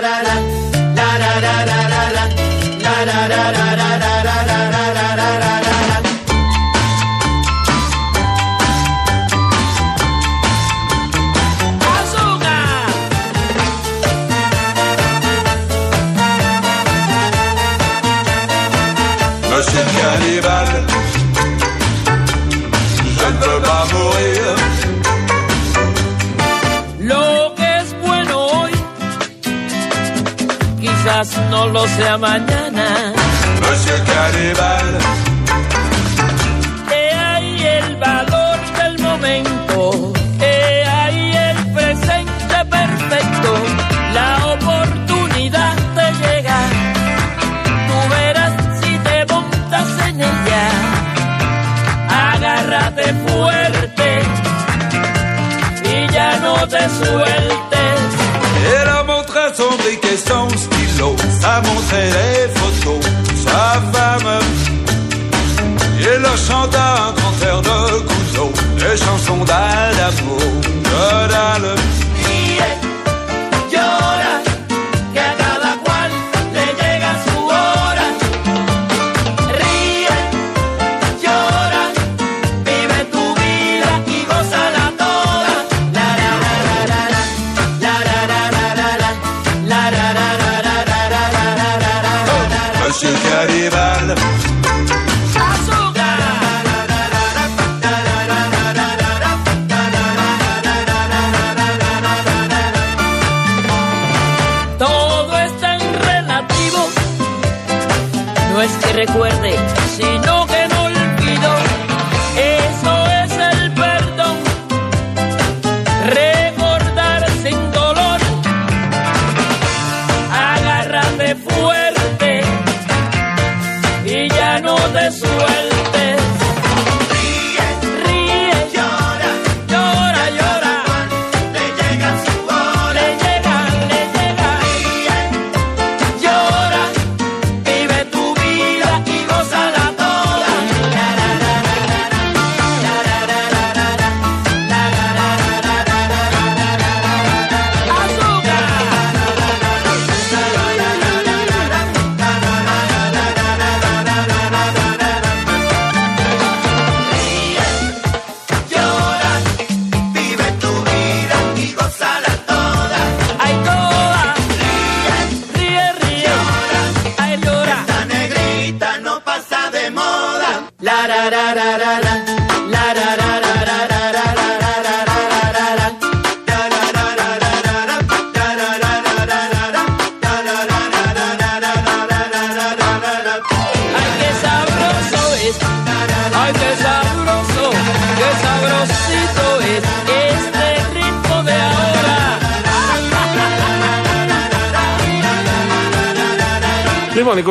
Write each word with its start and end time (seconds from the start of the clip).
ra. 0.00 0.45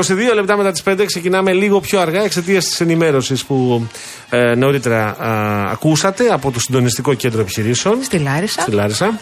22 0.08 0.34
λεπτά 0.36 0.58
μετά 0.58 0.72
τις 0.72 0.84
5 0.86 1.04
ξεκινάμε 1.06 1.54
λίγο 1.54 1.80
πιο 1.80 2.00
αργά 2.00 2.24
εξαιτίας 2.24 2.66
της 2.66 2.82
ενημέρωσης 2.82 3.46
που 3.46 3.88
ε, 4.30 4.56
νωρίτερα 4.56 5.06
α, 5.06 5.72
ακούσατε 5.72 6.28
από 6.28 6.52
το 6.52 6.60
Συντονιστικό 6.60 7.14
Κέντρο 7.14 7.42
Επιχειρήσεων. 7.42 8.04
Στη 8.04 8.18
Λάρισα. 8.18 8.62
Στη 8.62 8.72
Λάρισα. 8.72 9.20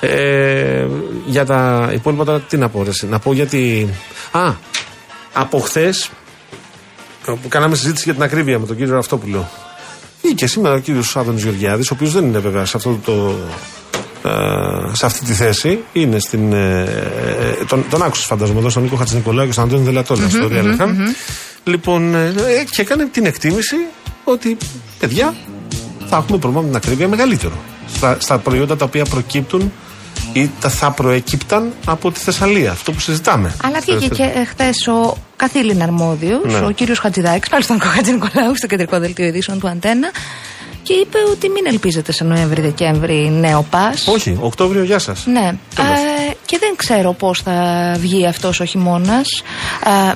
Ε, 0.00 0.86
για 1.26 1.44
τα 1.44 1.90
υπόλοιπα 1.94 2.24
τώρα 2.24 2.40
τι 2.40 2.56
να 2.56 2.68
πω, 2.68 2.82
ρε, 2.82 2.88
εσύ. 2.88 3.06
να 3.06 3.18
πω 3.18 3.32
γιατί. 3.32 3.88
Α, 4.30 4.52
από 5.32 5.58
χθες 5.58 6.10
που 7.24 7.48
κάναμε 7.48 7.74
συζήτηση 7.74 8.02
για 8.04 8.12
την 8.14 8.22
ακρίβεια 8.22 8.58
με 8.58 8.66
τον 8.66 8.76
κύριο 8.76 8.98
Αυτόπουλο. 8.98 9.48
Ή 10.20 10.28
και 10.34 10.46
σήμερα 10.46 10.74
ο 10.74 10.78
κύριος 10.78 11.16
Άδωνης 11.16 11.42
Γεωργιάδης, 11.42 11.90
ο 11.90 11.94
οποίος 11.94 12.12
δεν 12.12 12.24
είναι 12.24 12.38
βέβαια 12.38 12.64
σε 12.64 12.76
αυτό 12.76 13.00
το. 13.04 13.34
Ε, 14.24 14.94
σε 14.94 15.06
αυτή 15.06 15.24
τη 15.24 15.32
θέση 15.32 15.78
είναι 15.92 16.18
στην. 16.18 16.52
ε, 16.52 16.82
ε, 16.82 17.64
τον, 17.68 17.84
τον 17.90 18.02
άκουσε 18.02 18.24
φαντάζομαι 18.26 18.58
εδώ 18.58 18.68
στον 18.68 18.82
Νίκο 18.82 18.96
Χατζηνικολάου 18.96 19.46
και 19.46 19.52
στον 19.52 19.64
Αντώνη 19.64 19.84
Δελατόλα 19.84 20.28
στο 20.28 20.48
Real 20.52 20.80
FM. 20.80 20.88
Λοιπόν, 21.64 22.14
ε, 22.14 22.26
ε, 22.26 22.64
και 22.70 22.82
έκανε 22.82 23.04
την 23.06 23.26
εκτίμηση 23.26 23.76
ότι 24.24 24.56
παιδιά 24.98 25.34
θα 26.08 26.16
έχουμε 26.16 26.38
πρόβλημα 26.38 26.60
με 26.60 26.66
την 26.66 26.76
ακρίβεια 26.76 27.08
μεγαλύτερο. 27.08 27.54
Στα, 27.94 28.16
στα 28.20 28.38
προϊόντα 28.38 28.76
τα 28.76 28.84
οποία 28.84 29.04
προκύπτουν 29.04 29.72
ή 30.32 30.50
τα 30.60 30.68
θα 30.68 30.90
προεκύπταν 30.90 31.72
από 31.84 32.10
τη 32.10 32.20
Θεσσαλία. 32.20 32.70
Αυτό 32.70 32.92
που 32.92 33.00
συζητάμε. 33.00 33.54
Αλλά 33.64 33.80
βγήκε 33.80 34.08
και 34.08 34.46
χθες 34.48 34.86
ο 34.86 35.16
καθήλυνα 35.36 35.84
αρμόδιος, 35.84 36.40
Ναι. 36.60 36.66
ο 36.66 36.70
κύριος 36.70 36.98
Χατζηδάκης, 36.98 37.48
πάλι 37.48 37.62
στον 37.62 37.80
Χατζη 37.80 38.12
Νικολάου, 38.12 38.56
στο 38.56 38.66
κεντρικό 38.66 38.98
δελτίο 38.98 39.26
ειδήσεων 39.26 39.58
του 39.60 39.68
Αντένα, 39.68 40.10
και 40.82 40.92
είπε 40.92 41.18
ότι 41.30 41.48
μην 41.48 41.66
ελπίζετε 41.66 42.12
σε 42.12 42.24
Νοέμβρη-Δεκέμβρη 42.24 43.30
νέο 43.30 43.66
πας. 43.70 44.06
Όχι, 44.06 44.38
Οκτώβριο, 44.40 44.84
γεια 44.84 44.98
σας. 44.98 45.26
Ναι. 45.26 45.54
Ε, 45.78 46.32
και 46.44 46.56
δεν 46.60 46.76
ξέρω 46.76 47.12
πώς 47.12 47.40
θα 47.40 47.96
βγει 47.98 48.26
αυτός 48.26 48.60
ο 48.60 48.64
χειμώνας 48.64 49.42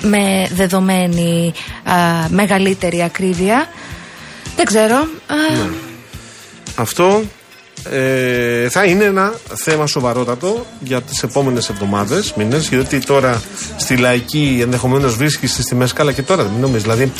ε, 0.02 0.06
με 0.06 0.48
δεδομένη 0.54 1.52
ε, 1.84 2.28
μεγαλύτερη 2.28 3.02
ακρίβεια. 3.02 3.68
Δεν 4.56 4.64
ξέρω. 4.64 4.96
Ε, 5.54 5.68
Αυτό 6.76 7.22
ε, 7.90 8.68
θα 8.68 8.84
είναι 8.84 9.04
ένα 9.04 9.32
θέμα 9.54 9.86
σοβαρότατο 9.86 10.66
για 10.80 11.02
τις 11.02 11.22
επόμενες 11.22 11.68
εβδομάδες, 11.68 12.32
μήνες, 12.36 12.68
γιατί 12.68 12.98
τώρα 12.98 13.42
στη 13.76 13.96
λαϊκή 13.96 14.58
ενδεχομένως 14.62 15.16
βρίσκεις 15.16 15.50
στις 15.50 15.64
τιμές 15.64 15.92
καλά 15.92 16.12
και 16.12 16.22
τώρα, 16.22 16.42
μην 16.42 16.60
νομίζεις, 16.60 16.82
δηλαδή 16.82 17.12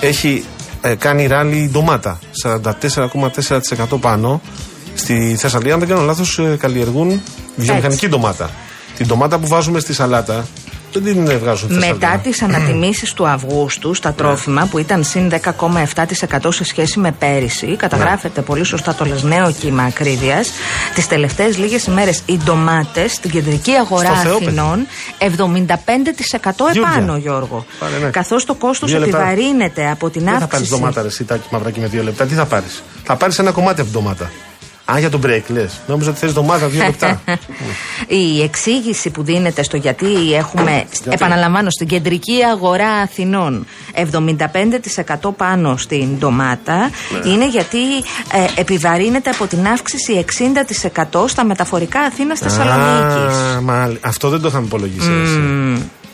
έχει 0.00 0.44
ε, 0.82 0.94
κάνει 0.94 1.26
ράλι 1.26 1.56
η 1.56 1.68
ντομάτα, 1.68 2.18
44,4% 2.44 3.98
πάνω. 4.00 4.40
Στη 4.94 5.34
Θεσσαλία, 5.38 5.72
αν 5.72 5.78
δεν 5.78 5.88
κάνω 5.88 6.00
λάθος, 6.00 6.38
ε, 6.38 6.56
καλλιεργούν 6.58 7.20
βιομηχανική 7.56 8.08
ντομάτα. 8.08 8.50
Την 8.96 9.06
ντομάτα 9.06 9.38
που 9.38 9.46
βάζουμε 9.46 9.80
στη 9.80 9.92
σαλάτα, 9.92 10.46
Δεν 11.00 11.12
την 11.14 11.28
ε, 11.30 11.36
βγάζουν 11.36 11.68
στη 11.70 11.78
Μετά 11.78 11.94
Θεσσαλονίκη. 11.98 12.28
τις 12.28 12.42
ανατιμήσεις 12.42 13.12
του 13.12 13.26
Αυγούστου 13.28 13.94
στα 13.94 14.12
τρόφιμα 14.12 14.66
που 14.70 14.78
ήταν 14.78 15.04
συν 15.04 15.30
10,7% 15.30 16.38
σε 16.48 16.64
σχέση 16.64 16.98
με 16.98 17.12
πέρυσι, 17.12 17.76
καταγράφεται 17.76 18.40
πολύ 18.40 18.64
σωστά 18.64 18.94
το 18.94 19.04
λες 19.04 19.22
νέο 19.22 19.52
κύμα 19.60 19.82
ακρίβειας. 19.82 20.50
Τις 20.94 21.06
τελευταίες 21.06 21.58
λίγες 21.58 21.84
ημέρες 21.84 22.22
οι 22.26 22.36
ντομάτες 22.44 23.12
στην 23.12 23.30
κεντρική 23.30 23.72
αγορά 23.72 24.04
Στο 24.14 24.28
Θεόπεδο. 24.28 24.46
Αθηνών 24.46 24.86
75% 25.18 25.26
επάνω, 26.44 26.72
Γιούργια. 26.72 27.18
Γιώργο. 27.18 27.64
Πάρε, 27.80 27.98
ναι. 28.02 28.08
Καθώς 28.10 28.44
το 28.44 28.54
κόστος 28.54 28.90
Δύο 28.90 28.98
λεπτά. 29.00 29.16
επιβαρύνεται 29.18 29.90
από 29.90 30.10
την 30.10 30.24
Δεν 30.24 30.32
θα 30.32 30.38
πάρεις 30.38 30.54
αύξηση. 30.54 30.70
ντομάτα, 30.78 31.02
ρε 31.02 31.10
Σιτάκι 31.10 31.46
Μαυράκι 31.50 31.80
με 31.80 31.86
δύο 31.86 32.02
λεπτά. 32.02 32.26
Τι 32.26 32.34
θα 32.34 32.44
πάρεις; 32.44 32.82
Θα 33.04 33.16
πάρεις 33.16 33.38
ένα 33.38 33.50
κομμάτι 33.50 33.80
από 33.80 33.90
την 33.90 34.00
ντομάτα. 34.00 34.30
Α, 34.84 34.98
για 34.98 35.10
τον 35.10 35.20
break 35.26 35.42
λες. 35.48 35.72
Νόμιζα 35.86 36.10
ότι 36.10 36.18
θες 36.18 36.32
ντομάτα 36.32 36.66
δύο 36.68 36.84
λεπτά. 36.84 37.20
Η 38.06 38.42
εξήγηση 38.42 39.10
που 39.10 39.22
δίνεται 39.22 39.62
στο 39.62 39.76
γιατί 39.76 40.34
έχουμε, 40.34 40.84
επαναλαμβάνω, 41.08 41.70
στην 41.70 41.86
κεντρική 41.86 42.42
αγορά 42.52 42.88
Αθηνών 42.90 43.66
75% 43.94 45.30
πάνω 45.36 45.76
στην 45.76 46.18
ντομάτα 46.18 46.76
Ναι. 47.24 47.30
είναι 47.30 47.48
γιατί 47.48 47.78
ε, 48.32 48.60
επιβαρύνεται 48.60 49.30
από 49.30 49.46
την 49.46 49.66
αύξηση 49.66 50.24
60% 51.04 51.24
στα 51.28 51.44
μεταφορικά 51.44 52.00
Αθήνα 52.00 52.36
Θεσσαλονίκης. 52.36 53.36
Α, 53.56 53.60
μάλ- 53.60 53.96
Αυτό 54.00 54.28
δεν 54.28 54.40
το 54.40 54.48
είχαμε 54.48 54.66
υπολογίσει. 54.66 55.08
ρε, 55.08 55.22
εσύ. 55.22 55.40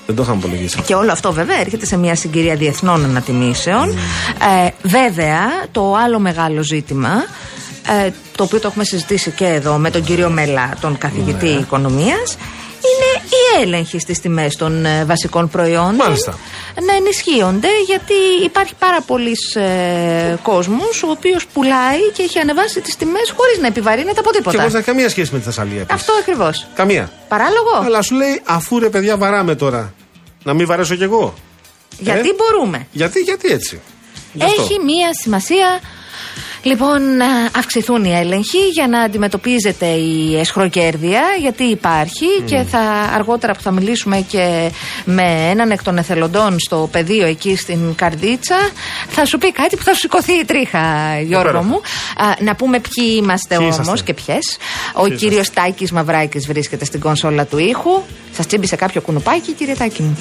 Δεν 0.06 0.17
το 0.17 0.23
είχαμε 0.23 0.38
υπολογίσει. 0.38 0.81
Και 0.87 0.94
όλο 0.94 1.12
αυτό 1.12 1.32
βέβαια 1.32 1.61
έρχεται 1.61 1.87
σε 1.87 1.97
μια 1.97 2.15
συγκυρία 2.15 2.56
διεθνών 2.56 3.05
ανατιμήσεων. 3.05 3.88
Ε, 4.65 4.69
βέβαια, 4.82 5.38
το 5.73 5.94
άλλο 5.94 6.19
μεγάλο 6.19 6.62
ζήτημα, 6.62 7.11
ε, 7.88 8.11
το 8.37 8.43
οποίο 8.44 8.61
το 8.61 8.67
έχουμε 8.69 8.85
συζητήσει 8.85 9.31
και 9.31 9.46
εδώ 9.46 9.76
με 9.76 9.90
τον 9.90 10.02
κύριο 10.05 10.31
Μελά, 10.31 10.76
τον 10.81 10.99
καθηγητή 10.99 11.46
οικονομίας, 11.49 12.37
είναι 12.88 13.25
η 13.26 13.62
έλεγχη 13.62 13.99
στις 13.99 14.20
τιμές 14.20 14.56
των 14.56 14.85
ε, 14.85 15.05
βασικών 15.05 15.49
προϊόντων 15.49 15.94
Μάλιστα. 15.94 16.38
να 16.87 16.94
ενισχύονται 16.94 17.69
γιατί 17.87 18.12
υπάρχει 18.44 18.75
πάρα 18.79 19.00
πολλοί 19.00 19.32
ε, 19.55 20.35
κόσμος 20.43 21.02
ο 21.02 21.11
οποίος 21.11 21.46
πουλάει 21.46 22.11
και 22.14 22.23
έχει 22.23 22.38
ανεβάσει 22.38 22.81
τις 22.81 22.96
τιμές 22.96 23.32
χωρίς 23.37 23.58
να 23.61 23.67
επιβαρύνεται 23.67 24.20
από 24.20 24.31
Και 24.31 24.37
τίποτα. 24.38 24.58
χωρί 24.61 24.73
να 24.73 24.79
έχει 24.79 24.87
καμία 24.87 25.08
σχέση 25.08 25.32
με 25.32 25.38
τη 25.38 25.44
Θεσσαλία. 25.44 25.81
επίσης. 25.81 25.94
Αυτό 26.00 26.12
ακριβώς. 26.20 26.67
Καμία. 26.75 27.11
Παράλογο. 27.29 27.82
Αλλά 27.84 28.02
σου 28.02 28.14
λέει, 28.14 28.41
αφού 28.44 28.79
ρε 28.79 28.88
παιδιά 28.88 29.17
βαράμε 29.17 29.55
τώρα, 29.55 29.93
να 30.44 30.55
μην 30.55 30.67
βαρέσω 30.67 30.94
κι 30.94 31.02
εγώ. 31.02 31.34
Γιατί 31.99 32.29
Ε; 32.29 32.32
μπορούμε. 32.37 32.87
Γιατί, 32.93 33.20
γιατί 33.20 33.49
έτσι. 33.52 33.81
Γι' 34.32 34.44
αυτό. 34.44 34.62
Έχει 34.62 34.79
μία 34.84 35.14
σημασία. 35.23 35.81
Λοιπόν, 36.62 37.16
να 37.16 37.26
αυξηθούν 37.56 38.05
οι 38.05 38.12
έλεγχοι 38.14 38.58
για 38.72 38.88
να 38.88 39.00
αντιμετωπίζεται 39.00 39.87
η 39.87 40.38
εσχροκέρδεια, 40.38 41.22
γιατί 41.40 41.62
υπάρχει 41.62 42.26
και 42.44 42.62
θα 42.62 42.81
αργότερα 43.14 43.52
που 43.52 43.60
θα 43.60 43.70
μιλήσουμε 43.70 44.20
και 44.28 44.70
με 45.05 45.49
έναν 45.50 45.70
εκ 45.70 45.82
των 45.82 45.99
εθελοντών 45.99 46.58
στο 46.58 46.88
πεδίο 46.93 47.26
εκεί 47.26 47.56
στην 47.56 47.94
Καρδίτσα, 47.94 48.56
θα 49.08 49.25
σου 49.25 49.38
πει 49.38 49.52
κάτι 49.52 49.76
που 49.76 49.82
θα 49.82 49.93
σου 49.93 49.99
σηκωθεί 49.99 50.32
η 50.32 50.44
τρίχα, 50.44 50.81
Γιώργο 51.20 51.49
Υπέροχα. 51.49 51.66
μου. 51.69 51.81
Α, 52.16 52.34
να 52.40 52.55
πούμε 52.55 52.81
ποιοι 52.81 53.14
είμαστε 53.16 53.56
Ποιοι 53.56 53.69
όμως 53.72 53.78
είσαστε; 53.78 54.02
και 54.12 54.14
ποιες. 54.14 54.56
Ο 54.93 55.02
Ποιοι 55.02 55.16
κύριος 55.16 55.50
Τάκης 55.50 55.93
Μαυράκης 55.93 56.46
βρίσκεται 56.46 56.84
στην 56.84 57.00
κονσόλα 57.00 57.44
του 57.46 57.58
ήχου. 57.58 58.02
Σας 58.37 58.46
τσίμπησε 58.46 58.76
κάποιο 58.76 59.00
κουνουπάκι, 59.00 59.52
κύριε 59.52 59.75
Τάκη 59.75 60.02
μου; 60.02 60.19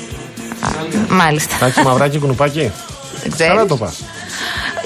Α, 0.61 0.67
μάλιστα. 1.09 1.55
Τάκι 1.59 1.81
μαυράκι 1.81 2.17
κουνουπάκι; 2.19 2.71
Δεν 3.21 3.31
ξέρεις. 3.31 3.53
Καλά 3.53 3.65
το 3.65 3.77
πας. 3.77 4.03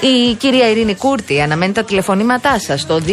Η 0.04 0.34
κυρία 0.34 0.70
Ειρήνη 0.70 0.94
Κούρτη 0.94 1.40
αναμένει 1.40 1.72
τα 1.72 1.84
τηλεφωνήματά 1.84 2.58
σας 2.58 2.80
στο 2.80 3.00
211-200-8200. 3.06 3.10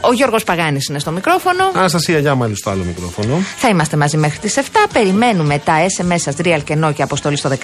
Ο 0.00 0.12
Γιώργος 0.12 0.44
Παγάνης 0.44 0.86
είναι 0.88 0.98
στο 0.98 1.10
μικρόφωνο. 1.10 1.70
Αναστασία 1.74 2.18
Γιάμαλη 2.18 2.56
στο 2.56 2.70
άλλο 2.70 2.82
μικρόφωνο. 2.84 3.36
Θα 3.56 3.68
είμαστε 3.68 3.96
μαζί 3.96 4.16
μέχρι 4.16 4.38
τις 4.38 4.56
7. 4.56 4.60
Περιμένουμε 4.92 5.58
τα 5.64 5.74
SMS 5.98 6.14
σας, 6.16 6.34
real 6.44 6.60
και 6.64 6.78
no 6.84 6.94
και 6.94 7.02
αποστολή 7.02 7.36
στο 7.36 7.48
19600 7.48 7.56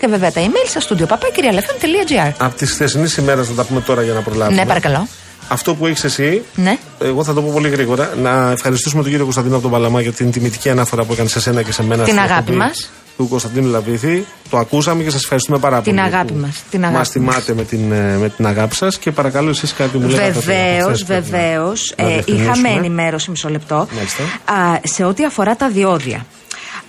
και 0.00 0.06
βέβαια 0.06 0.32
τα 0.32 0.40
email 0.40 0.68
σας 0.68 0.82
στο 0.82 0.96
papakirialfm.gr. 1.08 2.32
Από 2.38 2.56
τις 2.56 2.70
χθεσινή 2.70 3.08
ημέρα 3.18 3.42
θα 3.42 3.52
τα 3.52 3.64
πούμε 3.64 3.80
τώρα 3.80 4.02
για 4.02 4.12
να 4.12 4.20
προλάβουμε. 4.20 4.56
Ναι, 4.60 4.66
παρακαλώ. 4.66 5.08
Αυτό 5.48 5.74
που 5.74 5.86
έχεις 5.86 6.04
εσύ, 6.04 6.42
Ναι. 6.54 6.76
εγώ 7.00 7.24
θα 7.24 7.34
το 7.34 7.42
πω 7.42 7.50
πολύ 7.52 7.68
γρήγορα. 7.68 8.12
Να 8.22 8.50
ευχαριστήσουμε 8.50 9.00
τον 9.02 9.10
κύριο 9.10 9.24
Κωνσταντίνο 9.24 9.54
από 9.54 9.62
τον 9.62 9.72
Παλαμά 9.72 10.00
για 10.00 10.12
την 10.12 10.30
τιμητική 10.30 10.70
αναφορά 10.70 11.04
που 11.04 11.12
έκανε 11.12 11.28
σε 11.28 11.40
σένα 11.40 11.62
και 11.62 11.72
σε 11.72 11.82
μένα. 11.82 12.04
Την 12.04 12.12
στην 12.12 12.24
αγάπη 12.24 12.38
εκπομπή 12.40 12.58
μας. 12.58 12.90
Του 13.16 13.28
Κωνσταντίνου 13.28 13.68
Λαβήθη. 13.70 14.24
Το 14.50 14.56
ακούσαμε 14.58 15.02
και 15.02 15.10
σας 15.10 15.22
ευχαριστούμε 15.22 15.58
πάρα 15.58 15.80
Την 15.82 15.94
πολύ. 15.94 16.06
αγάπη 16.06 16.32
που 16.32 16.38
μας, 16.38 16.62
την 16.70 16.80
αγάπη 16.82 16.96
Μας 16.98 17.08
τιμάτε 17.10 17.54
με 17.54 17.64
την, 17.64 17.92
ε, 17.92 18.16
με 18.16 18.28
την 18.28 18.46
αγάπη 18.46 18.74
σας 18.74 18.98
και 18.98 19.10
παρακαλώ 19.10 19.48
εσείς 19.50 19.72
κάτι 19.72 19.98
μου 19.98 20.08
λέγατε. 20.08 20.30
Βεβαίως, 20.30 20.84
χθες 20.84 21.04
πρέπει 21.04 21.30
να- 21.30 21.38
βεβαίως. 21.38 21.94
να 21.96 22.04
Ε, 22.04 22.08
διευκρινίσουμε. 22.12 22.52
είχαμε 22.52 22.68
ενημέρωση, 22.78 23.30
μισό 23.30 23.48
λεπτό. 23.48 23.86
Μάλιστα. 23.96 24.22
Α, 24.62 24.80
σε 24.82 25.04
ό,τι 25.04 25.24
αφορά 25.24 25.56
τα 25.56 25.68
διόδια. 25.68 26.26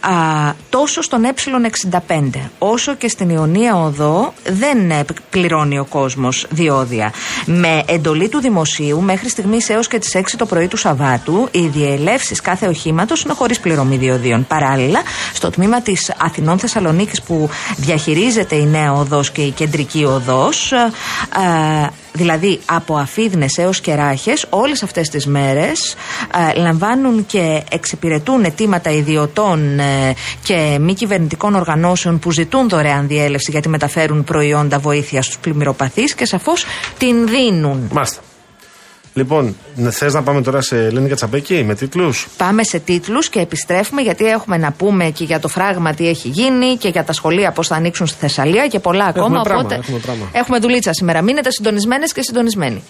Α, 0.08 0.54
τόσο 0.70 1.02
στον 1.02 1.22
ε65 1.26 2.30
όσο 2.60 2.96
και 2.96 3.08
στην 3.08 3.30
Ιωνία 3.30 3.76
Οδό 3.76 4.34
δεν 4.46 4.92
ε, 4.92 5.06
πληρώνει 5.30 5.80
ο 5.80 5.86
κόσμος 5.86 6.48
διόδια. 6.50 7.14
Με 7.46 7.84
εντολή 7.88 8.30
του 8.30 8.40
δημοσίου 8.40 9.02
μέχρι 9.02 9.30
στιγμής 9.30 9.70
έως 9.70 9.88
και 9.88 10.00
τις 10.00 10.16
6 10.16 10.22
το 10.38 10.46
πρωί 10.46 10.68
του 10.68 10.78
Σαββάτου 10.78 11.48
οι 11.52 11.68
διελεύσεις 11.68 12.42
κάθε 12.42 12.68
οχήματος 12.68 13.22
είναι 13.22 13.34
χωρίς 13.34 13.60
πληρωμή 13.60 13.98
διοδίων. 13.98 14.48
Παράλληλα, 14.48 15.02
στο 15.34 15.50
τμήμα 15.50 15.82
της 15.82 16.12
Αθηνών 16.18 16.60
Θεσσαλονίκης 16.60 17.22
που 17.22 17.50
διαχειρίζεται 17.78 18.56
η 18.56 18.66
νέα 18.66 18.94
οδός 18.94 19.32
και 19.32 19.42
η 19.42 19.52
κεντρική 19.52 20.04
οδός 20.06 20.72
α, 20.72 20.84
α, 21.42 21.90
δηλαδή 22.18 22.60
από 22.66 22.96
Αφίδνες 22.96 23.58
έως 23.58 23.82
και 23.82 23.96
Ράχες 23.96 24.46
όλες 24.50 24.84
αυτές 24.84 25.10
τις 25.10 25.26
μέρες 25.26 25.96
α, 26.32 26.40
λαμβάνουν 26.56 27.26
και 27.26 27.64
εξυπηρετούν 27.72 28.44
αιτήματα 28.44 28.92
ιδιωτών 28.92 29.80
ε, 29.80 30.14
και 30.44 30.78
μη 30.82 30.94
κυβερνητικών 30.94 31.56
οργανώσεων 31.56 32.20
που 32.20 32.32
ζητούν 32.32 32.70
δωρεάν 32.70 33.08
διέλευση 33.08 33.52
γιατί 33.52 33.70
μεταφέρουν 33.70 34.24
προϊόντα 34.24 34.80
βοήθειας 34.80 35.26
στους 35.26 35.38
πλημμυροπαθείς 35.38 36.16
και 36.16 36.26
σαφώς 36.26 36.66
την 36.98 37.28
δίνουν. 37.28 37.90
Μάλιστα. 37.92 38.22
Λοιπόν, 39.18 39.56
θες 39.90 40.14
να 40.14 40.24
πάμε 40.24 40.42
τώρα 40.42 40.62
σε 40.62 40.86
Ελένη 40.86 41.10
Κατσαπέκη 41.10 41.64
με 41.64 41.76
τίτλους; 41.76 42.28
Πάμε 42.38 42.64
σε 42.64 42.80
τίτλους 42.80 43.30
και 43.30 43.40
επιστρέφουμε 43.40 44.02
γιατί 44.02 44.26
έχουμε 44.26 44.58
να 44.58 44.72
πούμε 44.72 45.10
και 45.10 45.24
για 45.24 45.40
το 45.40 45.48
φράγμα 45.48 45.94
τι 45.94 46.08
έχει 46.08 46.28
γίνει 46.28 46.76
και 46.78 46.88
για 46.88 47.04
τα 47.04 47.14
σχολεία 47.14 47.52
πώς 47.52 47.68
θα 47.68 47.76
ανοίξουν 47.76 48.08
στη 48.08 48.18
Θεσσαλία 48.20 48.68
και 48.68 48.80
πολλά 48.80 49.08
Έχουμε 49.08 49.24
ακόμα. 49.26 49.42
πράγμα, 49.42 49.62
οπότε 49.62 49.76
έχουμε 49.82 50.00
πράγμα. 50.00 50.30
έχουμε 50.32 50.60
δουλίτσα 50.60 50.94
σήμερα. 50.94 51.22
Μείνετε 51.22 51.52
συντονισμένες 51.52 52.12
και 52.14 52.22
συντονισμένοι. 52.22 52.84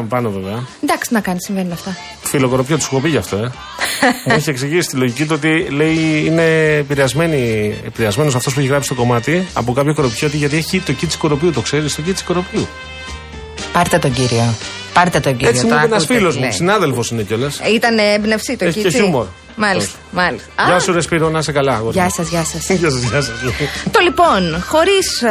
Το 0.00 0.16
Ωραίο, 0.16 0.30
λοιπόν. 0.30 0.30
ωραίο 0.30 0.30
αυτό, 0.30 0.30
πατήσαμε 0.30 0.30
πάνω 0.30 0.30
βέβαια. 0.30 0.62
Εντάξει, 0.82 1.12
να 1.12 1.20
κάνει, 1.20 1.38
συμβαίνουν 1.42 1.72
αυτά. 1.72 1.96
Φιλοκοροπιό 2.22 2.76
του 2.78 2.84
έχω 2.84 3.00
πει 3.00 3.08
γι' 3.08 3.16
αυτό, 3.16 3.36
ε. 3.36 3.50
Μου 4.26 4.34
έχει 4.38 4.50
εξηγήσει 4.50 4.88
τη 4.88 4.96
λογική 4.96 5.24
του 5.24 5.32
ότι 5.36 5.66
λέει 5.70 6.22
είναι 6.26 6.76
επηρεασμένος 7.86 8.34
αυτός 8.34 8.54
που 8.54 8.60
έχει 8.60 8.68
γράψει 8.68 8.88
το 8.88 8.94
κομμάτι 8.94 9.46
από 9.54 9.72
κάποιο 9.72 9.94
κοροπιώτη 9.94 10.36
γιατί 10.36 10.56
έχει 10.56 10.80
το 10.80 10.92
κίτσι 10.92 11.18
κοροπίου. 11.18 11.52
Το 11.52 11.60
ξέρεις, 11.60 11.94
το 11.94 12.02
κίτσι 12.02 12.24
κοροπίου. 12.24 12.66
Πάρτε 13.72 13.98
τον 13.98 14.12
κύριο. 14.12 14.54
Πάρτε 14.94 15.20
τον 15.20 15.32
κύριο. 15.32 15.48
Έτσι 15.48 15.64
μου 15.64 15.70
το 15.70 15.76
είπε 15.76 15.84
ένας 15.84 16.02
ακούτε 16.02 16.18
φίλος 16.18 16.32
τι 16.34 16.38
μου, 16.38 16.44
λέει. 16.44 16.52
συνάδελφος 16.54 17.10
είναι 17.10 17.22
κιόλας. 17.22 17.60
Ήταν 17.74 17.98
έμπνευση 17.98 18.56
το 18.56 18.64
Έχει 18.64 18.74
και 18.74 18.82
κίτσι. 18.82 18.96
χιούμορ. 18.98 19.26
Μάλιστα, 19.56 19.90
Όχι. 19.90 19.98
Μάλιστα. 20.14 20.48
Γεια 20.66 20.74
Α, 20.74 20.80
σου, 20.80 20.92
Ρεσπίρο, 20.92 21.28
να 21.28 21.38
είσαι 21.38 21.52
καλά. 21.52 21.74
αγόρι 21.74 21.92
Γεια 21.92 22.02
μου. 22.04 22.10
σας, 22.16 22.28
γεια 22.28 22.44
σας. 22.44 22.68
Γεια 22.70 22.90
σας, 22.90 23.00
γεια 23.02 23.22
σας. 23.22 23.34
Το 23.90 24.00
λοιπόν, 24.02 24.64
χωρίς 24.68 25.22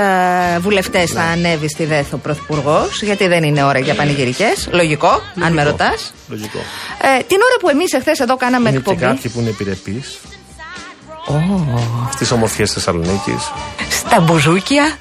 βουλευτές 0.59 1.11
θα 1.11 1.21
ανέβει 1.21 1.69
στη 1.69 1.85
ΔΕΘ 1.85 2.05
ο 2.13 2.17
Πρωθυπουργός, 2.17 3.01
γιατί 3.01 3.27
δεν 3.27 3.43
είναι 3.43 3.63
ώρα 3.63 3.79
για 3.79 3.95
πανηγυρικές. 3.95 4.67
Λογικό, 4.71 5.21
αν 5.43 5.53
με 5.53 5.63
ρωτάς. 5.63 6.13
Λογικό. 6.29 6.57
Ε, 7.01 7.23
την 7.23 7.37
ώρα 7.41 7.57
που 7.61 7.69
εμείς 7.69 7.93
εχθές 7.93 8.19
εδώ 8.19 8.35
κάναμε 8.37 8.69
Είναι 8.69 8.79
και 8.79 8.89
εκπομπή. 8.91 9.13
κάποιοι 9.13 9.31
που 9.31 9.39
είναι 9.39 9.49
επιρρεπείς 9.49 10.17
στι 12.13 12.33
ομορφιέ 12.33 12.65
Θεσσαλονίκης. 12.65 13.51
Στα 13.89 14.19
μπουζούκια. 14.19 14.97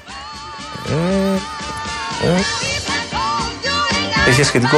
Έχεις 4.27 4.47
σχετικό. 4.47 4.77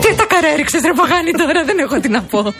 Τι 0.00 0.14
τα 0.14 0.24
καρά 0.24 0.48
έριξε, 0.52 0.78
ρε 0.84 0.92
Παγάνη 0.92 1.30
τώρα, 1.30 1.64
δεν 1.64 1.78
έχω 1.78 2.00
τι 2.00 2.08
να 2.08 2.22
πω. 2.22 2.54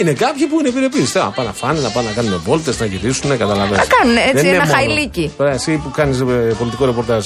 Είναι 0.00 0.12
κάποιοι 0.12 0.46
που 0.46 0.58
είναι 0.58 0.68
επιρρεπείς. 0.68 1.10
Θα 1.10 1.32
πάνε 1.34 1.48
να 1.48 1.54
φάνε, 1.54 1.80
να 1.80 1.88
πάνε 1.88 2.08
να 2.08 2.14
κάνουν 2.14 2.40
βόλτες, 2.44 2.80
να 2.80 2.86
γυρίσουν, 2.86 3.38
καταλαβαίνετε. 3.38 3.76
Να 3.76 3.84
κάνουν 3.96 4.16
έτσι 4.16 4.46
ένα 4.46 4.66
χαϊλίκι. 4.66 5.32
Εσύ 5.38 5.76
που 5.76 5.90
κάνεις 5.90 6.18
πολιτικό 6.58 6.84
ρεπορτάζ. 6.84 7.24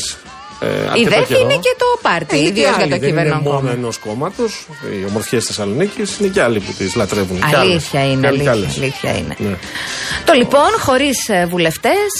Ε, 0.61 0.67
Η 0.67 0.71
αρκετό 0.91 1.11
ΔΕΘ 1.11 1.27
καιρό. 1.29 1.41
είναι 1.41 1.55
και 1.55 1.75
το 1.79 1.85
πάρτι, 2.03 2.37
Είναι 2.39 2.45
και 2.45 2.51
ιδίω 2.51 2.63
για 2.63 2.73
άλλοι, 2.73 2.83
το 2.83 2.89
δεν 2.99 3.09
είναι 3.09 3.21
κυβερνό 3.23 3.41
μόνο 3.41 3.57
κόμμα. 3.59 3.71
ενός 3.71 3.99
κόμματος. 3.99 4.67
Οι 5.01 5.05
ομορφιές 5.09 5.45
Θεσσαλονίκης 5.45 6.19
είναι 6.19 6.29
και 6.29 6.43
άλλοι 6.43 6.61
που 6.61 6.73
τις 6.79 6.95
λατρεύουν. 6.95 7.37
Κι 7.39 7.45
άλλες. 7.45 7.59
Αλήθεια 7.61 8.01
Κι 8.05 8.11
είναι, 8.13 8.27
άλλοι 8.27 8.41
κι 8.41 8.49
αλήθεια, 8.49 8.53
άλλες. 8.53 8.77
αλήθεια 8.79 9.11
είναι. 9.19 9.51
Ναι. 9.51 9.57
Το 10.25 10.33
λοιπόν, 10.33 10.69
χωρίς 10.79 11.31
βουλευτές, 11.49 12.11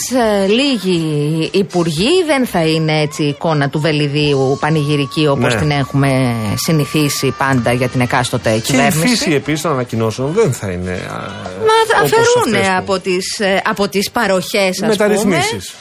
λίγοι 0.49 1.51
υπουργοί, 1.53 2.25
δεν 2.27 2.47
θα 2.47 2.61
είναι 2.67 3.01
έτσι 3.01 3.23
η 3.23 3.29
εικόνα 3.29 3.69
του 3.69 3.81
Βελιδίου 3.81 4.57
πανηγυρική 4.61 5.27
όπως 5.27 5.55
Ναι. 5.55 5.61
την 5.61 5.71
έχουμε 5.71 6.35
συνηθίσει 6.55 7.35
πάντα 7.39 7.73
για 7.73 7.89
την 7.89 8.01
εκάστοτε 8.01 8.51
Και 8.51 8.57
η 8.57 8.61
κυβέρνηση. 8.61 8.99
φύση 9.09 9.33
επίσης 9.35 9.61
των 9.63 9.71
ανακοινώσεων 9.73 10.33
δεν 10.33 10.53
θα 10.53 10.71
είναι. 10.71 10.91
α, 10.91 11.15
Μα 11.15 11.77
θα 11.89 11.99
όπως 12.03 12.13
αφαιρούν 12.13 12.55
αυτές 12.55 12.67
που- 12.69 12.75
από 12.79 12.99
τις, 12.99 13.39
ε, 13.39 13.61
από 13.65 13.89
τις 13.89 14.11
παροχές 14.11 14.69
ας 14.69 14.77
πούμε. 14.77 14.89
Μεταρρυθμίσεις. 14.89 15.75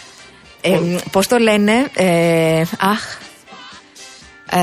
Ε, 0.62 0.80
πώς 1.12 1.28
το 1.28 1.38
λένε, 1.38 1.72
ε, 1.96 2.62
αχ, 2.80 3.18
ε, 4.52 4.58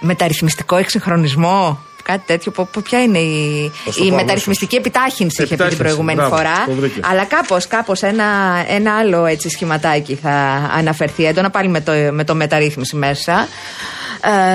μεταρρυθμιστικό 0.00 0.76
εξυγχρονισμό. 0.76 1.78
Κάτι 2.02 2.22
τέτοιο. 2.26 2.52
Πο- 2.52 2.64
πο- 2.64 2.80
Ποια 2.80 3.02
είναι 3.02 3.18
η, 3.18 3.70
Θα 3.84 3.92
στο 3.92 4.04
η 4.04 4.08
πω 4.08 4.14
μεταρρυθμιστική 4.14 4.76
επιτάχυνση, 4.76 5.42
είχε 5.42 5.42
πει 5.42 5.46
την 5.46 5.54
Επιτάχυνση, 5.54 5.82
προηγούμενη 5.82 6.18
μπράβο, 6.18 6.36
φορά. 6.36 6.64
το 6.66 6.72
βρήκες. 6.72 7.04
Αλλά 7.10 7.24
κάπως, 7.24 7.66
κάπως 7.66 8.02
ένα, 8.02 8.24
ένα 8.68 8.96
άλλο 8.98 9.24
έτσι 9.24 9.48
σχηματάκι 9.48 10.14
θα 10.22 10.30
αναφερθεί 10.76 11.24
έντονα 11.24 11.50
πάλι 11.50 11.68
με 11.68 11.80
το, 11.80 11.92
με 12.12 12.24
το 12.24 12.34
μεταρρύθμιση 12.34 12.96
μέσα. 12.96 13.48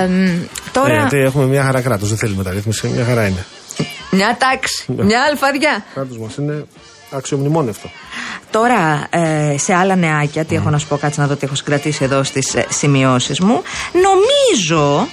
Ε, 0.02 0.06
Ναι, 0.06 0.38
τώρα, 0.72 0.96
γιατί 0.96 1.16
έχουμε 1.18 1.44
μια 1.44 1.62
χαρά 1.64 1.80
κράτος. 1.80 2.08
Δεν 2.08 2.18
θέλει 2.18 2.34
μεταρρύθμιση. 2.34 2.88
Μια 2.88 3.04
χαρά 3.04 3.26
είναι. 3.26 3.44
μια 4.10 4.36
τάξη, 4.38 4.84
Ναι. 4.86 5.04
μια 5.04 5.22
αλφαδιά. 5.30 5.84
κράτος 5.94 6.18
μας 6.18 6.36
είναι 6.36 6.64
αξιομνημόνευτο. 7.10 7.90
Τώρα, 8.50 9.06
ε, 9.10 9.54
σε 9.58 9.74
άλλα 9.74 9.96
νεάκια, 9.96 10.44
τι 10.44 10.54
έχω 10.54 10.70
να 10.70 10.78
σου 10.78 10.86
πω, 10.86 10.96
κάτσε 10.96 11.20
να 11.20 11.26
δω 11.26 11.34
τι 11.34 11.44
έχω 11.44 11.54
συγκρατήσει 11.54 12.04
εδώ 12.04 12.22
στις 12.22 12.54
ε, 12.54 12.66
σημειώσεις 12.68 13.40
μου. 13.40 13.62
Νομίζω 13.92 15.08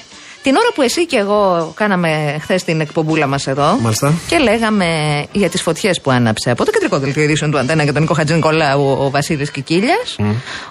την 0.47 0.55
ώρα 0.55 0.71
που 0.75 0.81
εσύ 0.81 1.05
και 1.05 1.17
εγώ 1.17 1.71
κάναμε 1.75 2.37
χθες 2.41 2.63
την 2.63 2.81
εκπομπούλα 2.81 3.27
μας 3.27 3.47
εδώ. 3.47 3.77
Μάλιστα. 3.81 4.13
Και 4.27 4.37
λέγαμε 4.37 4.87
για 5.31 5.49
τις 5.49 5.61
φωτιές 5.61 6.01
που 6.01 6.11
άναψε 6.11 6.49
από 6.51 6.65
το 6.65 6.71
κεντρικό 6.71 6.99
δελτίο 6.99 7.23
ειδήσεων 7.23 7.51
του 7.51 7.57
Αντένα 7.57 7.83
για 7.83 7.93
τον 7.93 8.01
Νίκο 8.01 8.13
Χατζη 8.13 8.33
Νικολάου 8.33 8.85
ο, 8.85 9.05
ο 9.05 9.09
Βασίλης 9.09 9.51
Κικίλιας. 9.51 10.15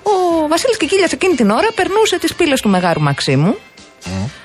Ο 0.03 0.49
Βασίλης 0.49 0.77
Κικίλιας 0.77 1.13
εκείνη 1.13 1.35
την 1.35 1.51
ώρα 1.51 1.69
περνούσε 1.75 2.19
τις 2.19 2.35
πύλες 2.35 2.61
του 2.61 2.69
Μεγάρου 2.69 3.01
Μαξίμου. 3.01 3.57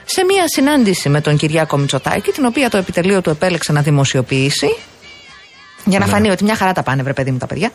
Σε 0.06 0.24
μια 0.26 0.44
συνάντηση 0.48 1.10
με 1.10 1.22
τον 1.22 1.38
Κυριάκο 1.38 1.78
Μητσοτάκη, 1.78 2.32
την 2.32 2.46
οποία 2.46 2.70
το 2.70 2.78
επιτελείο 2.78 3.22
του 3.22 3.30
επέλεξε 3.30 3.72
να 3.72 3.82
δημοσιοποιήσει. 3.82 4.76
Για 5.86 6.00
να 6.00 6.06
φανεί 6.06 6.30
ότι 6.30 6.44
μια 6.44 6.56
χαρά 6.56 6.72
τα 6.72 6.84
πάνε, 6.84 7.04
βρε 7.04 7.14
παιδί 7.14 7.32
μου, 7.32 7.38
τα 7.38 7.48
παιδιά. 7.48 7.70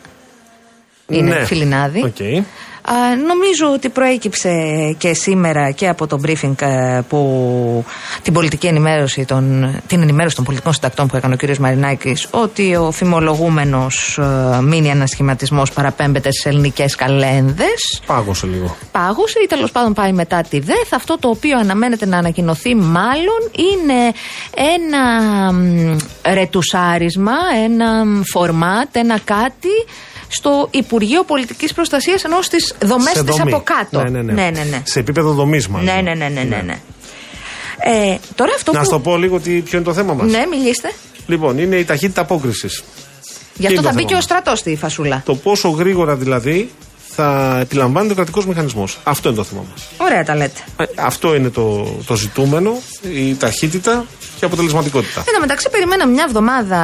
Είναι 1.08 1.34
Ναι. 1.38 1.44
φιλινάδι. 1.44 2.02
Οκ. 2.04 2.44
Α, 2.88 3.16
νομίζω 3.16 3.72
ότι 3.72 3.88
προέκυψε 3.88 4.50
και 4.98 5.14
σήμερα 5.14 5.70
και 5.70 5.88
από 5.88 6.06
το 6.06 6.20
briefing 6.26 6.60
ε, 6.60 7.00
που 7.08 7.84
την 8.22 8.32
πολιτική 8.32 8.66
ενημέρωση 8.66 9.24
των, 9.24 9.74
την 9.86 10.02
ενημέρωση 10.02 10.36
των 10.36 10.44
πολιτικών 10.44 10.72
συντακτών 10.72 11.06
που 11.06 11.16
έκανε 11.16 11.34
ο 11.34 11.36
κ. 11.36 11.56
Μαρινάκης 11.56 12.28
ότι 12.30 12.76
ο 12.76 12.90
φημολογούμενος 12.90 14.18
ε, 14.18 14.60
μίνι 14.62 14.90
ανασχηματισμός 14.90 15.72
παραπέμπεται 15.72 16.30
στις 16.30 16.46
ελληνικές 16.46 16.94
καλένδες 16.94 18.02
Πάγωσε 18.06 18.46
λίγο. 18.46 18.76
πάγωσε 18.92 19.38
ή 19.44 19.46
τέλος 19.46 19.70
πάντων 19.70 19.92
πάει 19.92 20.12
μετά 20.12 20.42
τη 20.50 20.58
ΔΕΘ. 20.58 20.92
Αυτό 20.94 21.18
το 21.18 21.28
οποίο 21.28 21.58
αναμένεται 21.58 22.06
να 22.06 22.18
ανακοινωθεί 22.18 22.74
μάλλον 22.74 23.50
είναι 23.52 24.12
ένα 24.76 25.52
μ, 25.52 25.96
ρετουσάρισμα, 26.34 27.36
ένα 27.64 28.04
μ, 28.04 28.22
φορμάτ, 28.22 28.96
ένα 28.96 29.18
κάτι 29.24 29.68
στο 30.28 30.68
Υπουργείο 30.70 31.24
Πολιτικής 31.24 31.72
Προστασίας 31.72 32.24
ενώ 32.24 32.42
στις 32.42 32.74
δομές 32.82 33.12
Σε 33.16 33.24
της 33.24 33.36
δομή. 33.36 33.52
από 33.52 33.62
κάτω. 33.64 34.02
Ναι, 34.02 34.10
ναι, 34.10 34.22
ναι. 34.22 34.32
ναι, 34.32 34.50
ναι, 34.50 34.64
ναι. 34.70 34.82
Σε 34.84 34.98
επίπεδο 34.98 35.32
δομής, 35.32 35.68
μάλλον. 35.68 35.94
Ναι, 35.94 36.00
ναι, 36.00 36.14
ναι, 36.14 36.28
ναι, 36.28 36.42
ναι, 36.42 36.62
ναι. 36.64 36.78
Ε, 37.78 38.16
τώρα 38.34 38.52
αυτό 38.54 38.72
Να 38.72 38.78
που... 38.78 38.84
σου 38.84 38.90
το 38.90 39.00
πω 39.00 39.16
λίγο 39.16 39.40
τι, 39.40 39.50
ποιο 39.60 39.78
είναι 39.78 39.86
το 39.86 39.94
θέμα 39.94 40.14
μας. 40.14 40.30
Ναι, 40.30 40.42
μιλήστε. 40.50 40.92
Λοιπόν, 41.26 41.58
είναι 41.58 41.76
η 41.76 41.84
ταχύτητα 41.84 42.20
απόκρισης. 42.20 42.84
Γι' 43.54 43.66
αυτό 43.66 43.80
είναι 43.80 43.82
θα 43.82 43.82
το 43.82 43.88
μπει 43.88 43.94
θέμα 43.94 44.08
και 44.08 44.12
ο 44.12 44.16
μας; 44.16 44.24
στρατός 44.24 44.58
στη 44.58 44.76
φασούλα. 44.76 45.22
Το 45.24 45.34
πόσο 45.34 45.68
γρήγορα 45.68 46.16
δηλαδή 46.16 46.70
θα 47.16 47.58
επιλαμβάνεται 47.60 48.12
ο 48.12 48.16
κρατικός 48.16 48.46
μηχανισμός. 48.46 48.98
Αυτό 49.04 49.28
είναι 49.28 49.36
το 49.36 49.44
θέμα 49.44 49.64
μας. 49.70 49.82
Ωραία 49.96 50.24
τα 50.24 50.34
λέτε. 50.34 50.60
Αυτό 50.94 51.34
είναι 51.34 51.50
το, 51.50 51.96
το 52.06 52.14
ζητούμενο, 52.14 52.78
η 53.14 53.34
ταχύτητα 53.34 54.04
και 54.20 54.44
η 54.44 54.46
αποτελεσματικότητα. 54.46 55.20
Εν 55.26 55.34
τω 55.34 55.40
μεταξύ, 55.40 55.70
περιμέναμε 55.70 56.12
μια 56.12 56.24
εβδομάδα 56.28 56.80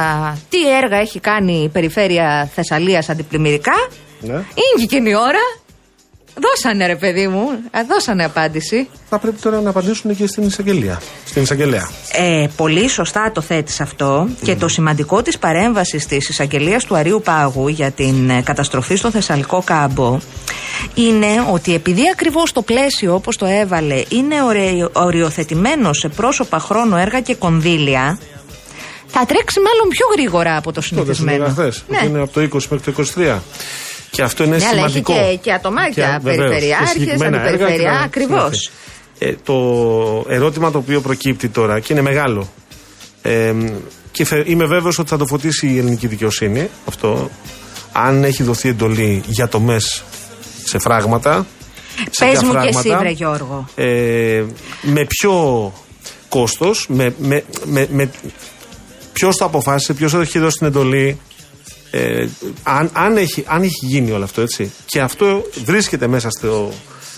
τι 0.49 0.69
έργα 0.69 0.97
έχει 0.97 1.19
κάνει 1.19 1.63
η 1.63 1.69
περιφέρεια 1.69 2.49
Θεσσαλίας 2.55 3.09
αντιπλημμυρικά. 3.09 3.87
Ναι. 4.19 4.33
Είναι 4.33 4.85
και 4.87 5.09
η 5.09 5.13
ώρα. 5.15 5.62
Δώσανε 6.41 6.85
ρε 6.87 6.95
παιδί 6.95 7.27
μου, 7.27 7.49
Α, 7.71 7.79
δώσανε 7.89 8.23
απάντηση. 8.23 8.89
Θα 9.09 9.19
πρέπει 9.19 9.41
τώρα 9.41 9.61
να 9.61 9.69
απαντήσουν 9.69 10.15
και 10.15 10.27
στην 10.27 10.43
εισαγγελία. 10.43 11.01
Στην 11.25 11.41
εισαγγελέα. 11.41 11.89
Ε, 12.11 12.47
πολύ 12.55 12.89
σωστά 12.89 13.31
το 13.33 13.41
θέτεις 13.41 13.81
αυτό 13.81 14.27
και 14.43 14.55
το 14.55 14.67
σημαντικό 14.67 15.21
της 15.21 15.37
παρέμβασης 15.37 16.05
της 16.05 16.29
εισαγγελίας 16.29 16.83
του 16.85 16.95
Αρίου 16.95 17.21
Πάγου 17.23 17.67
για 17.67 17.91
την 17.91 18.29
ε, 18.29 18.41
καταστροφή 18.41 18.95
στο 18.95 19.11
Θεσσαλικό 19.11 19.61
κάμπο 19.65 20.19
είναι 20.93 21.27
ότι 21.51 21.73
επειδή 21.73 22.01
ακριβώς 22.13 22.51
το 22.51 22.61
πλαίσιο 22.61 23.13
όπως 23.13 23.37
το 23.37 23.45
έβαλε 23.45 24.03
είναι 24.09 24.41
ωρε- 24.43 24.89
οριοθετημένο 24.97 25.93
σε 25.93 26.07
πρόσωπα 26.09 26.59
χρόνο 26.59 26.97
έργα 26.97 27.19
και 27.21 27.35
κονδύλια 27.35 28.19
θα 29.07 29.25
τρέξει 29.25 29.59
μάλλον 29.59 29.89
πιο 29.89 30.05
γρήγορα 30.17 30.57
από 30.57 30.71
το 30.71 30.71
Τότε 30.71 30.81
σου 30.81 30.95
συνηθισμένο. 30.95 31.37
λέγα 31.37 31.49
χθε. 31.49 31.73
Ναι. 31.87 32.07
Είναι 32.09 32.19
από 32.21 32.31
το 32.33 32.41
20 32.41 32.61
μέχρι 32.69 32.93
το 32.93 33.03
23. 33.15 33.37
Και 34.15 34.21
αυτό 34.21 34.43
είναι 34.43 34.57
Ναι, 34.57 34.63
αλλά 34.65 34.83
έχει 34.85 34.91
σημαντικό. 34.91 35.13
και, 35.13 35.37
και 35.41 35.53
ατομάκια, 35.53 36.03
Και, 36.03 36.19
βεβαίως, 36.29 36.49
περιφερειάρχες, 36.49 36.91
και 36.93 36.99
συγκεκριμένα 36.99 37.37
έργα 37.37 37.47
και 37.49 37.53
αντιπεριφερειά, 37.55 37.91
τα- 37.97 38.03
ακριβώς. 38.05 38.69
Ε, 39.19 39.33
το 39.43 39.55
ερώτημα 40.27 40.71
το 40.71 40.77
οποίο 40.77 41.01
προκύπτει 41.01 41.47
τώρα 41.49 41.79
και 41.79 41.93
είναι 41.93 42.01
μεγάλο 42.01 42.49
ε, 43.21 43.53
και 44.11 44.25
θε- 44.25 44.47
είμαι 44.49 44.65
βέβαιος 44.65 44.99
ότι 44.99 45.09
θα 45.09 45.17
το 45.17 45.25
φωτίσει 45.25 45.67
η 45.67 45.77
ελληνική 45.77 46.07
δικαιοσύνη 46.07 46.69
αυτό 46.87 47.29
αν 47.91 48.23
έχει 48.23 48.43
δοθεί 48.43 48.69
εντολή 48.69 49.23
για 49.27 49.47
το 49.47 49.59
ΜΕΣ 49.59 50.03
σε 50.63 50.79
φράγματα 50.79 51.45
σε 52.09 52.25
Πες 52.25 52.37
ποια 52.39 52.47
μου 52.47 52.51
και 52.53 52.57
εσύ 52.67 52.71
φράγματα, 52.73 52.97
βρε 52.99 53.09
Γιώργο. 53.09 53.65
ε, 53.75 54.43
με 54.81 55.05
ποιο 55.05 55.73
κόστος 56.29 56.85
με, 56.89 57.13
με, 57.17 57.43
με, 57.65 57.87
με 57.91 58.09
ποιος 59.13 59.35
το 59.37 59.45
αποφάσισε 59.45 59.93
ποιος 59.93 60.13
έχει 60.13 60.39
δώσει 60.39 60.57
την 60.57 60.67
εντολή 60.67 61.19
ε, 61.95 62.27
αν, 62.63 62.89
αν, 62.93 63.17
έχει, 63.17 63.43
αν 63.47 63.61
έχει 63.61 63.85
γίνει 63.85 64.11
όλο 64.11 64.23
αυτό 64.23 64.41
έτσι 64.41 64.71
και 64.85 64.99
αυτό 64.99 65.43
βρίσκεται 65.65 66.07
μέσα 66.07 66.29
στο 66.29 66.71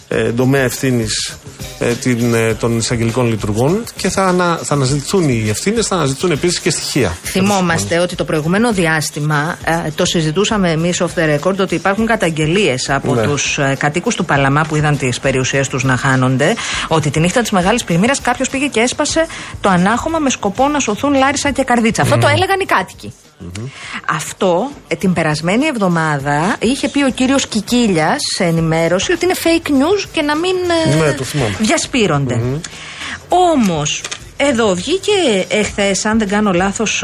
ε, 0.08 0.32
τομέα 0.32 0.64
ευθύνης 0.64 1.38
ε, 1.80 1.94
την, 1.94 2.34
ε, 2.34 2.54
των 2.54 2.78
εισαγγελικών 2.78 3.30
λειτουργών 3.30 3.84
και 3.96 4.10
θα, 4.10 4.24
ανα, 4.26 4.60
θα 4.64 4.74
αναζητηθούν 4.74 5.30
οι 5.30 5.46
ευθύνες, 5.50 5.88
θα 5.88 5.96
αναζητηθούν 5.96 6.32
επίσης 6.32 6.60
και 6.60 6.70
στοιχεία. 6.70 7.18
Θυμόμαστε 7.24 8.00
ότι 8.00 8.16
το 8.16 8.24
προηγούμενο 8.24 8.74
διάστημα 8.74 9.58
ε, 9.64 9.92
το 9.96 10.06
συζητούσαμε 10.06 10.72
εμείς 10.72 11.02
off 11.02 11.20
the 11.20 11.38
record 11.40 11.56
ότι 11.60 11.76
υπάρχουν 11.76 12.06
καταγγελίες 12.06 12.90
από 12.90 13.14
Ναι. 13.14 13.22
τους 13.24 13.58
ε, 13.58 13.76
κατοίκους 13.80 14.16
του 14.16 14.26
Παλαμά 14.26 14.62
που 14.62 14.76
είδαν 14.76 14.98
τις 14.98 15.20
περιουσίες 15.20 15.68
τους 15.68 15.84
να 15.84 15.98
χάνονται 15.98 16.56
ότι 16.88 17.10
τη 17.10 17.20
νύχτα 17.20 17.42
της 17.42 17.52
μεγάλης 17.52 17.84
πλημμύρας 17.84 18.22
κάποιος 18.22 18.50
πήγε 18.50 18.68
και 18.68 18.80
έσπασε 18.80 19.26
το 19.62 19.70
ανάχωμα 19.70 20.20
με 20.20 20.30
σκοπό 20.30 20.68
να 20.68 20.80
σωθούν 20.80 21.14
Λάρισα 21.14 21.52
και 21.52 21.64
Καρδίτσα. 21.64 22.02
Αυτό 22.02 22.18
το 22.18 22.28
έλεγαν 22.28 22.60
οι 22.60 22.66
κατοικοι 23.40 23.72
Αυτό 24.10 24.70
ε, 24.88 24.96
την 24.96 25.14
περασμένη 25.14 25.66
εβδομάδα 25.66 26.56
είχε 26.60 26.88
πει 26.90 27.04
ο 27.04 27.10
κύριος 27.10 27.48
Κικίλιας 27.48 28.18
σε 28.36 28.44
ενημέρωση 28.44 29.12
ότι 29.12 29.26
είναι 29.26 29.36
fake 29.44 29.70
news 29.70 30.08
και 30.12 30.22
να 30.22 30.36
μην 30.36 30.56
ε, 30.86 30.96
Ναι, 30.96 31.12
το 31.14 31.24
θυμάμαι. 31.24 31.56
διασπείρονται. 31.60 32.42
Όμως, 33.30 34.02
Εδώ 34.38 34.74
βγήκε 34.76 35.12
εχθέ, 35.48 35.96
αν 36.04 36.20
δεν 36.20 36.28
κάνω 36.28 36.52
λάθος, 36.54 37.04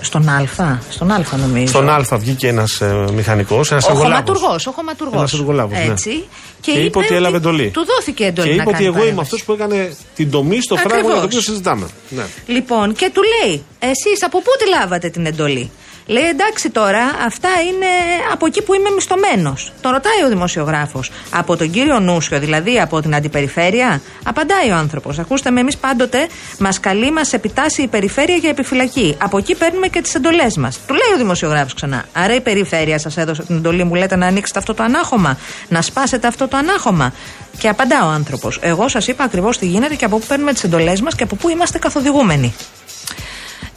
στον 0.00 0.28
Α. 0.28 0.44
Στον 0.90 1.10
Α, 1.10 1.24
νομίζω. 1.36 1.66
Στον 1.66 1.88
Α 1.88 2.04
βγήκε 2.18 2.48
ένας 2.48 2.80
ε, 2.80 3.04
μηχανικός, 3.14 3.70
ένας 3.72 3.84
Ο 3.84 3.90
εργολάβος. 3.90 4.14
χωματουργός. 4.38 4.66
Ο 4.66 4.70
χωματουργός. 4.70 5.16
Ένας 5.18 5.32
εργολάβος, 5.32 5.78
ναι. 5.78 5.84
Έτσι. 5.84 6.24
Και 6.60 6.70
είπε 6.70 6.98
ότι 6.98 7.14
έλαβε 7.14 7.36
εντολή. 7.36 7.70
Του 7.70 7.84
δόθηκε 7.86 8.24
εντολή. 8.24 8.48
Και 8.48 8.54
να 8.54 8.62
είπε 8.62 8.68
ότι 8.70 8.72
κάνει 8.72 8.84
εγώ 8.86 8.94
είμαι 8.94 9.02
παρέμβαση. 9.04 9.28
αυτός 9.34 9.44
που 9.44 9.52
έκανε 9.52 9.96
την 10.14 10.30
τομή 10.30 10.60
στο 10.62 10.76
φράγμα 10.76 10.94
για 10.94 11.02
το 11.02 11.06
Ακριβώς. 11.08 11.24
οποίο 11.24 11.40
συζητάμε. 11.40 11.86
Ναι. 12.08 12.22
Λοιπόν, 12.46 12.94
και 12.94 13.10
του 13.14 13.20
λέει, 13.22 13.64
εσείς 13.78 14.22
από 14.24 14.38
πού 14.38 14.50
τη 14.58 14.68
λάβατε 14.68 15.08
την 15.08 15.26
εντολή; 15.26 15.70
Λέει, 16.12 16.28
εντάξει 16.28 16.70
τώρα, 16.70 17.02
αυτά 17.26 17.48
είναι 17.68 17.86
από 18.32 18.46
εκεί 18.46 18.62
που 18.62 18.74
είμαι 18.74 18.90
μισθωμένος. 18.90 19.72
Το 19.80 19.90
ρωτάει 19.90 20.22
ο 20.24 20.28
δημοσιογράφος. 20.28 21.10
Από 21.30 21.56
τον 21.56 21.70
κύριο 21.70 22.00
Νούσιο, 22.00 22.38
δηλαδή 22.38 22.80
από 22.80 23.00
την 23.00 23.14
αντιπεριφέρεια; 23.14 24.00
Απαντάει 24.24 24.70
ο 24.70 24.74
άνθρωπος. 24.74 25.18
Ακούστε 25.18 25.50
με, 25.50 25.60
εμείς 25.60 25.76
πάντοτε 25.76 26.28
μας 26.58 26.80
καλεί, 26.80 27.10
μας 27.12 27.32
επιτάσσει 27.32 27.82
η 27.82 27.86
περιφέρεια 27.86 28.36
για 28.36 28.50
επιφυλακή. 28.50 29.16
Από 29.22 29.38
εκεί 29.38 29.54
παίρνουμε 29.54 29.88
και 29.88 30.00
τις 30.00 30.14
εντολές 30.14 30.56
μας. 30.56 30.78
Του 30.86 30.94
λέει 30.94 31.14
ο 31.14 31.16
δημοσιογράφος 31.16 31.74
ξανά. 31.74 32.04
Άρα 32.12 32.34
η 32.34 32.40
περιφέρεια 32.40 32.98
σας 32.98 33.16
έδωσε 33.16 33.42
την 33.42 33.56
εντολή, 33.56 33.84
μου 33.84 33.94
λέτε 33.94 34.16
να 34.16 34.26
ανοίξετε 34.26 34.58
αυτό 34.58 34.74
το 34.74 34.82
ανάχωμα, 34.82 35.38
να 35.68 35.82
σπάσετε 35.82 36.26
αυτό 36.26 36.48
το 36.48 36.56
ανάχωμα. 36.56 37.12
Και 37.58 37.68
απαντά 37.68 38.06
ο 38.06 38.08
άνθρωπος. 38.08 38.58
Εγώ 38.62 38.88
σας 38.88 39.06
είπα 39.06 39.24
ακριβώς 39.24 39.58
τι 39.58 39.66
γίνεται 39.66 39.94
και 39.94 40.04
από 40.04 40.18
πού 40.18 40.26
παίρνουμε 40.26 40.52
τις 40.52 40.64
εντολές 40.64 41.00
μας 41.00 41.14
και 41.14 41.22
από 41.22 41.36
πού 41.36 41.48
είμαστε 41.48 41.78
καθοδηγούμενοι. 41.78 42.54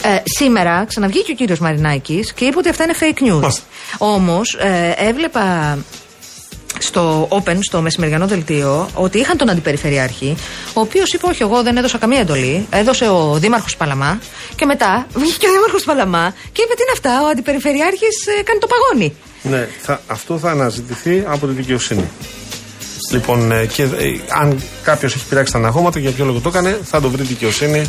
Ε, 0.07 0.21
σήμερα 0.23 0.85
ξαναβγήκε 0.87 1.31
ο 1.31 1.35
κύριος 1.35 1.59
Μαρινάκης 1.59 2.33
και 2.33 2.45
είπε 2.45 2.57
ότι 2.57 2.69
αυτά 2.69 2.83
είναι 2.83 2.93
fake 2.99 3.23
news. 3.23 3.39
Μάλιστα. 3.39 3.63
Όμως 3.97 4.53
ε, 4.53 4.93
έβλεπα 4.97 5.77
στο 6.77 7.27
Open, 7.31 7.57
στο 7.59 7.81
μεσημεριανό 7.81 8.27
δελτίο, 8.27 8.89
ότι 8.93 9.19
είχαν 9.19 9.37
τον 9.37 9.49
αντιπεριφερειάρχη, 9.49 10.35
ο 10.73 10.79
οποίος 10.81 11.13
είπε: 11.13 11.27
Όχι, 11.27 11.41
εγώ 11.41 11.63
δεν 11.63 11.77
έδωσα 11.77 11.97
καμία 11.97 12.19
εντολή. 12.19 12.67
Έδωσε 12.69 13.07
ο 13.09 13.37
Δήμαρχος 13.39 13.77
Παλαμά. 13.77 14.19
Και 14.55 14.65
μετά 14.65 15.07
βγήκε 15.15 15.47
ο 15.47 15.51
Δήμαρχος 15.51 15.83
Παλαμά 15.83 16.33
και 16.51 16.61
είπε: 16.61 16.73
Τι 16.73 16.81
είναι 16.81 16.91
αυτά, 16.93 17.23
ο 17.23 17.27
αντιπεριφερειάρχης 17.27 18.17
κάνει 18.43 18.59
το 18.59 18.67
παγόνι. 18.67 19.15
Ναι, 19.41 19.67
θα, 19.81 20.01
αυτό 20.07 20.37
θα 20.37 20.49
αναζητηθεί 20.49 21.23
από 21.27 21.47
τη 21.47 21.53
δικαιοσύνη. 21.53 22.09
Λοιπόν, 23.11 23.51
ε, 23.51 23.65
και 23.65 23.83
ε, 23.83 23.87
αν 24.39 24.61
κάποιος 24.83 25.15
έχει 25.15 25.25
πειράξει 25.25 25.51
τα 25.51 25.57
αναχώματα, 25.57 25.99
για 25.99 26.11
ποιο 26.11 26.25
λόγο 26.25 26.39
το 26.39 26.49
έκανε, 26.49 26.79
θα 26.83 27.01
το 27.01 27.09
βρει 27.09 27.23
δικαιοσύνη. 27.23 27.85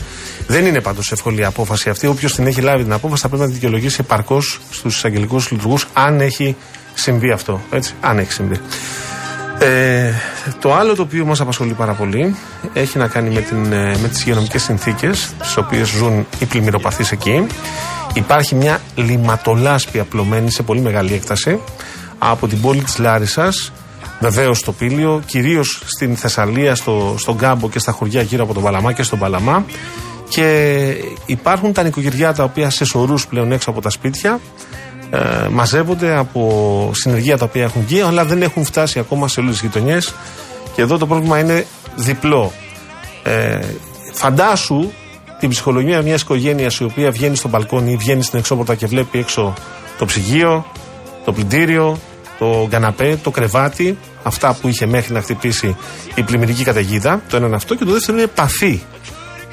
Δεν 0.46 0.66
είναι 0.66 0.80
πάντως 0.80 1.12
εύκολη 1.12 1.40
η 1.40 1.44
απόφαση 1.44 1.90
αυτή. 1.90 2.06
Όποιος 2.06 2.35
την 2.35 2.46
έχει 2.46 2.61
λάβει 2.61 2.82
την 2.82 2.92
απόφαση 2.92 3.23
θα 3.23 3.28
πρέπει 3.28 3.42
να 3.42 3.49
τη 3.49 3.54
δικαιολογήσει 3.54 3.96
επαρκώς 4.00 4.61
στους 4.70 4.96
εισαγγελικούς 4.96 5.50
λειτουργούς, 5.50 5.87
αν 5.92 6.20
έχει 6.20 6.56
συμβεί 6.94 7.30
αυτό. 7.30 7.61
Έτσι, 7.70 7.94
αν 8.00 8.18
έχει 8.18 8.32
συμβεί. 8.32 8.61
Ε, 9.58 10.12
το 10.61 10.75
άλλο 10.75 10.94
το 10.94 11.02
οποίο 11.02 11.25
μας 11.25 11.40
απασχολεί 11.40 11.73
πάρα 11.73 11.92
πολύ 11.92 12.37
έχει 12.73 12.99
να 12.99 13.06
κάνει 13.06 13.30
με, 13.30 13.40
την, 13.40 13.73
ε, 13.73 13.96
με 14.02 14.08
τις 14.08 14.20
υγειονομικές 14.20 14.62
συνθήκες 14.62 15.32
στις 15.40 15.56
οποίες 15.56 15.88
ζουν 15.88 16.26
οι 16.38 16.44
πλημμυροπαθείς 16.44 17.12
εκεί. 17.12 17.46
Υπάρχει 18.14 18.54
μια 18.54 18.80
λιματολάσπη 18.94 19.99
απλωμένη 19.99 20.50
σε 20.50 20.62
πολύ 20.62 20.80
μεγάλη 20.80 21.14
έκταση 21.14 21.61
από 22.18 22.49
την 22.49 22.61
πόλη 22.61 22.82
της 22.82 22.99
Λάρισας 22.99 23.73
Βεβαίως 24.20 24.58
στο 24.58 24.73
Πήλιο, 24.73 25.23
κυρίως 25.26 25.82
στην 25.87 26.16
Θεσσαλία, 26.16 26.75
στο, 26.75 27.14
στον 27.18 27.37
Κάμπο 27.37 27.68
και 27.68 27.78
στα 27.78 27.92
χωριά 27.92 28.23
γύρω 28.23 28.44
από 28.44 28.54
τον 28.54 28.62
Παλαμά 28.62 28.92
και 28.92 29.02
στον 29.02 29.18
Παλαμά. 29.18 29.64
Και 30.28 30.80
υπάρχουν 31.26 31.73
τα 31.73 31.82
νοικοκυριά 31.82 32.35
τα 32.35 32.44
οποία 32.44 32.70
σε 32.70 32.85
σωρούς 32.85 33.26
πλέον 33.26 33.52
έξω 33.52 33.70
από 33.70 33.80
τα 33.80 33.90
σπίτια 33.90 34.40
ε, 35.11 35.49
μαζεύονται 35.50 36.16
από 36.16 36.90
συνεργεία 36.94 37.38
τα 37.38 37.44
οποία 37.44 37.62
έχουν 37.62 37.82
βγει, 37.87 38.00
αλλά 38.00 38.25
δεν 38.25 38.42
έχουν 38.42 38.64
φτάσει 38.64 38.99
ακόμα 38.99 39.28
σε 39.28 39.40
όλες 39.40 39.52
τις 39.52 39.62
γειτονιές. 39.62 40.14
Και 40.75 40.82
εδώ 40.82 40.99
το 40.99 41.06
πρόβλημα 41.06 41.38
είναι 41.38 41.66
διπλό. 41.96 42.52
Ε, 43.23 43.58
φαντάσου 44.12 44.90
την 45.40 45.49
ψυχολογία 45.49 46.02
μιας 46.02 46.20
οικογένειας 46.20 46.78
η 46.78 46.85
οποία 46.85 47.11
βγαίνει 47.11 47.37
στο 47.37 47.49
μπαλκόνι 47.49 47.92
ή 47.92 47.96
βγαίνει 47.96 48.23
στην 48.23 48.38
εξώπορτα 48.38 48.75
και 48.75 48.87
βλέπει 48.87 49.18
έξω 49.18 49.54
το 49.99 50.04
ψυγείο, 50.04 50.66
το 51.25 51.32
πλυντήριο, 51.32 51.99
το 52.38 52.66
καναπέ, 52.71 53.19
το 53.23 53.31
κρεβάτι, 53.31 53.99
αυτά 54.23 54.57
που 54.61 54.69
είχε 54.69 54.87
μέχρι 54.87 55.12
να 55.12 55.21
χτυπήσει 55.21 55.76
η 56.14 56.23
πλημμυρική 56.23 56.64
καταιγίδα. 56.64 57.23
Το 57.28 57.37
ένα 57.37 57.47
είναι 57.47 57.57
αυτό. 57.57 57.75
Και 57.75 57.85
το 57.85 57.93
δεύτερο 57.93 58.16
είναι 58.16 58.26
επαφή 58.26 58.83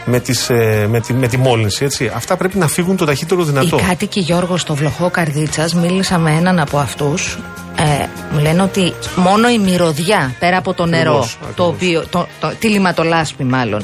με, 0.05 0.19
τις, 0.19 0.49
ε, 0.49 0.87
με, 0.89 0.99
τη, 0.99 1.13
με 1.13 1.27
τη 1.27 1.37
μόλυνση. 1.37 1.85
Έτσι. 1.85 2.11
Αυτά 2.15 2.37
πρέπει 2.37 2.57
να 2.57 2.67
φύγουν 2.67 2.97
το 2.97 3.05
ταχύτερο 3.05 3.43
δυνατό. 3.43 3.77
Οι 3.77 3.81
κάτοικοι 3.81 4.19
Γιώργος 4.19 4.61
στο 4.61 4.75
βλοχό 4.75 5.09
Καρδίτσας, 5.09 5.73
μίλησα 5.73 6.17
με 6.17 6.31
έναν 6.31 6.59
από 6.59 6.77
αυτούς. 6.77 7.37
Ε, 7.75 8.05
μου 8.31 8.39
λένε 8.39 8.61
ότι 8.61 8.93
μόνο 9.15 9.49
η 9.49 9.59
μυρωδιά 9.59 10.35
πέρα 10.39 10.57
από 10.57 10.73
το 10.73 10.85
νερό, 10.85 11.11
Ακριβώς, 11.11 11.37
το 11.55 11.63
ακριβώς. 11.63 11.73
οποίο, 11.73 12.05
το, 12.09 12.27
το, 12.39 12.53
τη 12.59 12.67
λιματολάσπη 12.67 13.43
μάλλον, 13.43 13.81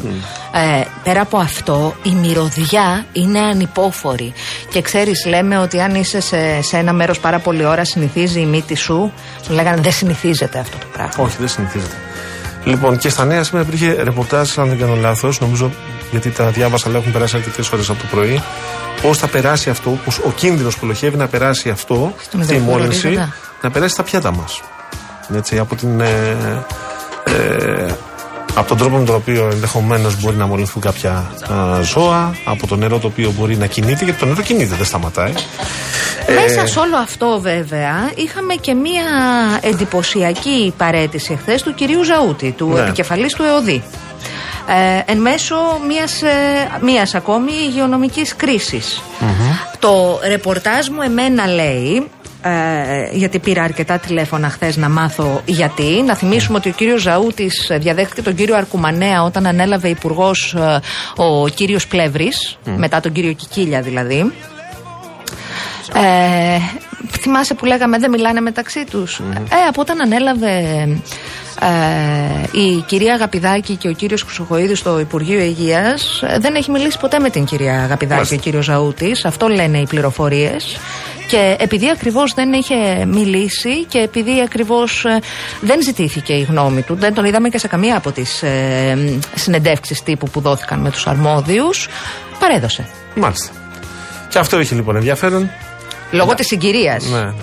ε, 0.52 0.84
πέρα 1.04 1.22
από 1.22 1.38
αυτό 1.38 1.96
η 2.04 2.10
μυρωδιά 2.10 3.06
είναι 3.14 3.40
ανυπόφορη. 3.40 4.34
Και 4.70 4.82
ξέρεις, 4.82 5.26
λέμε 5.26 5.58
ότι 5.58 5.82
αν 5.82 5.96
είσαι 5.96 6.20
σε, 6.22 6.62
σε 6.62 6.78
ένα 6.78 6.94
μέρος 6.94 7.20
πάρα 7.20 7.40
πολλή 7.40 7.66
ώρα, 7.66 7.86
συνηθίζει 7.86 8.40
η 8.40 8.46
μύτη 8.46 8.76
σου. 8.76 9.12
Μου 9.50 9.56
λέγανε 9.56 9.82
δεν 9.82 9.92
συνηθίζεται 9.92 10.60
αυτό 10.60 10.78
το 10.78 10.86
πράγμα. 10.94 11.14
Όχι, 11.18 11.36
δεν 11.40 11.48
συνηθίζεται. 11.48 11.96
Λοιπόν, 12.64 12.98
και 12.98 13.10
στα 13.10 13.26
νέα 13.26 13.44
σήμερα 13.44 13.66
υπήρχε 13.68 14.04
ρεπορτάζ, 14.04 14.58
αν 14.58 14.68
δεν 14.68 14.78
κάνω 14.80 14.96
λάθος, 14.96 15.40
νομίζω 15.40 15.72
γιατί 16.12 16.30
τα 16.30 16.46
διάβασα, 16.50 16.90
αλλά 16.90 16.98
έχουν 16.98 17.12
περάσει 17.12 17.36
αρκετές 17.36 17.72
ώρες 17.72 17.90
από 17.90 18.00
το 18.00 18.06
πρωί. 18.12 18.42
Πώς 19.02 19.18
θα 19.18 19.28
περάσει 19.28 19.70
αυτό, 19.70 19.98
πώς 20.06 20.18
ο 20.18 20.32
κίνδυνος 20.36 20.78
που 20.78 20.86
λοχεύει 20.86 21.18
να 21.18 21.28
περάσει 21.28 21.70
αυτό, 21.70 22.14
Στον 22.22 22.40
αυτή 22.42 22.54
η 22.54 22.56
υδροχώρο, 22.56 22.80
μόλυνση, 22.80 23.10
είδατε. 23.10 23.34
Να 23.62 23.72
περάσει 23.72 23.94
στα 23.94 24.04
πιάτα 24.04 24.32
μας. 24.32 24.62
Έτσι, 25.36 25.60
από 25.60 25.76
την. 25.76 26.00
Ε, 26.00 26.66
ε, 27.24 27.94
από 28.56 28.68
τον 28.68 28.78
τρόπο 28.78 28.98
με 28.98 29.06
τον 29.06 29.16
οποίο 29.16 29.50
ενδεχομένως 29.52 30.22
μπορεί 30.22 30.36
να 30.36 30.46
μολυνθούν 30.48 30.82
κάποια 30.82 31.32
α, 31.52 31.82
ζώα, 31.82 32.36
από 32.46 32.68
το 32.68 32.76
νερό 32.76 33.00
το 33.00 33.08
οποίο 33.08 33.34
μπορεί 33.38 33.56
να 33.58 33.66
κινείται, 33.66 34.04
γιατί 34.04 34.20
το 34.20 34.26
νερό 34.26 34.42
κινείται, 34.42 34.76
δεν 34.76 34.86
σταματάει. 34.86 35.34
Μέσα 36.36 36.68
σε 36.68 36.80
όλο 36.80 36.98
αυτό 36.98 37.40
βέβαια 37.42 38.12
είχαμε 38.16 38.54
και 38.54 38.74
μία 38.74 39.04
εντυπωσιακή 39.62 40.74
παρέτηση 40.78 41.40
χθε 41.42 41.60
του 41.64 41.74
κυρίου 41.74 42.04
Ζαούτη, 42.04 42.52
του 42.52 42.68
Ναι. 42.68 42.80
επικεφαλής 42.80 43.34
του 43.34 43.44
ΕΟΔΗ. 43.44 43.84
Ε, 44.68 45.12
εν 45.12 45.18
μέσω 45.22 45.56
μιας, 45.88 46.22
ε, 46.22 46.30
μιας 46.82 47.16
ακόμη 47.16 47.52
υγειονομικής 47.68 48.36
κρίσης. 48.36 49.02
Το 49.80 50.20
ρεπορτάζ 50.28 50.88
μου 50.88 51.02
εμένα 51.02 51.48
λέει 51.48 52.08
ε, 52.42 53.10
γιατί 53.12 53.40
πήρα 53.40 53.64
αρκετά 53.64 53.98
τηλέφωνα 53.98 54.50
χθες 54.50 54.78
να 54.78 54.90
μάθω 54.90 55.42
γιατί. 55.46 56.04
Να 56.06 56.16
θυμίσουμε 56.16 56.58
ότι 56.58 56.70
ο 56.70 56.72
κύριος 56.72 57.02
Ζαούτη 57.02 57.52
διαδέχτηκε 57.80 58.22
τον 58.22 58.36
κύριο 58.36 58.56
Αρκουμανέα 58.56 59.24
όταν 59.24 59.46
ανέλαβε 59.46 59.88
υπουργός 59.90 60.56
ο 61.16 61.48
κύριος 61.48 61.88
Πλεύρης, 61.88 62.58
μετά 62.78 63.00
τον 63.00 63.12
κύριο 63.12 63.34
Κικίλια 63.34 63.82
δηλαδή. 63.82 64.32
Ε, 65.94 66.58
θυμάσαι 67.20 67.54
που 67.54 67.66
λέγαμε 67.66 67.98
δεν 67.98 68.10
μιλάνε 68.10 68.42
μεταξύ 68.42 68.86
τους 68.90 69.20
Ε, 69.50 69.68
από 69.68 69.82
όταν 69.82 70.02
ανέλαβε 70.02 70.88
ε, 71.62 72.60
η 72.60 72.84
κυρία 72.86 73.14
Αγαπηδάκη 73.14 73.76
και 73.76 73.88
ο 73.88 73.92
κύριος 73.92 74.24
Χρυσοχοίδης 74.24 74.80
στο 74.80 75.00
Υπουργείο 75.00 75.40
Υγείας 75.40 76.22
ε, 76.28 76.38
δεν 76.40 76.56
έχει 76.56 76.72
μιλήσει 76.72 77.00
ποτέ 77.00 77.20
με 77.20 77.30
την 77.30 77.46
κυρία 77.46 77.74
Αγαπηδάκη 77.84 78.14
Μάλιστα. 78.14 78.36
και 78.36 78.40
ο 78.40 78.44
κύριος 78.44 78.66
Ζαούτης 78.66 79.26
αυτό 79.26 79.48
λένε 79.48 79.78
οι 79.78 79.86
πληροφορίες 79.90 80.78
και 81.28 81.56
επειδή 81.60 81.90
ακριβώς 81.90 82.34
δεν 82.34 82.54
είχε 82.54 83.06
μιλήσει 83.06 83.86
και 83.86 83.98
επειδή 84.00 84.42
ακριβώς 84.42 85.06
ε, 85.06 85.20
δεν 85.62 85.82
ζητήθηκε 85.84 86.34
η 86.34 86.42
γνώμη 86.42 86.82
του 86.82 86.96
δεν 86.96 87.14
τον 87.14 87.26
είδαμε 87.26 87.50
και 87.50 87.58
σε 87.58 87.68
καμία 87.68 87.98
από 87.98 88.12
τις 88.12 88.44
ε, 88.44 89.20
συνεντεύξεις 89.36 90.04
τύπου 90.04 90.30
που 90.30 90.40
δόθηκαν 90.42 90.80
με 90.80 90.90
τους 90.92 91.08
αρμόδιους 91.08 91.88
παρέδωσε 92.40 92.86
Μάλιστα. 93.16 93.50
Και 94.30 94.40
αυτό 94.40 94.58
έχει 94.58 94.74
λοιπόν 94.76 94.96
ενδιαφέρον. 94.96 95.50
λόγω 96.12 96.34
της 96.34 96.48
συγκυρίας 96.48 97.06
Ναι. 97.06 97.20
Ο- 97.20 97.34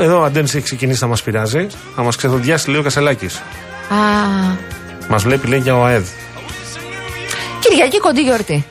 Εδώ 0.00 0.20
ο 0.20 0.24
Αντένης 0.24 0.54
έχει 0.54 0.64
ξεκινήσει 0.64 1.02
να 1.02 1.08
μας 1.08 1.22
πειράζει. 1.22 1.66
Να 1.96 2.02
μας 2.02 2.16
ξεδοντιάσει 2.16 2.70
λέει 2.70 2.80
ο 2.80 2.82
Κασελάκης. 2.82 3.36
Α, 3.36 3.96
Μας 5.08 5.22
βλέπει 5.22 5.46
λέει 5.46 5.58
για 5.58 5.76
ο 5.76 5.84
ΑΕΔ. 5.84 6.06
Κυριακή 7.60 7.98
κοντή 8.00 8.20
γιορτή. 8.22 8.64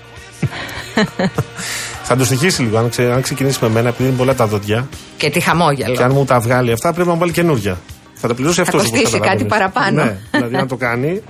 Θα 2.03 2.15
του 2.15 2.25
στοιχήσει 2.25 2.61
λίγο. 2.61 2.77
Αν, 2.77 2.89
ξε, 2.89 3.11
αν 3.11 3.21
ξεκινήσει 3.21 3.57
με 3.61 3.69
μένα, 3.69 3.89
επειδή 3.89 4.09
είναι 4.09 4.17
πολλά 4.17 4.35
τα 4.35 4.47
δόντια, 4.47 4.87
Και 5.17 5.29
τι 5.29 5.39
χαμόγελο. 5.39 5.95
και 5.95 6.03
αν 6.03 6.11
μου 6.11 6.25
τα 6.25 6.39
βγάλει 6.39 6.71
αυτά, 6.71 6.93
πρέπει 6.93 7.07
να 7.07 7.13
μου 7.13 7.19
βάλει 7.19 7.31
καινούργια. 7.31 7.77
Θα 8.15 8.27
τα 8.27 8.33
πληρώσει 8.33 8.61
αυτός 8.61 8.81
κοστίσει 8.81 9.19
κάτι 9.19 9.45
παραπάνω. 9.45 10.03
Ναι, 10.03 10.17
δηλαδή 10.31 10.55
αν 10.55 10.67
το 10.67 10.75
κάνει, 10.75 11.21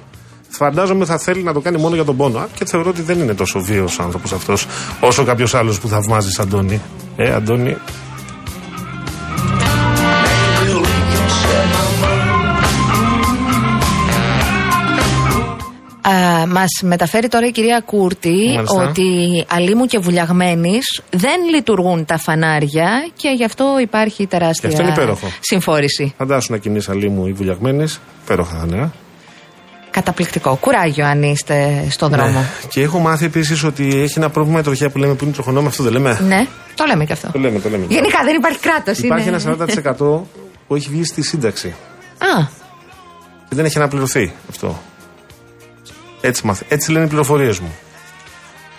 φαντάζομαι 0.49 1.05
θα 1.05 1.17
θέλει 1.17 1.43
να 1.43 1.53
το 1.53 1.59
κάνει 1.59 1.77
μόνο 1.77 1.95
για 1.95 2.03
τον 2.03 2.17
πόνο. 2.17 2.39
Α, 2.39 2.47
Και 2.53 2.65
θεωρώ 2.65 2.89
ότι 2.89 3.01
δεν 3.01 3.19
είναι 3.19 3.33
τόσο 3.33 3.59
βίαιος 3.59 3.99
άνθρωπος 3.99 4.31
αυτός, 4.31 4.65
όσο 4.99 5.23
κάποιος 5.23 5.53
άλλος 5.55 5.79
που 5.79 5.87
θαυμάζει 5.87 6.41
Αντώνη. 6.41 6.81
Ε, 7.17 7.33
Αντώνη, 7.33 7.77
Α, 16.55 16.59
μας 16.61 16.69
μεταφέρει 16.83 17.27
τώρα 17.27 17.47
η 17.47 17.51
κυρία 17.51 17.81
Κούρτη 17.85 18.51
Μάλιστα. 18.55 18.81
ότι 18.83 19.03
αλίμου 19.49 19.85
και 19.85 19.99
βουλιαγμένης 19.99 21.01
δεν 21.09 21.39
λειτουργούν 21.53 22.05
τα 22.05 22.17
φανάρια 22.17 22.89
και 23.17 23.29
γι' 23.29 23.43
αυτό 23.43 23.65
υπάρχει 23.81 24.27
τεράστια 24.27 24.69
Και 24.69 24.75
αυτό 24.75 24.87
είναι 24.87 24.91
υπέροχο. 24.97 25.27
συμφόρηση. 25.39 26.13
φαντάσου 26.17 26.51
να 26.51 26.57
κινεί 26.57 26.79
αλίμου 26.89 27.27
ή 27.27 27.31
βουλιαγμένης. 27.33 27.99
Υπέροχα 28.23 28.57
θα 28.57 28.65
είναι. 28.67 28.81
ε. 28.81 28.89
Καταπληκτικό. 29.89 30.55
Κουράγιο 30.55 31.05
αν 31.05 31.23
είστε 31.23 31.85
στον 31.89 32.09
δρόμο. 32.11 32.29
Ναι. 32.39 32.45
Και 32.69 32.81
έχω 32.81 32.99
μάθει 32.99 33.25
επίσης 33.25 33.63
ότι 33.63 34.01
έχει 34.01 34.13
ένα 34.17 34.29
πρόβλημα 34.29 34.59
η 34.59 34.63
τροχιά 34.63 34.89
που 34.89 34.97
λέμε 34.97 35.13
που 35.13 35.23
είναι 35.23 35.33
τροχονόμο. 35.33 35.67
Αυτό 35.67 35.83
δεν 35.83 35.91
λέμε. 35.91 36.19
Ναι, 36.27 36.45
το 36.75 36.83
λέμε 36.87 37.05
και 37.05 37.13
αυτό. 37.13 37.31
Το 37.31 37.39
λέμε, 37.39 37.59
το 37.59 37.69
λέμε. 37.69 37.85
Γενικά 37.89 38.19
δεν 38.23 38.35
υπάρχει 38.35 38.59
κράτος. 38.59 38.97
Υπάρχει 38.97 39.27
είναι... 39.27 39.37
ένα 39.45 39.57
40% 39.95 39.97
που 40.67 40.75
έχει 40.75 40.89
βγει 40.89 41.03
στη 41.03 41.21
σύνταξη. 41.23 41.67
Α, 42.17 42.45
Και 43.49 43.55
δεν 43.55 43.65
έχει 43.65 43.77
αναπληρωθεί 43.77 44.33
αυτό. 44.49 44.81
Έτσι, 46.25 46.45
μαθ... 46.45 46.61
Έτσι 46.67 46.91
λένε 46.91 47.05
οι 47.05 47.07
πληροφορίες 47.07 47.59
μου. 47.59 47.75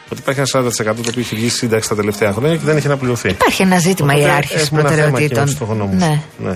Ότι 0.09 0.21
υπάρχει 0.21 0.41
ένα 0.41 0.71
40% 0.71 0.73
το 0.85 0.91
οποίο 0.91 1.21
έχει 1.21 1.35
βγει 1.35 1.49
στη 1.49 1.59
σύνταξη 1.59 1.89
τα 1.89 1.95
τελευταία 1.95 2.33
χρόνια 2.33 2.57
και 2.57 2.63
δεν 2.65 2.77
έχει 2.77 2.87
αναπληρωθεί. 2.87 3.29
υπάρχει 3.29 3.63
ένα 3.63 3.79
ζήτημα 3.79 4.13
Οπότε 4.13 4.27
ιεράρχησης 4.27 4.63
έχουμε 4.63 4.81
ένα 4.81 4.89
θέμα 4.91 5.01
και 5.01 5.05
με 5.05 5.11
προτεραιοτήτων. 5.11 5.45
τους 5.45 5.57
τροχονόμους. 5.57 6.03
Ναι. 6.03 6.21
ναι. 6.39 6.49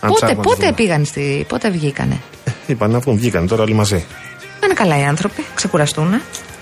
Αν 0.00 0.10
Πότε, 0.10 0.14
ψάχνουμε 0.14 0.34
να 0.36 0.42
πότε 0.42 0.60
δούμε. 0.62 0.72
πήγαν 0.72 1.04
στη. 1.04 1.44
Πότε 1.48 1.70
βγήκανε; 1.70 2.20
Είπαν 2.66 2.90
να 2.90 2.98
βγουν, 2.98 3.16
βγήκαν 3.16 3.46
τώρα 3.46 3.62
όλοι 3.62 3.74
μαζί. 3.74 4.04
Δεν 4.60 4.70
είναι 4.70 4.74
καλά 4.74 4.98
οι 5.00 5.02
άνθρωποι. 5.04 5.44
Ξεκουραστούν. 5.54 6.08
Ναι, 6.08 6.16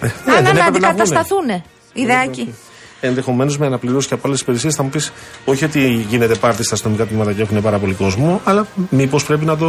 Α, 0.05 0.11
δεν 0.25 0.33
να, 0.33 0.39
έπρεπε 0.39 0.53
να 0.57 0.61
να 0.61 0.67
αντικατασταθούν. 0.67 1.63
Ιδεάκι. 1.93 2.55
Ενδεχομένως 3.01 3.59
με 3.59 3.67
αναπληρώσεις 3.67 4.09
και 4.09 4.15
από 4.15 4.29
άλλε 4.29 4.37
υπηρεσίες 4.41 4.75
θα 4.75 4.83
μου 4.83 4.89
πεις, 4.89 5.13
όχι 5.45 5.65
ότι 5.65 6.05
γίνεται 6.09 6.35
πάρτι 6.35 6.65
στα 6.65 6.75
αστυνομικά 6.75 7.07
τμήματα 7.07 7.33
και 7.33 7.43
έχουν 7.43 7.63
πάρα 7.63 7.79
πολύ 7.79 7.93
κόσμο, 7.95 8.41
αλλά 8.45 8.67
μήπως 8.91 9.25
πρέπει 9.25 9.45
να 9.45 9.57
το, 9.57 9.67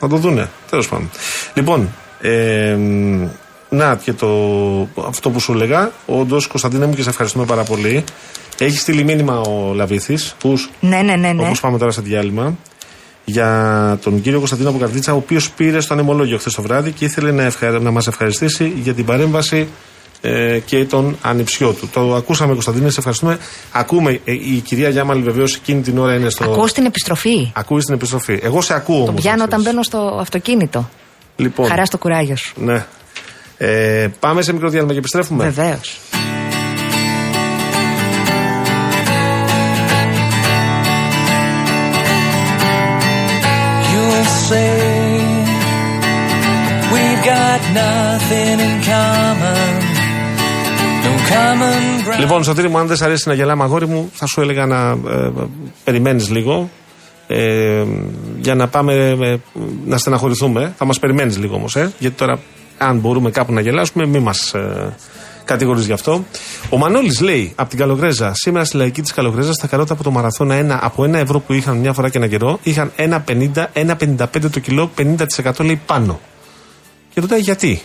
να 0.00 0.08
το 0.08 0.16
δούνε. 0.16 0.50
Τέλος 0.70 0.88
πάντων. 0.88 1.10
Λοιπόν, 1.54 1.88
ε, 2.22 2.78
να 3.68 3.96
και 3.96 4.12
το, 4.12 4.28
αυτό 5.06 5.30
που 5.30 5.40
σου 5.40 5.52
έλεγα. 5.52 5.90
Όντως, 6.06 6.46
Κωνσταντίνε 6.46 6.86
μου 6.86 6.94
και 6.94 7.02
σε 7.02 7.08
ευχαριστούμε 7.08 7.44
πάρα 7.44 7.62
πολύ. 7.62 8.04
Έχει 8.58 8.78
στείλει 8.78 9.04
μήνυμα 9.04 9.40
ο 9.40 9.72
Λαβήθη, 9.74 10.18
Ναι, 10.80 11.02
ναι, 11.02 11.16
ναι. 11.16 11.32
ναι. 11.32 11.42
όπως 11.42 11.60
πάμε 11.60 11.78
τώρα 11.78 11.90
σε 11.90 12.00
διάλειμμα, 12.00 12.56
για 13.24 13.98
τον 14.02 14.20
κύριο 14.20 14.38
Κωνσταντίνο 14.38 14.68
Αποκαρτίτσα, 14.68 15.12
ο 15.12 15.16
οποίος 15.16 15.50
πήρε 15.50 15.80
στο 15.80 15.94
ανεμολόγιο 15.94 16.38
χθες 16.38 16.54
το 16.54 16.62
βράδυ 16.62 16.92
και 16.92 17.04
ήθελε 17.04 17.30
να, 17.30 17.42
ευχα... 17.42 17.70
να 17.70 17.90
μας 17.90 18.06
ευχαριστήσει 18.06 18.72
για 18.82 18.94
την 18.94 19.04
παρέμβαση 19.04 19.68
ε, 20.20 20.58
και 20.58 20.84
τον 20.84 21.16
ανιψιό 21.22 21.72
του. 21.72 21.88
Το 21.92 22.14
ακούσαμε, 22.14 22.52
Κωνσταντίνε, 22.52 22.90
σε 22.90 22.98
ευχαριστούμε. 22.98 23.38
Ακούμε, 23.72 24.20
ε, 24.24 24.32
η 24.32 24.62
κυρία 24.64 24.88
Γιάμαλη 24.88 25.22
βεβαίως 25.22 25.54
εκείνη 25.54 25.80
την 25.80 25.98
ώρα 25.98 26.14
είναι 26.14 26.30
στο. 26.30 26.44
Ακούω 26.44 26.66
στην 26.66 26.84
επιστροφή; 26.84 27.52
Ακούει 27.54 27.80
στην 27.80 27.94
επιστροφή. 27.94 28.40
Εγώ 28.42 28.60
σε 28.60 28.74
ακούω 28.74 28.96
όμως. 28.96 29.06
Το 29.06 29.20
πιάνω 29.20 29.44
όταν 29.44 29.62
μπαίνω 29.62 29.82
στο 29.82 30.18
αυτοκίνητο. 30.20 30.88
Λοιπόν, 31.42 31.66
Χαρά 31.68 31.84
στο 31.84 31.98
κουράγιο 31.98 32.36
σου. 32.36 32.52
ναι. 32.64 32.86
Ε, 33.56 34.08
πάμε 34.20 34.42
σε 34.42 34.52
μικρό 34.52 34.68
διάλειμμα 34.68 34.92
και 34.92 34.98
επιστρέφουμε. 34.98 35.44
Βεβαίως. 35.44 35.98
You'll 43.90 44.26
say 44.48 44.74
we've 46.92 47.22
got 47.34 47.60
nothing 47.82 48.56
in 48.68 48.74
common. 48.92 49.72
No 51.04 51.12
common 51.32 51.82
ground. 52.06 52.18
Λοιπόν, 52.20 52.44
Σωτήρη 52.44 52.68
μου, 52.68 52.78
αν 52.78 52.86
δεν 52.86 52.96
σ' 52.96 53.02
αρέσει 53.02 53.28
να 53.28 53.34
γελάμε, 53.34 53.62
αγόρι 53.62 53.86
μου, 53.86 54.10
θα 54.14 54.26
σου 54.26 54.40
έλεγα 54.40 54.66
να 54.66 54.88
ε, 54.90 55.30
περιμένεις 55.84 56.30
λίγο. 56.30 56.70
Ε, 57.26 57.84
για 58.42 58.54
να 58.54 58.68
πάμε 58.68 58.94
ε, 59.20 59.36
να 59.86 59.98
στεναχωρηθούμε. 59.98 60.74
Θα 60.76 60.84
μας 60.84 60.98
περιμένεις 60.98 61.38
λίγο 61.38 61.54
όμως, 61.54 61.76
ε, 61.76 61.92
γιατί 61.98 62.16
τώρα, 62.16 62.38
αν 62.78 62.98
μπορούμε 62.98 63.30
κάπου 63.30 63.52
να 63.52 63.60
γελάσουμε, 63.60 64.06
μη 64.06 64.18
μας 64.18 64.54
ε, 64.54 64.94
κατηγορείς 65.44 65.86
γι' 65.86 65.92
αυτό. 65.92 66.24
Ο 66.68 66.76
Μανώλης 66.76 67.20
λέει 67.20 67.52
από 67.54 67.68
την 67.68 67.78
Καλογρέζα, 67.78 68.32
σήμερα 68.34 68.64
στη 68.64 68.76
λαϊκή 68.76 69.02
της 69.02 69.12
Καλογρέζας, 69.12 69.56
τα 69.56 69.66
καρότα 69.66 69.92
από 69.92 70.02
το 70.02 70.10
μαραθώνα 70.10 70.54
ένα, 70.54 70.78
από 70.82 71.04
ένα 71.04 71.18
ευρώ 71.18 71.40
που 71.40 71.52
είχαν 71.52 71.76
μια 71.76 71.92
φορά 71.92 72.08
και 72.08 72.18
ένα 72.18 72.26
καιρό, 72.26 72.58
είχαν 72.62 72.92
1,50, 72.96 73.66
1,55 73.72 74.50
το 74.50 74.60
κιλό, 74.60 74.90
50% 74.98 75.64
λέει 75.64 75.80
πάνω. 75.86 76.20
Και 77.14 77.20
ρωτάει 77.20 77.40
γιατί; 77.40 77.82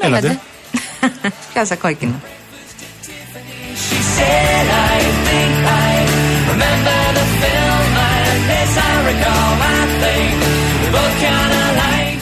Έλατε. 0.00 0.40
Πιάσα 1.52 1.76
κόκκινο. 1.82 2.20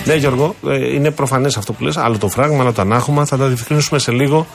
Ναι, 0.04 0.14
Γιώργο, 0.14 0.54
ε, 0.68 0.94
είναι 0.94 1.10
προφανές 1.10 1.56
αυτό 1.56 1.72
που 1.72 1.84
λες. 1.84 1.96
Άλλο 1.96 2.18
το 2.18 2.28
φράγμα, 2.28 2.60
άλλο 2.60 2.72
το 2.72 2.80
ανάγχωμα. 2.82 3.24
Θα 3.24 3.36
τα 3.36 3.46
διευκρινίσουμε 3.46 3.98
σε 3.98 4.12
λίγο. 4.12 4.46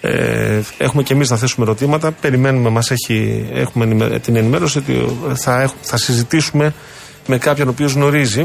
Ε, 0.00 0.60
έχουμε 0.78 1.02
και 1.02 1.12
εμείς 1.12 1.30
να 1.30 1.36
θέσουμε 1.36 1.66
ερωτήματα. 1.66 2.12
Περιμένουμε, 2.12 2.70
μας 2.70 2.90
έχει, 2.90 3.46
έχουμε 3.52 3.84
ενημε- 3.84 4.20
την 4.22 4.36
ενημέρωση 4.36 4.78
ότι 4.78 5.16
θα, 5.34 5.60
έχ- 5.62 5.72
θα 5.80 5.96
συζητήσουμε 5.96 6.74
με 7.26 7.38
κάποιον 7.38 7.66
ο 7.68 7.70
οποίος 7.70 7.92
γνωρίζει 7.92 8.40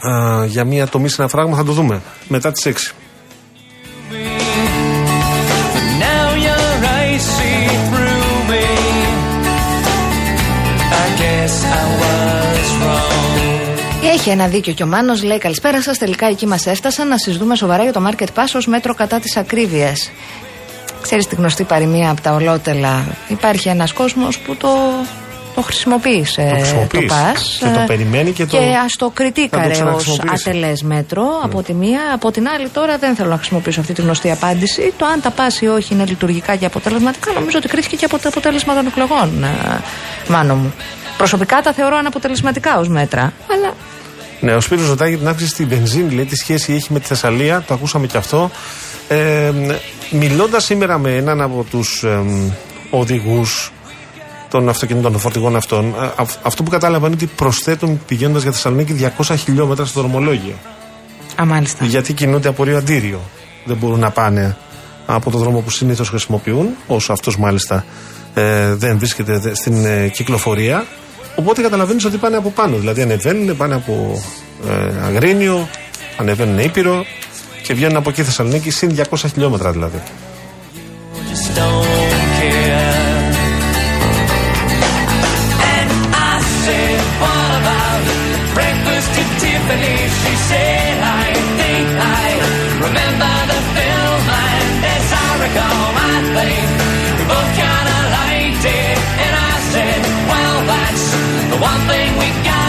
α, 0.00 0.44
για 0.46 0.64
μια 0.64 0.86
τομή 0.86 1.08
σε 1.08 1.16
ένα 1.22 1.30
φράγμα. 1.30 1.56
Θα 1.56 1.64
το 1.64 1.72
δούμε 1.72 2.00
μετά 2.28 2.52
τις 2.52 2.66
6. 2.66 2.94
Έχει 14.20 14.30
ένα 14.30 14.46
δίκιο 14.46 14.72
και 14.72 14.82
ο 14.82 14.86
Μάνος 14.86 15.22
λέει: 15.22 15.38
Καλησπέρα 15.38 15.82
σας. 15.82 15.98
Τελικά 15.98 16.26
εκεί 16.26 16.46
μας 16.46 16.66
έφτασαν 16.66 17.08
να 17.08 17.18
συζητούμε 17.18 17.54
σοβαρά 17.56 17.82
για 17.82 17.92
το 17.92 18.08
Market 18.10 18.24
Pass 18.34 18.48
ως 18.56 18.66
μέτρο 18.66 18.94
κατά 18.94 19.18
της 19.20 19.36
ακρίβειας. 19.36 20.10
Ξέρεις 21.02 21.26
τη 21.26 21.34
γνωστή 21.34 21.64
παροιμία 21.64 22.10
από 22.10 22.20
τα 22.20 22.32
ολότελα. 22.32 23.04
Υπάρχει 23.28 23.68
ένας 23.68 23.92
κόσμος 23.92 24.38
που 24.38 24.56
το, 24.56 24.68
το 25.54 25.62
χρησιμοποίησε 25.62 26.46
Το 26.50 26.56
χρησιμοποιείς. 26.56 27.08
το 27.10 27.14
pass. 27.14 27.38
Και 27.58 27.64
το 27.74 27.80
ε, 27.80 27.84
περιμένει 27.86 28.30
και 28.32 28.46
το- 28.46 28.56
Και 28.56 28.64
ας 28.84 28.96
το 28.96 29.06
θα 29.06 29.12
κριτήκαρε 29.14 29.62
το 29.62 29.70
ως 29.70 29.74
ξαναχρησιμοποιήσει. 29.76 30.48
ατελές 30.48 30.82
μέτρο 30.82 31.24
από 31.42 31.62
τη 31.62 31.74
μία. 31.74 32.00
Από 32.14 32.30
την 32.30 32.48
άλλη, 32.48 32.68
τώρα 32.68 32.98
δεν 32.98 33.14
θέλω 33.14 33.28
να 33.28 33.36
χρησιμοποιήσω 33.36 33.80
αυτή 33.80 33.92
τη 33.92 34.02
γνωστή 34.02 34.30
απάντηση. 34.30 34.92
Το 34.96 35.06
αν 35.06 35.20
τα 35.20 35.30
πας 35.30 35.60
ή 35.60 35.66
όχι 35.66 35.94
είναι 35.94 36.04
λειτουργικά 36.04 36.56
και 36.56 36.66
αποτελεσματικά, 36.66 37.32
νομίζω 37.32 37.58
ότι 37.58 37.68
κρίθηκε 37.68 37.96
και 37.96 38.04
από 38.04 38.18
το 38.18 38.28
αποτέλεσμα 38.28 38.74
των 38.74 38.86
εκλογών, 38.86 39.44
ε, 39.44 39.80
Μάνο 40.28 40.54
μου. 40.54 40.72
Προσωπικά 41.18 41.60
τα 41.60 41.72
θεωρώ 41.72 41.96
αναποτελεσματικά 41.96 42.78
ως 42.78 42.88
μέτρα. 42.88 43.32
Αλλά 43.52 43.72
Ναι, 44.40 44.54
ο 44.54 44.60
Σπύρος 44.60 44.88
ρωτάει 44.88 45.08
για 45.08 45.18
την 45.18 45.28
αύξηση 45.28 45.50
στην 45.50 45.68
βενζίνη, 45.68 46.14
λέει 46.14 46.24
τι 46.24 46.36
σχέση 46.36 46.72
έχει 46.72 46.92
με 46.92 47.00
τη 47.00 47.06
Θεσσαλία, 47.06 47.64
το 47.66 47.74
ακούσαμε 47.74 48.06
και 48.06 48.16
αυτό. 48.16 48.50
Ε, 49.08 49.52
Μιλώντας 50.10 50.64
σήμερα 50.64 50.98
με 50.98 51.14
έναν 51.16 51.40
από 51.40 51.66
τους 51.70 52.02
ε, 52.02 52.22
οδηγούς 52.90 53.72
των 54.50 54.68
αυτοκινήτων, 54.68 55.12
των 55.12 55.20
φορτηγών 55.20 55.56
αυτών, 55.56 55.94
ε, 56.02 56.10
αυ- 56.16 56.46
αυτό 56.46 56.62
που 56.62 56.70
κατάλαβα 56.70 57.06
είναι 57.06 57.14
ότι 57.16 57.26
προσθέτουν 57.26 58.00
πηγαίνοντας 58.06 58.42
για 58.42 58.52
Θεσσαλονίκη 58.52 58.92
200 59.18 59.34
χιλιόμετρα 59.36 59.84
στο 59.84 60.00
δρομολόγιο. 60.00 60.54
Α, 61.40 61.44
μάλιστα. 61.44 61.84
Γιατί 61.84 62.12
κινούνται 62.12 62.48
από 62.48 62.64
Ρίο 62.64 62.76
Αντίριο. 62.76 63.20
Δεν 63.64 63.76
μπορούν 63.76 63.98
να 63.98 64.10
πάνε 64.10 64.56
από 65.06 65.30
το 65.30 65.38
δρόμο 65.38 65.60
που 65.60 65.70
συνήθως 65.70 66.08
χρησιμοποιούν, 66.08 66.66
όσο 66.86 67.12
αυτός 67.12 67.36
μάλιστα 67.38 67.84
ε, 68.34 68.74
δεν 68.74 68.98
βρίσκεται 68.98 69.38
δε- 69.38 69.54
στην 69.54 69.84
ε, 69.84 70.08
κυκλοφορία. 70.08 70.84
Οπότε 71.34 71.62
καταλαβαίνεις 71.62 72.04
ότι 72.04 72.16
πάνε 72.16 72.36
από 72.36 72.50
πάνω. 72.50 72.76
Δηλαδή 72.76 73.02
ανεβαίνουν, 73.02 73.56
πάνε 73.56 73.74
από 73.74 74.22
ε, 74.68 75.04
Αγρίνιο, 75.06 75.68
ανεβαίνουν 76.18 76.58
Ήπειρο 76.58 77.04
και 77.62 77.74
βγαίνουν 77.74 77.96
από 77.96 78.10
εκεί 78.10 78.22
Θεσσαλονίκη 78.22 78.70
συν 78.70 78.96
200 79.10 79.16
χιλιόμετρα 79.32 79.70
δηλαδή. 79.72 80.02
just 81.30 81.54
don't 81.54 82.12
care. 82.40 83.00
And 85.72 85.90
I 86.30 86.34
said, 86.64 87.00
what 87.22 87.50
about 87.60 88.02
breakfast 88.56 89.12
at 89.22 89.30
Tiffany's? 89.40 90.12
She 90.22 90.34
said, 90.50 90.94
I 91.22 91.28
think 91.60 91.88
I 92.22 92.26
remember 92.86 93.32
the 93.52 93.60
film, 93.76 94.22
and 94.50 94.68
as 94.94 95.06
I 95.24 95.28
recall, 95.44 95.90
I 96.12 96.16
think 96.36 96.68
we 97.16 97.22
both 97.32 97.50
kinda 97.62 97.98
liked 98.18 98.64
it. 98.82 98.96
And 99.24 99.32
I 99.50 99.54
said, 99.72 100.00
well, 100.60 100.66
that's 100.66 101.04
the 101.52 101.58
one 101.70 101.80
thing 101.90 102.10
we 102.22 102.28
got. 102.44 102.60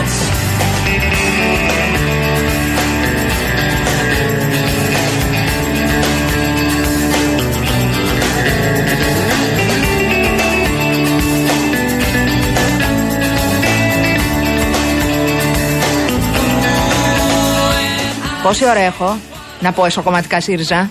Πόση 18.43 18.65
ώρα 18.65 18.80
έχω 18.80 19.17
να 19.60 19.71
πω 19.71 19.86
εσωκομματικά 19.86 20.41
ΣΥΡΙΖΑ; 20.41 20.89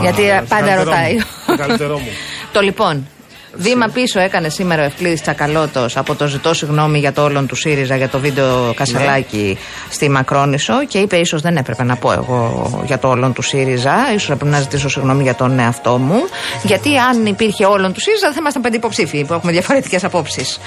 Γιατί 0.00 0.22
ε, 0.28 0.42
πάντα 0.48 0.64
καλύτερό 0.64 0.82
ρωτάει. 0.82 1.14
μου. 1.14 1.24
Το 1.46 1.56
καλύτερό 1.56 1.98
μου. 1.98 2.08
το 2.52 2.60
λοιπόν. 2.60 3.06
Βήμα 3.54 3.86
πίσω 3.86 4.20
έκανε 4.20 4.48
σήμερα 4.48 4.82
ο 4.82 4.84
Ευκλήδης 4.84 5.20
Τσακαλώτος 5.20 5.96
από 5.96 6.14
το 6.14 6.26
ζητώ 6.26 6.54
συγγνώμη 6.54 6.98
για 6.98 7.12
το 7.12 7.22
όλον 7.22 7.46
του 7.46 7.54
ΣΥΡΙΖΑ 7.54 7.96
για 7.96 8.08
το 8.08 8.18
βίντεο 8.18 8.72
Κασελάκη 8.74 9.58
στη 9.90 10.08
Μακρόνισο 10.10 10.84
και 10.86 10.98
είπε 10.98 11.16
ίσως 11.16 11.40
δεν 11.40 11.56
έπρεπε 11.56 11.84
να 11.84 11.96
πω 11.96 12.12
εγώ 12.12 12.82
για 12.86 12.98
το 12.98 13.08
όλον 13.08 13.32
του 13.32 13.42
ΣΥΡΙΖΑ. 13.42 13.94
σω 14.18 14.32
έπρεπε 14.32 14.50
να 14.50 14.60
ζητήσω 14.60 14.88
συγγνώμη 14.88 15.22
για 15.22 15.34
τον 15.34 15.58
εαυτό 15.58 15.98
μου. 15.98 16.18
Γιατί 16.62 16.96
αν 16.96 17.26
υπήρχε 17.26 17.64
όλον 17.64 17.92
του 17.92 18.00
ΣΥΡΙΖΑ 18.00 18.32
θα 18.32 18.36
ήμασταν 18.38 18.62
πέντε 18.62 18.76
υποψήφοι 18.76 19.24
που 19.24 19.32
έχουμε 19.32 19.52
διαφορετικές 19.52 20.04
απόψεις. 20.04 20.58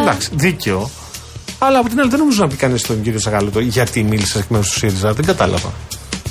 Εντάξει, 0.00 0.30
δίκαιο. 0.32 0.90
Αλλά 1.58 1.78
από 1.78 1.88
την 1.88 2.00
άλλη 2.00 2.10
δεν 2.10 2.18
νομίζω 2.18 2.42
να 2.42 2.48
πει 2.48 2.56
κανείς 2.56 2.82
τον 2.82 3.02
κύριο 3.02 3.20
Σαγάλωτο 3.20 3.60
γιατί 3.60 4.02
μίλησες 4.02 4.40
εκ 4.40 4.48
μέρους 4.48 4.70
του 4.70 4.78
ΣΥΡΙΖΑ. 4.78 5.12
Δεν 5.12 5.24
κατάλαβα. 5.24 5.72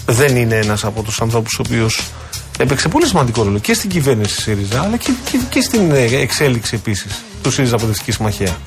Δεν 0.05 0.35
είναι 0.35 0.55
ένας 0.55 0.83
από 0.83 1.01
τους 1.01 1.21
ανθρώπους 1.21 1.59
ο 1.59 1.61
οποίος 1.65 2.01
έπαιξε 2.57 2.87
πολύ 2.87 3.05
σημαντικό 3.07 3.43
ρόλο 3.43 3.59
και 3.59 3.73
στην 3.73 3.89
κυβέρνηση 3.89 4.41
ΣΥΡΙΖΑ 4.41 4.81
αλλά 4.81 4.97
και, 4.97 5.11
και, 5.31 5.37
και 5.49 5.61
στην 5.61 5.91
ε, 5.91 6.03
εξέλιξη 6.03 6.75
επίσης 6.75 7.23
του 7.43 7.51
ΣΥΡΙΖΑ 7.51 7.75
Αποδευτική 7.75 8.11
Συμμαχία. 8.11 8.57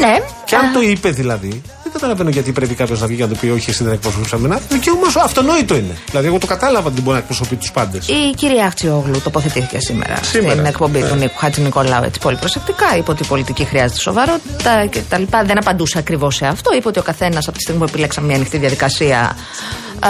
Ναι. 0.00 0.16
Και 0.44 0.56
αν 0.56 0.72
το 0.72 0.80
είπε 0.80 1.10
δηλαδή, 1.10 1.62
δεν 1.82 1.83
καταλαβαίνω 1.94 2.30
γιατί 2.30 2.52
πρέπει 2.52 2.74
κάποιος 2.74 3.00
να 3.00 3.06
βγει 3.06 3.16
και 3.16 3.22
να 3.22 3.28
το 3.28 3.34
πει 3.40 3.48
Όχι, 3.48 3.70
εσύ 3.70 3.84
δεν 3.84 3.92
εκπροσωπείς 3.92 4.32
εμένα. 4.32 4.60
Δικαίωμα 4.68 5.08
σου, 5.10 5.20
αυτονόητο 5.20 5.74
είναι. 5.74 5.96
Δηλαδή, 6.08 6.26
εγώ 6.26 6.38
το 6.38 6.46
κατάλαβα 6.46 6.86
ότι 6.86 6.94
δεν 6.94 7.02
μπορεί 7.02 7.16
να 7.16 7.22
εκπροσωπεί 7.22 7.56
τους 7.56 7.70
πάντες. 7.72 8.08
Η 8.08 8.34
κυρία 8.36 8.64
Αχτσιόγλου 8.64 9.20
τοποθετήθηκε 9.20 9.78
σήμερα, 9.80 10.16
Σήμερα. 10.22 10.52
στην 10.52 10.64
εκπομπή 10.64 10.98
Ναι. 11.00 11.08
του 11.08 11.14
Νίκου 11.14 11.38
Χατζη 11.38 11.60
Νικολάου 11.60 12.02
έτσι 12.04 12.20
πολύ 12.20 12.36
προσεκτικά. 12.36 12.96
Είπε 12.96 13.10
ότι 13.10 13.22
η 13.22 13.26
πολιτική 13.26 13.64
χρειάζεται 13.64 14.00
σοβαρότητα 14.00 14.86
και 14.86 15.00
τα 15.08 15.18
λοιπά. 15.18 15.44
Δεν 15.44 15.58
απαντούσε 15.58 15.98
ακριβώς 15.98 16.34
σε 16.34 16.46
αυτό. 16.46 16.74
Είπε 16.76 16.88
ότι 16.88 16.98
ο 16.98 17.02
καθένας 17.02 17.48
από 17.48 17.56
τη 17.56 17.62
στιγμή 17.62 17.80
που 17.80 17.86
επιλέξαμε 17.88 18.26
μια 18.26 18.36
ανοιχτή 18.36 18.58
διαδικασία 18.58 19.36
α, 20.00 20.08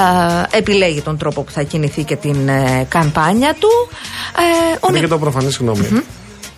επιλέγει 0.50 1.00
τον 1.00 1.16
τρόπο 1.18 1.42
που 1.42 1.50
θα 1.50 1.62
κινηθεί 1.62 2.02
και 2.02 2.16
την 2.16 2.48
ε, 2.48 2.86
καμπάνια 2.88 3.54
του. 3.58 3.68
Ε, 4.36 4.72
ο 4.72 4.86
Είναι 4.88 4.92
Νίκ- 4.92 5.00
και 5.02 5.08
το 5.08 5.18
προφανή, 5.18 5.50
συγγνώμη. 5.52 5.86
Ε, 5.92 6.00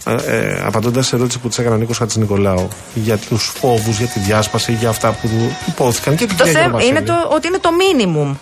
ε, 0.07 0.61
Απαντώντας 0.64 1.07
σε 1.07 1.16
ερώτηση 1.16 1.38
που 1.38 1.49
της 1.49 1.59
έκανε 1.59 1.75
ο 1.75 1.79
Νίκος 1.79 1.99
Χατζης 1.99 2.16
Νικολάου 2.16 2.69
για 2.95 3.16
τους 3.16 3.53
φόβους, 3.61 3.99
για 3.99 4.07
τη 4.07 4.19
διάσπαση, 4.21 4.73
για 4.73 4.88
αυτά 4.88 5.11
που 5.12 5.29
υπόθηκαν 5.69 6.16
και 6.16 6.27
την 6.27 6.37
το 6.37 6.45
κυρία 6.45 6.61
θέμα 6.61 6.81
Γεροβασίλη. 6.81 6.99
είναι 6.99 7.07
το, 7.07 7.35
ότι 7.35 7.47
είναι 7.47 7.59
το 7.59 7.71
μίνιμουμ. 7.73 8.35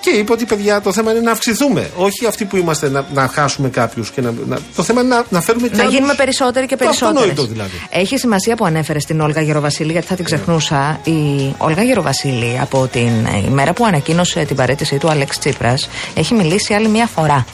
Και 0.00 0.10
είπε 0.10 0.32
ότι 0.32 0.44
παιδιά 0.44 0.80
το 0.80 0.92
θέμα 0.92 1.10
είναι 1.10 1.20
να 1.20 1.30
αυξηθούμε. 1.30 1.90
Όχι 1.96 2.26
αυτοί 2.26 2.44
που 2.44 2.56
είμαστε 2.56 2.88
να, 2.88 3.04
να 3.14 3.28
χάσουμε 3.28 3.68
κάποιους. 3.68 4.12
Να, 4.16 4.32
να, 4.46 4.58
το 4.76 4.82
θέμα 4.82 5.00
είναι 5.00 5.14
να, 5.14 5.24
να 5.30 5.40
φέρουμε 5.40 5.68
και 5.68 5.76
Να 5.76 5.80
άλλους- 5.82 5.94
γίνουμε 5.94 6.14
περισσότεροι 6.14 6.66
και 6.66 6.76
Το 6.76 6.84
περισσότεροι. 6.84 7.16
αυτονόητο 7.18 7.52
δηλαδή. 7.52 7.70
Έχει 7.90 8.18
σημασία 8.18 8.56
που 8.56 8.64
ανέφερες 8.64 9.04
την 9.04 9.20
Όλγα 9.20 9.40
Γεροβασίλη, 9.40 9.92
γιατί 9.92 10.06
θα 10.06 10.14
την 10.14 10.24
ξεχνούσα. 10.24 11.00
Η 11.04 11.54
Όλγα 11.58 11.82
Γεροβασίλη, 11.82 12.58
από 12.60 12.86
την 12.92 13.10
ημέρα 13.46 13.72
που 13.72 13.84
ανακοίνωσε 13.86 14.44
την 14.44 14.56
παρέτησή 14.56 14.96
του 14.98 15.10
Αλέξ 15.10 15.38
Τσίπρας, 15.38 15.88
έχει 16.14 16.34
μιλήσει 16.34 16.74
άλλη 16.74 16.88
μία 16.88 17.06
φορά. 17.06 17.44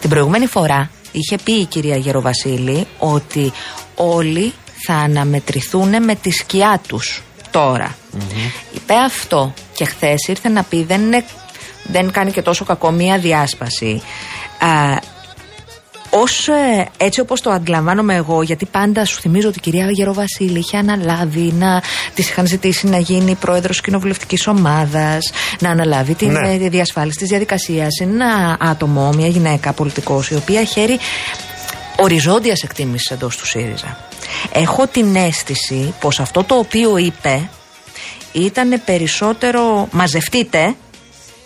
Την 0.00 0.10
προηγούμενη 0.10 0.46
φορά 0.46 0.90
είχε 1.12 1.38
πει 1.44 1.52
η 1.52 1.64
κυρία 1.64 1.96
Γεροβασίλη 1.96 2.86
ότι 2.98 3.52
όλοι 3.94 4.52
θα 4.86 4.94
αναμετρηθούν 4.94 6.04
με 6.04 6.14
τη 6.14 6.30
σκιά 6.30 6.80
τους 6.88 7.22
τώρα. 7.50 7.96
Είπε 8.74 8.94
αυτό 8.94 9.54
και 9.74 9.84
χθες 9.84 10.28
ήρθε 10.28 10.48
να 10.48 10.62
πει 10.62 10.84
δεν, 10.84 11.02
είναι, 11.02 11.24
δεν 11.82 12.10
κάνει 12.10 12.30
και 12.30 12.42
τόσο 12.42 12.64
κακό 12.64 12.90
μία 12.90 13.18
διάσπαση. 13.18 14.02
Α, 14.58 14.96
ως, 16.14 16.48
ε, 16.48 16.88
έτσι 16.96 17.20
όπως 17.20 17.40
το 17.40 17.50
αντιλαμβάνομαι 17.50 18.14
εγώ, 18.14 18.42
γιατί 18.42 18.66
πάντα 18.66 19.04
σου 19.04 19.20
θυμίζω 19.20 19.48
ότι 19.48 19.58
η 19.58 19.60
κυρία 19.60 19.90
Γεροβασίλη 19.90 20.58
είχε 20.58 20.76
αναλάβει 20.76 21.52
να 21.58 21.82
της 22.14 22.28
είχαν 22.28 22.46
ζητήσει 22.46 22.86
να 22.86 22.98
γίνει 22.98 23.34
πρόεδρος 23.34 23.80
κοινοβουλευτικής 23.80 24.46
ομάδας, 24.46 25.30
να 25.60 25.70
αναλάβει 25.70 26.14
την 26.14 26.32
Ναι. 26.32 26.52
ε, 26.52 26.68
διασφάλιση 26.68 27.18
της 27.18 27.28
διαδικασίας. 27.28 27.98
Είναι 28.00 28.12
ένα 28.12 28.56
άτομο, 28.60 29.10
μια 29.12 29.26
γυναίκα 29.26 29.72
πολιτικός, 29.72 30.30
η 30.30 30.34
οποία 30.34 30.64
χαίρει 30.64 30.98
οριζόντιας 31.96 32.62
εκτίμησης 32.62 33.10
εντός 33.10 33.36
του 33.36 33.46
ΣΥΡΙΖΑ. 33.46 33.98
Έχω 34.52 34.86
την 34.86 35.16
αίσθηση 35.16 35.94
πως 36.00 36.20
αυτό 36.20 36.44
το 36.44 36.54
οποίο 36.54 36.96
είπε 36.96 37.48
ήταν 38.32 38.82
περισσότερο 38.84 39.88
μαζευτείτε 39.90 40.74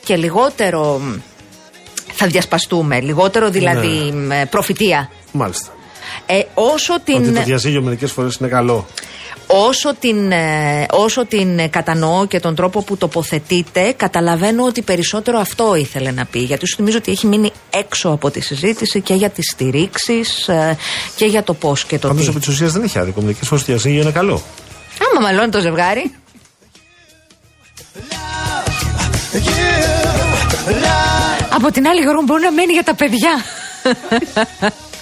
και 0.05 0.17
λιγότερο 0.17 0.99
μ, 0.99 1.13
θα 2.17 2.27
διασπαστούμε, 2.27 3.01
λιγότερο 3.01 3.51
δηλαδή 3.51 4.13
μ, 4.13 4.49
προφητεία. 4.51 5.11
Μάλιστα. 5.33 5.69
Ε, 6.27 6.41
όσο 6.55 6.95
Ότι 6.95 7.13
την, 7.13 7.35
το 7.35 7.43
διαζύγιο 7.43 7.83
μερικές 7.83 8.13
φορές 8.13 8.35
είναι 8.35 8.49
καλό. 8.49 8.87
όσο, 9.47 9.95
την, 9.95 10.33
ε, 10.33 10.87
όσο 10.91 11.27
την 11.27 11.59
ε, 11.59 11.69
κατανοώ 11.69 12.27
και 12.27 12.41
τον 12.41 12.55
τρόπο 12.55 12.83
που 12.83 12.97
τοποθετείτε, 12.97 13.93
καταλαβαίνω 13.97 14.65
ότι 14.65 14.83
περισσότερο 14.83 15.39
αυτό 15.39 15.75
ήθελε 15.75 16.11
να 16.11 16.25
πει. 16.25 16.39
Γιατί 16.39 16.67
σου 16.67 16.77
θυμίζω 16.77 16.97
ότι 16.97 17.11
έχει 17.11 17.27
μείνει 17.27 17.53
έξω 17.71 18.09
από 18.09 18.31
τη 18.31 18.41
συζήτηση 18.41 19.01
και 19.01 19.15
για 19.15 19.31
τις 19.31 19.51
στηρίξεις 19.53 20.49
ε, 20.49 20.77
και 21.17 21.25
για 21.25 21.43
το 21.43 21.55
πώς 21.55 21.85
και 21.85 21.99
το 21.99 22.09
Πάντως 22.09 22.23
τι. 22.25 22.31
επί 22.31 22.39
της 22.39 22.49
ουσίας 22.49 22.73
δεν 22.73 22.83
έχει 22.83 22.99
άδικο. 22.99 23.21
Μερικές 23.21 23.49
φορές 23.49 23.65
το 23.65 23.73
διαζύγιο 23.73 24.03
είναι 24.03 24.11
καλό. 24.11 24.43
Άμα 25.13 25.27
μαλώνει 25.27 25.51
το 25.51 25.61
ζευγάρι. 25.61 26.13
Από 31.57 31.71
την 31.73 31.89
άλλη 31.89 32.01
γρήγορα 32.01 32.23
μπορεί 32.25 32.43
να 32.43 32.53
μένει 32.53 32.73
για 32.73 32.85
τα 32.85 32.95
παιδιά. 32.95 33.45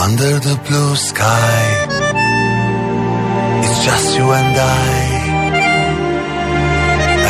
Under 0.00 0.38
the 0.38 0.56
blue 0.68 0.94
sky, 0.94 1.58
it's 3.64 3.84
just 3.84 4.16
you 4.16 4.30
and 4.30 4.56
I. 4.56 4.90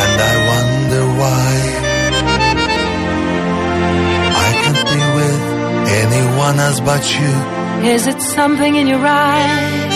And 0.01 0.17
I 0.31 0.35
wonder 0.51 1.03
why 1.19 1.49
I 4.45 4.49
can't 4.61 4.83
be 4.93 5.01
with 5.19 5.43
anyone 6.03 6.59
else 6.59 6.79
but 6.79 7.03
you. 7.19 7.33
Is 7.89 8.05
it 8.05 8.21
something 8.21 8.75
in 8.75 8.87
your 8.87 9.03
eyes 9.03 9.95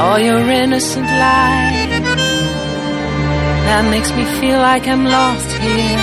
or 0.00 0.18
your 0.28 0.48
innocent 0.48 1.10
light 1.24 1.90
that 3.66 3.84
makes 3.90 4.10
me 4.16 4.24
feel 4.40 4.58
like 4.58 4.88
I'm 4.88 5.04
lost 5.04 5.50
here? 5.52 6.00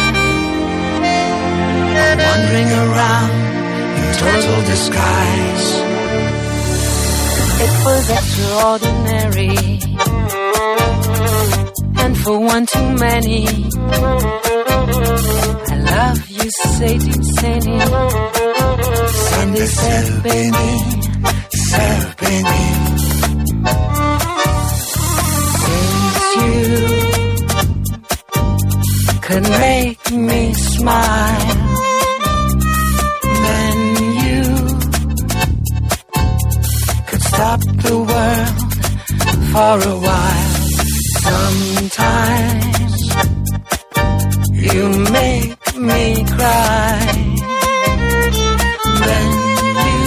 Wandering 2.26 2.72
around 2.84 3.43
total 4.20 4.62
disguise. 4.74 5.68
It 7.66 7.74
was 7.88 8.04
extraordinary, 8.20 9.58
and 12.04 12.18
for 12.18 12.38
one 12.40 12.66
too 12.66 12.90
many. 13.06 13.48
I 15.72 15.76
love 15.94 16.30
you, 16.30 16.50
Sadie, 16.50 17.24
Sadie. 17.38 17.80
Sunday 19.30 19.68
Serpini, 19.80 20.72
Serpini. 21.70 22.64
Since 25.64 26.26
you 26.42 26.60
could 29.22 29.44
make 29.44 30.04
me 30.12 30.54
smile, 30.54 31.63
stop 37.34 37.60
the 37.86 37.96
world 38.10 38.58
for 39.54 39.76
a 39.94 39.96
while. 40.06 40.52
Sometimes 41.28 42.98
you 44.68 44.84
make 45.18 45.58
me 45.90 46.04
cry. 46.36 47.00
Then 49.08 49.30
you 49.88 50.04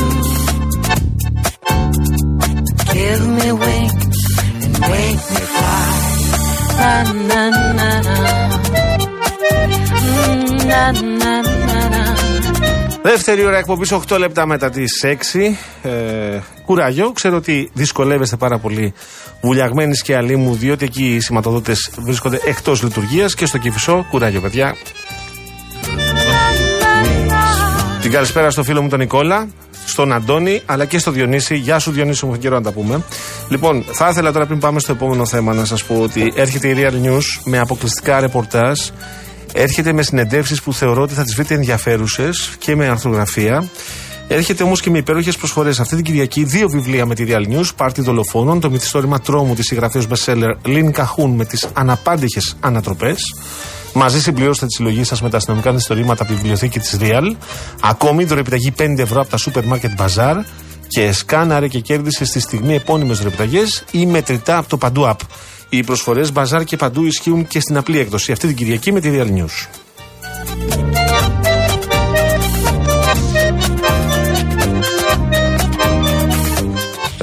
give 2.95 3.23
me 3.41 3.49
wings 3.63 4.19
and 4.65 4.75
make 4.93 5.23
me 5.35 5.43
fly. 5.55 5.89
Na 6.81 6.93
na 7.31 7.43
na 7.79 7.91
na. 8.07 8.17
Mm, 10.03 10.67
Na 10.71 10.83
na 10.93 11.33
na 11.69 11.79
na. 11.95 12.03
Δεύτερη 13.03 13.45
ώρα 13.45 13.59
εκπομπή 13.59 13.87
8 14.11 14.19
λεπτά 14.19 14.47
μετά 14.47 14.71
τι 14.71 14.85
6. 15.03 15.57
Ε, 15.83 16.39
κουράγιο. 16.67 17.13
Ξέρω 17.13 17.37
ότι 17.37 17.71
δυσκολεύεστε 17.73 18.37
πάρα 18.37 18.59
πολύ 18.59 18.93
βουλιαγμένοι 19.41 19.97
και 19.97 20.17
αλλοί 20.17 20.37
μου, 20.37 20.55
διότι 20.55 20.85
εκεί 20.85 21.15
οι 21.15 21.21
σηματοδότες 21.21 21.91
βρίσκονται 21.99 22.41
εκτός 22.45 22.83
λειτουργίας 22.83 23.35
και 23.35 23.47
στο 23.47 23.59
κυφισό. 23.59 24.07
Κουράγιο, 24.11 24.41
παιδιά. 24.41 24.77
Την 28.03 28.11
καλησπέρα 28.11 28.51
στο 28.51 28.63
φίλο 28.63 28.83
μου 28.83 28.89
τον 28.89 28.99
Νικόλα. 28.99 29.49
στον 29.87 30.13
Αντώνη 30.13 30.63
αλλά 30.67 30.85
και 30.85 30.99
στο 30.99 31.11
Διονύση. 31.11 31.57
Γεια 31.57 31.79
σου, 31.79 31.91
Διονύση, 31.91 32.21
έχουμε 32.23 32.39
καιρό 32.39 32.55
να 32.55 32.63
τα 32.63 32.73
πούμε. 32.73 33.03
Λοιπόν, 33.49 33.85
θα 33.93 34.09
ήθελα 34.09 34.33
τώρα 34.33 34.47
πριν 34.47 34.59
πάμε 34.59 34.81
στο 34.81 34.93
επόμενο 34.93 35.27
θέμα 35.27 35.55
να 35.55 35.65
σας 35.65 35.85
πω 35.85 36.01
ότι 36.03 36.33
έρχεται 36.37 36.69
η 36.69 36.75
Real 36.79 37.07
News 37.07 37.23
με 37.45 37.59
αποκλειστικά 37.59 38.21
ρεπορτάζ. 38.21 38.79
Έρχεται 39.53 39.93
με 39.93 40.03
συνεντεύξεις 40.03 40.63
που 40.63 40.73
θεωρώ 40.73 41.03
ότι 41.03 41.15
θα 41.15 41.23
τις 41.23 41.35
βρείτε 41.35 41.55
ενδιαφέρουσες 41.55 42.55
και 42.59 42.77
με 42.77 42.87
αρθρογραφία. 42.87 43.69
Έρχεται 44.29 44.63
όμως 44.63 44.81
και 44.81 44.91
με 44.91 44.99
υπέροχες 44.99 45.37
προσφορές. 45.37 45.81
Αυτή 45.81 45.97
την 45.97 46.05
Κυριακή 46.05 46.45
δύο 46.45 46.69
βιβλία 46.69 47.07
με 47.07 47.15
τη 47.15 47.25
Real 47.29 47.53
News, 47.53 47.69
Πάρτι 47.77 48.03
δολοφόνων, 48.03 48.61
το 48.61 48.71
μυθιστόρημα 48.71 49.21
τρόμου 49.21 49.55
της 49.55 49.67
συγγραφέα 49.67 50.03
bestseller 50.09 50.55
Λίν 50.65 50.93
Καχούν 50.93 51.31
με 51.31 51.45
τις 51.45 51.69
αναπάντηχες 51.73 52.57
ανατροπές. 52.61 53.35
Μαζί 53.95 54.21
συμπληρώστε 54.21 54.67
τη 54.67 54.73
συλλογή 54.73 55.05
σας 55.05 55.23
με 55.23 55.31
τα 55.31 55.37
αστυνομικά 55.37 55.71
μυθιστορήματα 55.71 56.23
από 56.23 56.33
τη 56.33 56.39
βιβλιοθήκη 56.39 56.79
της 56.79 56.97
Real. 57.01 57.31
Ακόμη 57.81 58.25
δωρεπιταγή 58.25 58.75
5 58.79 58.99
ευρώ 58.99 59.21
από 59.21 59.31
τα 59.31 59.37
σούπερ 59.37 59.65
μάρκετ 59.65 59.91
Bazaar. 59.99 60.37
Και 60.89 61.13
σκάναρε 61.13 61.69
και 61.69 61.81
κέρδισε 61.81 62.25
στη 62.25 62.41
στιγμή 62.41 62.75
επώνυμες 62.75 63.19
δωρεπιταγές 63.19 63.85
ή 63.91 64.07
μετρητά 64.07 64.57
από 64.57 64.69
το 64.69 64.77
Παντού 64.77 65.03
App. 65.07 65.21
Οι 65.69 65.85
προσφορές 65.85 66.33
Bazaar 66.35 66.63
και 66.65 66.77
Παντού 66.77 67.05
ισχύουν 67.05 67.47
και 67.47 67.61
στην 67.61 67.77
απλή 67.77 67.99
έκδοση 67.99 68.33
αυτή 68.33 68.47
την 68.47 68.57
Κυριακή 68.57 68.93
με 68.93 69.01
τη 69.01 69.11
Real 69.13 69.39
News. 69.39 69.67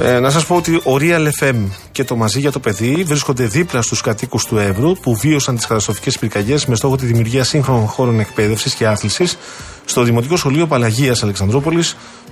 Ε, 0.06 0.18
να 0.18 0.30
σας 0.30 0.46
πω 0.46 0.56
ότι 0.56 0.74
ο 0.74 0.96
Real 1.00 1.28
FM 1.40 1.54
και 1.92 2.04
το 2.04 2.16
Μαζί 2.16 2.40
για 2.40 2.52
το 2.52 2.60
Παιδί 2.60 3.04
βρίσκονται 3.06 3.44
δίπλα 3.46 3.82
στους 3.82 4.00
κατοίκους 4.00 4.44
του 4.44 4.58
Εύρου 4.58 4.92
που 4.92 5.16
βίωσαν 5.16 5.56
τις 5.56 5.66
καταστροφικές 5.66 6.18
πυρκαγιές 6.18 6.66
με 6.66 6.74
στόχο 6.74 6.96
τη 6.96 7.06
δημιουργία 7.06 7.44
σύγχρονων 7.44 7.86
χώρων 7.86 8.20
εκπαίδευσης 8.20 8.74
και 8.74 8.86
άθλησης 8.86 9.38
στο 9.84 10.02
Δημοτικό 10.02 10.36
Σχολείο 10.36 10.66
Παλαγίας 10.66 11.22
Αλεξανδρούπολη, 11.22 11.82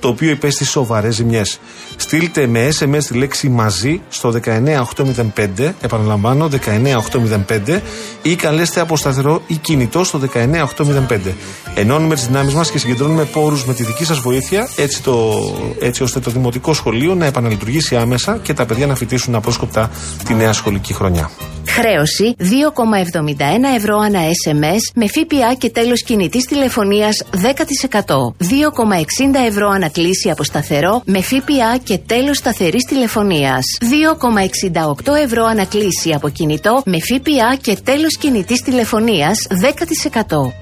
το 0.03 0.09
οποίο 0.09 0.31
υπέστη 0.31 0.65
σοβαρές 0.65 1.15
ζημιές. 1.15 1.59
Στείλτε 1.97 2.47
με 2.47 2.69
SMS 2.79 3.05
τη 3.07 3.15
λέξη 3.15 3.49
μαζί 3.49 4.01
στο 4.09 4.35
19805, 4.45 5.73
επαναλαμβάνω 5.81 6.49
19805, 7.67 7.81
ή 8.23 8.35
καλέστε 8.37 8.81
από 8.81 8.97
σταθερό 8.97 9.43
ή 9.47 9.57
κινητό 9.57 10.05
στο 10.05 10.21
19805. 10.35 11.19
Ενώνουμε 11.75 12.15
τις 12.15 12.27
δυνάμεις 12.27 12.55
μας 12.55 12.71
και 12.71 12.79
συγκεντρώνουμε 12.79 13.25
πόρους 13.25 13.67
με 13.67 13.75
τη 13.75 13.83
δική 13.83 14.05
σας 14.05 14.19
βοήθεια, 14.19 14.69
έτσι, 14.77 15.03
το, 15.03 15.33
έτσι 15.81 16.03
ώστε 16.03 16.21
το 16.21 16.31
Δημοτικό 16.31 16.75
Σχολείο 16.75 17.15
να 17.15 17.27
επαναλειτουργήσει 17.27 17.97
άμεσα 17.97 18.39
και 18.43 18.53
τα 18.53 18.67
παιδιά 18.67 18.87
να 18.87 18.95
φοιτήσουν 18.95 19.35
απρόσκοπτα 19.35 19.91
τη 20.27 20.35
νέα 20.35 20.53
σχολική 20.53 20.95
χρονιά. 20.95 21.31
Χρέωση 21.67 22.35
2,71 22.39 22.45
ευρώ 23.77 23.99
ανά 23.99 24.21
SMS 24.21 24.79
με 24.95 25.07
ΦΠΑ 25.07 25.55
και 25.59 25.71
τέλος 25.71 26.03
κινητής 26.03 26.45
τηλεφωνίας 26.45 27.23
10%. 27.33 27.37
2,60 28.39 29.47
ευρώ 29.47 29.69
ανακλήση 29.69 30.31
από 30.31 30.45
σταθερό 30.45 31.03
με 31.05 31.21
ΦΠΑ 31.21 31.77
και 31.85 31.99
τέλος 31.99 32.37
σταθερής 32.37 32.85
τηλεφωνίας. 32.85 33.65
2,68 35.05 35.15
ευρώ 35.25 35.45
ανακλήση 35.45 36.13
από 36.15 36.29
κινητό 36.29 36.83
με 36.85 36.99
ΦΠΑ 36.99 37.57
και 37.61 37.77
τέλος 37.85 38.17
κινητής 38.17 38.63
τηλεφωνίας 38.63 39.47
10%. 39.49 40.53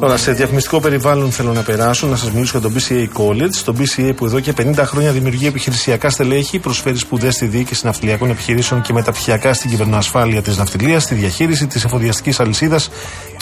Τώρα, 0.00 0.16
σε 0.16 0.32
διαφημιστικό 0.32 0.80
περιβάλλον 0.80 1.30
θέλω 1.30 1.52
να 1.52 1.62
περάσω, 1.62 2.06
να 2.06 2.16
σας 2.16 2.30
μιλήσω 2.30 2.58
για 2.58 2.68
το 2.68 2.74
BCA 2.76 3.08
College. 3.18 3.56
Το 3.64 3.74
BCA 3.78 4.12
που 4.16 4.26
εδώ 4.26 4.40
και 4.40 4.52
50 4.56 4.74
χρόνια 4.76 5.12
δημιουργεί 5.12 5.46
επιχειρησιακά 5.46 6.10
στελέχη, 6.10 6.58
προσφέρει 6.58 6.98
σπουδές 6.98 7.34
στη 7.34 7.46
διοίκηση 7.46 7.86
ναυτιλιακών 7.86 8.30
επιχειρήσεων 8.30 8.80
και 8.80 8.92
μεταπτυχιακά 8.92 9.54
στην 9.54 9.70
κυβερνοασφάλεια 9.70 10.42
της 10.42 10.56
ναυτιλίας, 10.56 11.02
στη 11.02 11.14
διαχείριση 11.14 11.66
της 11.66 11.84
εφοδιαστικής 11.84 12.40
αλυσίδας 12.40 12.90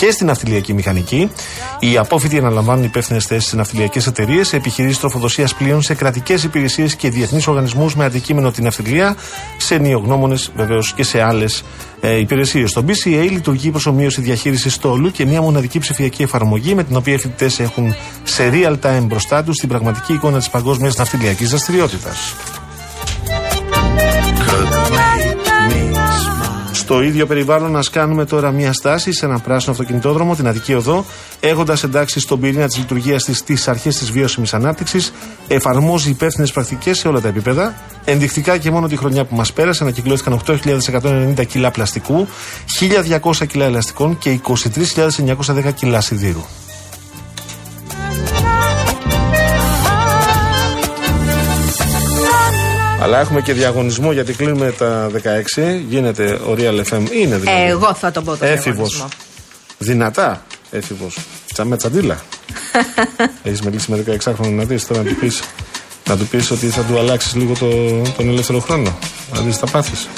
και 0.03 0.11
στην 0.11 0.27
ναυτιλιακή 0.27 0.75
μηχανική. 0.75 1.31
Οι 1.79 1.97
απόφοιτοι 1.97 2.39
αναλαμβάνουν 2.39 2.85
υπεύθυνες 2.85 3.25
θέσεις 3.25 3.49
σε 3.49 3.57
ναυτιλιακές 3.57 4.07
εταιρείες, 4.07 4.49
σε 4.49 4.57
επιχειρήσεις 4.57 4.99
τροφοδοσίας 4.99 5.55
πλοίων, 5.55 5.83
σε 5.83 5.95
κρατικές 5.95 6.43
υπηρεσίες 6.43 6.95
και 6.95 7.11
διεθνείς 7.11 7.47
οργανισμούς 7.47 7.97
με 7.97 8.05
αντικείμενο 8.05 8.51
την 8.51 8.65
ναυτιλία, 8.65 9.17
σε 9.57 9.77
νεογνώμονες 9.77 10.51
βεβαίως 10.57 10.93
και 10.93 11.03
σε 11.03 11.23
άλλες 11.23 11.65
ε, 12.01 12.19
υπηρεσίες. 12.19 12.73
Το 12.73 12.85
BCA 12.87 13.29
λειτουργεί 13.31 13.71
προσωμείωση 13.71 14.21
διαχείρισης 14.21 14.75
στόλου 14.75 15.11
και 15.11 15.27
μια 15.27 15.41
μοναδική 15.41 15.79
ψηφιακή 15.79 16.23
εφαρμογή 16.23 16.75
με 16.75 16.85
την 16.85 16.97
οποία 16.97 17.15
οι 17.15 17.19
φοιτητές 17.19 17.61
έχουν 17.61 17.95
σε 18.23 18.51
real 18.53 18.77
time 18.83 19.03
μπροστά 19.03 19.43
τους 19.43 19.57
την 19.57 19.69
πραγματική 19.69 20.13
εικόνα 20.13 20.39
της 20.39 20.51
παγκόσμιας 20.51 20.97
ναυτιλιακής 20.97 21.49
δραστηριότητας. 21.49 22.35
Στο 26.93 27.03
ίδιο 27.03 27.27
περιβάλλον, 27.27 27.71
να 27.71 27.81
κάνουμε 27.91 28.25
τώρα 28.25 28.51
μια 28.51 28.73
στάση 28.73 29.13
σε 29.13 29.27
ένα 29.27 29.39
πράσινο 29.39 29.73
αυτοκινητόδρομο, 29.73 30.35
την 30.35 30.47
Αττική 30.49 30.75
Οδό, 30.75 31.05
έχοντας 31.41 31.83
εντάξει 31.85 32.21
στον 32.21 32.41
πυρήνα 32.41 32.67
της 32.67 32.79
λειτουργίας 32.79 33.25
της 33.25 33.43
τις 33.43 33.69
αρχές 33.69 33.99
της 33.99 34.11
βιώσιμης 34.11 34.55
ανάπτυξης, 34.55 35.13
εφαρμόζει 35.49 36.11
υπεύθυνες 36.11 36.53
πρακτικές 36.53 36.99
σε 36.99 37.09
όλα 37.09 37.21
τα 37.21 37.29
επίπεδα. 37.29 37.75
Ενδεικτικά 38.05 38.57
και 38.57 38.71
μόνο 38.71 38.87
τη 38.87 38.97
χρονιά 38.97 39.25
που 39.25 39.37
μας 39.37 39.53
πέρασε 39.53 39.83
ανακυκλώθηκαν 39.83 40.41
8.190 40.47 41.47
κιλά 41.47 41.71
πλαστικού, 41.71 42.27
1.200 43.21 43.47
κιλά 43.47 43.65
ελαστικών 43.65 44.19
και 44.19 44.41
23.910 44.43 45.73
κιλά 45.75 46.01
σιδήρου. 46.01 46.62
Αλλά 53.03 53.21
έχουμε 53.21 53.41
και 53.41 53.53
διαγωνισμό 53.53 54.13
γιατί 54.13 54.33
κλείνουμε 54.33 54.73
τα 54.79 55.11
16. 55.15 55.81
Γίνεται 55.89 56.31
ο 56.33 56.55
Real 56.59 56.83
FM. 56.91 57.11
Είναι 57.13 57.37
δηλαδή. 57.37 57.63
Εγώ 57.67 57.95
θα 57.95 58.11
τον 58.11 58.25
πω 58.25 58.37
το 58.37 58.45
Έφηβος. 58.45 58.91
διαγωνισμό. 58.91 59.09
Δυνατά 59.79 60.45
έφηβος. 60.71 61.19
Τσα 61.53 61.65
με 61.65 61.77
τσαντίλα. 61.77 62.21
Έχεις 63.43 63.61
μιλήσει 63.63 63.91
με 63.91 64.05
16χρονο 64.25 64.51
να 64.51 64.65
δεις 64.65 64.87
τώρα 64.87 65.03
να 65.03 65.09
του 65.09 65.15
πεις 65.15 65.43
να 66.09 66.17
του 66.17 66.27
πεις 66.27 66.51
ότι 66.51 66.67
θα 66.67 66.83
του 66.83 66.99
αλλάξεις 66.99 67.35
λίγο 67.35 67.53
το, 67.55 67.67
τον 68.17 68.29
ελεύθερο 68.29 68.61
χρόνο. 68.61 68.99
Να 69.33 69.41
δεις 69.41 69.59
τα 69.59 69.67
πάθεις. 69.67 70.09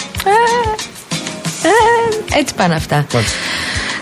Ε, 2.34 2.38
έτσι 2.38 2.54
πάνε 2.54 2.74
αυτά. 2.74 3.06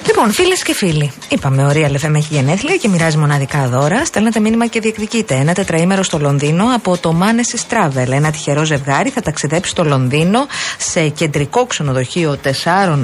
Λοιπόν, 0.07 0.33
φίλες 0.33 0.63
και 0.63 0.75
φίλοι, 0.75 1.13
είπαμε: 1.29 1.65
Ο 1.65 1.71
Real 1.73 2.07
FM 2.07 2.15
έχει 2.15 2.35
γενέθλια 2.35 2.77
και 2.77 2.89
μοιράζει 2.89 3.17
μοναδικά 3.17 3.69
δώρα. 3.69 4.05
Στέλνετε 4.05 4.41
μήνυμα 4.41 4.67
και 4.67 4.81
διεκδικείτε 4.81 5.35
ένα 5.35 5.53
τετραήμερο 5.53 6.03
στο 6.03 6.19
Λονδίνο 6.19 6.65
από 6.75 6.99
το 6.99 7.17
Manesis 7.21 7.75
Travel. 7.75 8.11
Ένα 8.11 8.31
τυχερό 8.31 8.65
ζευγάρι 8.65 9.11
θα 9.11 9.21
ταξιδέψει 9.21 9.71
στο 9.71 9.85
Λονδίνο 9.85 10.47
σε 10.79 11.09
κεντρικό 11.09 11.67
ξενοδοχείο 11.67 12.37
4 12.45 12.49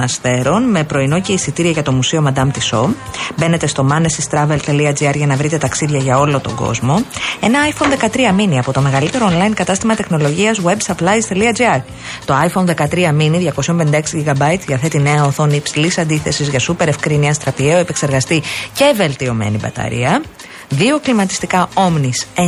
αστέρων 0.01 0.71
με 0.71 0.85
πρωινό 0.85 1.21
και 1.21 1.33
εισιτήρια 1.33 1.71
για 1.71 1.83
το 1.83 1.93
Μουσείο 1.93 2.25
Madame 2.29 2.49
Tissot. 2.49 2.89
Μπαίνετε 3.37 3.67
στο 3.67 3.89
manesistravel.gr 3.91 5.15
για 5.15 5.27
να 5.27 5.37
βρείτε 5.37 5.59
ταξίδια 5.59 5.99
για 5.99 6.19
όλο 6.19 6.41
τον 6.41 6.55
κόσμο. 6.55 7.03
Ένα 7.41 7.59
iPhone 7.73 8.07
13 8.07 8.09
mini 8.41 8.57
από 8.59 8.73
το 8.73 8.81
μεγαλύτερο 8.81 9.27
online 9.33 9.53
κατάστημα 9.55 9.95
τεχνολογίας 9.95 10.61
websupplies.gr. 10.65 11.81
Το 12.25 12.35
iPhone 12.53 12.75
13 12.75 12.87
mini 13.19 13.53
256 13.67 14.01
GB 14.25 14.59
διαθέτει 14.67 14.99
νέα 14.99 15.25
οθόνη 15.25 15.57
υψηλής 15.57 15.99
αντίθεσης 15.99 16.49
για 16.49 16.59
σούπερ 16.59 16.88
ευκρίνεια, 16.89 17.33
στραπιαίο 17.33 17.79
επεξεργαστή 17.79 18.43
και 18.73 18.93
βελτιωμένη 18.97 19.59
μπαταρία. 19.59 20.23
Δύο 20.69 20.99
κλιματιστικά 20.99 21.69
Omnis 21.75 22.41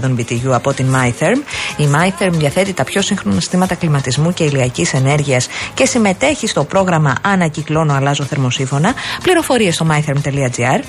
9.000 0.00 0.16
BTU 0.18 0.50
από 0.50 0.72
την 0.72 0.86
MyTherm. 0.94 1.36
Η 1.76 1.88
MyTherm 1.94 2.30
διαθέτει 2.32 2.72
τα 2.72 2.84
πιο 2.84 3.02
σύγχρονα 3.02 3.40
συστήματα 3.40 3.74
κλιματισμού 3.74 4.32
και 4.32 4.44
ηλιακής 4.44 4.92
ενέργειας 4.92 5.48
και 5.74 5.86
συμμετέχει 5.86 6.46
στο 6.46 6.64
πρόγραμμα 6.64 7.14
Ανακυκλώνω, 7.22 7.94
αλλάζω 7.94 8.24
θερμοσύφωνα. 8.24 8.94
Πληροφορίες 9.22 9.74
στο 9.74 9.86
mytherm.gr. 9.90 10.80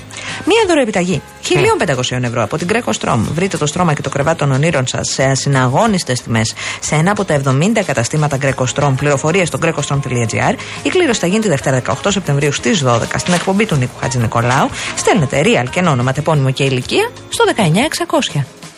Μία 0.44 0.64
δωροεπιταγή 0.66 1.22
1.500 1.48 2.22
ευρώ 2.22 2.42
από 2.42 2.56
την 2.58 2.68
Greco 2.72 2.92
Strom. 3.00 3.18
Βρείτε 3.34 3.56
το 3.56 3.66
στρώμα 3.66 3.94
και 3.94 4.02
το 4.02 4.08
κρεβάτι 4.08 4.38
των 4.38 4.52
ονείρων 4.52 4.86
σας 4.86 5.08
σε 5.08 5.24
ασυναγώνιστε 5.24 6.12
τιμές 6.12 6.54
σε 6.80 6.94
ένα 6.94 7.10
από 7.10 7.24
τα 7.24 7.40
70 7.44 7.82
καταστήματα 7.86 8.38
Greco 8.42 8.64
Strom. 8.74 8.92
Πληροφορίες 8.96 9.48
στο 9.48 9.58
grecostrom.gr. 9.62 10.54
Η 10.82 10.88
κλήρωση 10.88 11.20
θα 11.20 11.26
γίνει 11.26 11.40
τη 11.40 11.48
Δευτέρα 11.48 11.82
18 11.86 11.94
Σεπτεμβρίου 12.08 12.52
στις 12.52 12.84
12 12.86 13.00
στην 13.16 13.34
εκπομπή 13.34 13.66
του 13.66 13.76
Νίκου 13.76 13.98
Χατζη 14.00 14.18
Νικολάου. 14.18 14.68
Στέλνετε 14.96 15.42
real 15.44 15.66
και 15.70 15.80
όνομα, 15.80 16.12
τεπώνυμο 16.12 16.50
και 16.50 16.64
ηλικία 16.72 17.10
στο 17.28 17.44
19600. 18.34 18.61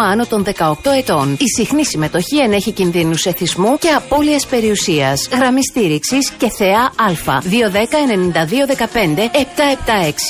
άνω 0.00 0.26
των 0.26 0.44
18 0.44 0.74
ετών. 0.96 1.32
Η 1.32 1.48
συχνή 1.56 1.84
συμμετοχή 1.84 2.38
ενέχει 2.38 2.72
κινδύνους 2.72 3.24
εθισμού 3.24 3.78
και 3.78 3.88
απώλειας 3.88 4.46
περιουσίας. 4.46 5.28
Γραμμή 5.32 5.60
στήριξης 5.64 6.30
και 6.30 6.50
θεά 6.50 6.80
Α. 6.80 7.40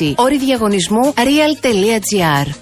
210-9215-776. 0.06 0.14
Όρη 0.16 0.38
διαγωνισμού 0.38 1.14
real.gr. 1.16 2.54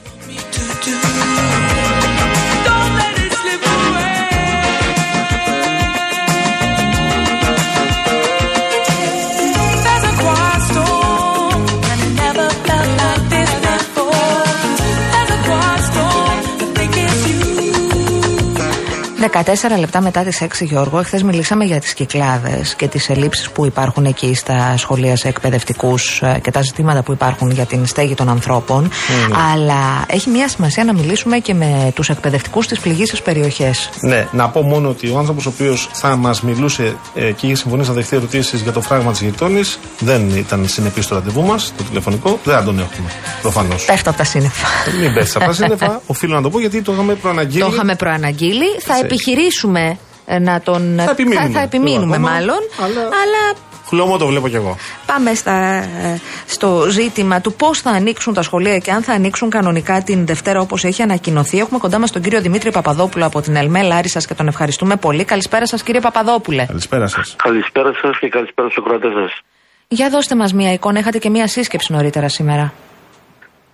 14 19.33 19.79
λεπτά 19.79 20.01
μετά 20.01 20.23
τις 20.23 20.41
6 20.43 20.47
Γιώργο, 20.61 20.99
εχθές 20.99 21.23
μιλήσαμε 21.23 21.65
για 21.65 21.81
τις 21.81 21.95
κυκλάδες 21.95 22.75
και 22.75 22.89
τις 22.89 23.09
ελλείψεις 23.11 23.51
που 23.51 23.67
υπάρχουν 23.67 24.05
εκεί 24.05 24.35
στα 24.35 24.75
σχολεία 24.77 25.17
σε 25.17 25.29
εκπαιδευτικούς 25.29 26.23
και 26.43 26.51
τα 26.51 26.63
ζητήματα 26.63 27.03
που 27.03 27.13
υπάρχουν 27.13 27.51
για 27.51 27.65
την 27.65 27.87
στέγη 27.87 28.15
των 28.15 28.29
ανθρώπων. 28.29 28.91
Αλλά 29.53 30.05
έχει 30.07 30.31
μια 30.31 30.49
σημασία 30.49 30.85
να 30.85 30.93
μιλήσουμε 30.95 31.39
και 31.39 31.55
με 31.55 31.93
τους 31.95 32.09
εκπαιδευτικούς 32.09 32.65
στι 32.65 32.77
πληγήσει 32.83 33.23
περιοχέ. 33.23 33.71
Ναι, 34.01 34.27
να 34.33 34.49
πω 34.49 34.63
μόνο 34.63 34.89
ότι 34.89 35.11
ο 35.11 35.19
άνθρωπος 35.19 35.47
ο 35.47 35.49
οποίος 35.49 35.89
θα 35.93 36.17
μας 36.17 36.43
μιλούσε 36.43 36.97
ε, 37.15 37.31
και 37.33 37.47
είχε 37.47 37.55
συμφωνήσει 37.55 37.89
να 37.89 37.95
δεχτεί 37.95 38.17
ερωτήσεις 38.17 38.61
για 38.61 38.73
το 38.73 38.81
φράγμα 38.81 39.11
της 39.11 39.21
γειτόνης 39.21 39.79
δεν 39.99 40.31
ήταν 40.37 40.69
συνεπής 40.69 41.05
στο 41.05 41.15
ραντεβού 41.15 41.43
μας, 41.43 41.73
το 41.77 41.83
τηλεφωνικό. 41.83 42.39
Δεν 42.45 42.55
θα 42.55 42.65
τον 42.65 42.79
έχουμε. 42.79 43.09
Προφανώς. 43.43 43.85
Πέφτω 43.85 44.09
από 44.11 44.19
τα 44.19 44.25
σύννεφα. 44.25 44.67
Μην 45.01 45.15
πέφτεις 45.15 45.37
από 45.37 45.45
τα 45.45 45.53
σύννεφα. 45.59 46.01
Οφείλω 46.07 46.35
να 46.35 46.43
το 46.43 46.51
πω 46.51 46.61
γιατί 46.61 46.83
το 46.83 46.93
είχαμε 46.93 47.15
προαναγγείλει. 47.15 47.61
Το 47.63 47.71
είχαμε 47.73 47.95
προαναγγείλει. 47.95 48.65
Θα 48.81 48.95
Σε- 48.95 49.07
επιχειρήσουμε 49.15 49.99
ε, 50.27 50.39
να 50.39 50.61
τον. 50.61 50.95
Θα 51.05 51.11
επιμείνουμε. 51.11 51.47
θα, 51.47 51.53
θα 51.53 51.61
επιμείνουμε 51.61 52.17
Ακόμα, 52.17 52.31
μάλλον. 52.31 52.59
αλλά- 52.79 53.01
αλλά 53.01 53.59
Χλωμό 53.87 54.17
το 54.17 54.27
βλέπω 54.27 54.49
κι 54.49 54.55
εγώ. 54.57 54.77
Πάμε 55.07 55.35
στα, 55.35 55.53
ε, 56.03 56.21
στο 56.47 56.87
ζήτημα 56.91 57.41
του 57.41 57.53
πώς 57.53 57.81
θα 57.81 57.91
ανοίξουν 57.91 58.35
τα 58.35 58.43
σχολεία 58.43 58.79
και 58.79 58.91
αν 58.91 59.03
θα 59.03 59.13
ανοίξουν 59.13 59.51
κανονικά 59.51 60.03
την 60.03 60.27
Δευτέρα 60.27 60.61
όπως 60.61 60.85
έχει 60.85 61.03
ανακοινωθεί. 61.03 61.59
Έχουμε 61.59 61.79
κοντά 61.79 61.99
μας 61.99 62.11
τον 62.11 62.23
κύριο 62.23 62.41
Δημήτρη 62.41 62.71
Παπαδόπουλο 62.73 63.27
από 63.27 63.41
την 63.41 63.57
ΕΛΜΕ 63.57 63.83
Λάρισα 63.83 64.21
και 64.21 64.35
τον 64.35 64.47
ευχαριστούμε 64.47 64.97
πολύ. 64.97 65.25
Καλησπέρα 65.25 65.67
σας, 65.67 65.83
κύριε 65.83 66.01
Παπαδόπουλε. 66.01 66.65
Καλησπέρα 66.67 67.07
σας. 67.07 67.37
Καλησπέρα 67.43 67.91
σας 68.03 68.19
και 68.19 68.29
καλησπέρα 68.29 68.69
στους 68.69 68.85
ακροατές 68.85 69.13
σας. 69.13 69.41
Για 69.89 70.09
δώστε 70.11 70.35
μας 70.35 70.53
μία 70.53 70.73
εικόνα. 70.73 70.99
Είχατε 70.99 71.19
και 71.19 71.31
μία 71.31 71.47
σύσκεψη 71.47 71.93
νωρίτερα 71.93 72.29
σήμερα. 72.29 72.73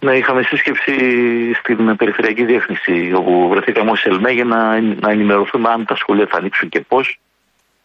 Ναι, 0.01 0.17
είχαμε 0.17 0.43
σύσκεψη 0.43 0.93
στην 1.55 1.97
Περιφερειακή 1.97 2.45
Διεύθυνση, 2.45 3.13
όπου 3.15 3.49
βρεθήκαμε 3.49 3.91
ως 3.91 4.05
ΕΛΜΕ 4.05 4.31
για 4.31 4.45
να, 4.45 4.81
να 4.81 5.11
ενημερωθούμε 5.11 5.69
αν 5.69 5.85
τα 5.85 5.97
σχολεία 5.97 6.27
θα 6.27 6.37
ανοίξουν 6.37 6.69
και 6.69 6.81
πώς. 6.81 7.21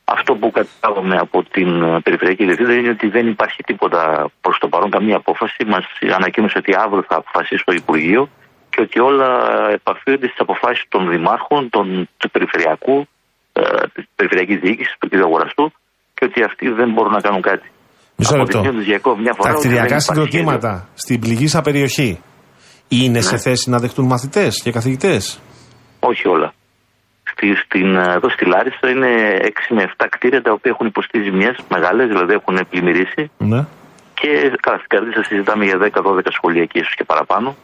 Αυτό 0.03 0.35
που 0.35 0.51
κατάλαβαμε 0.51 1.17
από 1.17 1.43
την 1.43 1.83
ε, 1.83 1.99
Περιφερειακή 1.99 2.45
Διευθύντρια 2.45 2.77
είναι 2.77 2.89
ότι 2.89 3.07
δεν 3.07 3.27
υπάρχει 3.27 3.63
τίποτα 3.63 4.29
προς 4.41 4.57
το 4.57 4.67
παρόν, 4.67 4.89
καμία 4.89 5.15
απόφαση. 5.15 5.65
Μας 5.65 5.85
ανακοίνωσε 6.15 6.57
ότι 6.57 6.75
αύριο 6.75 7.03
θα 7.07 7.15
αποφασίσει 7.15 7.63
το 7.65 7.73
Υπουργείο 7.73 8.29
και 8.69 8.81
ότι 8.81 8.99
όλα 8.99 9.49
επαφίονται 9.71 10.27
στις 10.27 10.39
αποφάσεις 10.39 10.85
των 10.89 11.09
δημάρχων, 11.09 11.69
των, 11.69 12.09
του 12.17 12.31
Περιφερειακού, 12.31 13.07
ε, 13.53 13.61
της 13.93 14.05
Περιφερειακής 14.15 14.59
Διοίκησης, 14.59 14.95
του 14.99 15.09
κ. 15.09 15.13
Αγοραστού 15.13 15.71
και 16.13 16.25
ότι 16.25 16.43
αυτοί 16.43 16.69
δεν 16.69 16.91
μπορούν 16.91 17.11
να 17.11 17.21
κάνουν 17.21 17.41
κάτι. 17.41 17.71
Μισό 18.15 18.35
λεπτό. 18.37 18.57
Αποδεικνύοντας 18.57 18.85
για 18.85 18.95
ακόμη 18.95 19.21
μια 19.21 19.33
φορά 19.37 19.49
Τα 19.49 19.57
ότι 19.57 19.67
δεν 19.67 19.77
κτηριακά 19.77 20.03
υπάρχει 20.03 20.03
συγκροτήματα 20.03 20.87
στην 20.93 21.19
πληγήσα 21.19 21.61
περιοχή 21.61 22.19
είναι 22.87 23.21
σε 23.21 23.37
θέση 23.37 23.69
να 23.69 23.79
δεχτούν 23.79 24.05
μαθητές 24.05 24.61
και 24.63 24.71
καθηγητές; 24.71 25.39
Όχι 25.99 26.27
όλα. 26.27 26.53
Στη, 27.31 27.47
στην, 27.55 27.95
εδώ 27.95 28.29
στη 28.29 28.45
Λάρισα 28.45 28.89
είναι 28.89 29.11
6 29.41 29.75
με 29.75 29.83
7 29.97 30.05
κτίρια 30.09 30.41
τα 30.41 30.51
οποία 30.51 30.71
έχουν 30.73 30.87
υποστεί 30.87 31.21
ζημιές 31.21 31.55
μεγάλες, 31.69 32.07
δηλαδή 32.07 32.33
έχουν 32.33 32.57
πλημμυρίσει. 32.69 33.31
Ναι. 33.37 33.61
Και 34.19 34.29
καλά, 34.65 34.77
στην 34.77 34.89
Καρδίτσα 34.93 35.23
συζητάμε 35.23 35.65
για 35.65 35.77
10-12 35.93 36.19
σχολεία 36.37 36.65
και 36.65 36.79
ίσως 36.79 36.95
και 36.95 37.03
παραπάνω. 37.03 37.55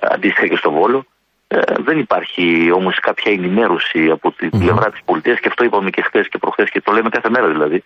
Ε, 0.00 0.06
Αντίστοιχα 0.14 0.46
και 0.46 0.56
στο 0.56 0.70
Βόλο. 0.70 1.04
Ε, 1.48 1.58
δεν 1.86 1.98
υπάρχει 1.98 2.44
όμως 2.78 2.94
κάποια 3.00 3.32
ενημέρωση 3.32 4.00
από 4.16 4.32
την 4.32 4.50
πλευρά 4.50 4.90
της 4.90 5.00
πολιτείας 5.04 5.40
και 5.40 5.48
αυτό 5.48 5.64
είπαμε 5.64 5.90
και 5.90 6.02
χθες 6.02 6.28
και 6.28 6.38
προχθές 6.38 6.70
και 6.70 6.80
το 6.80 6.92
λέμε 6.92 7.08
κάθε 7.08 7.30
μέρα 7.30 7.48
δηλαδή. 7.54 7.84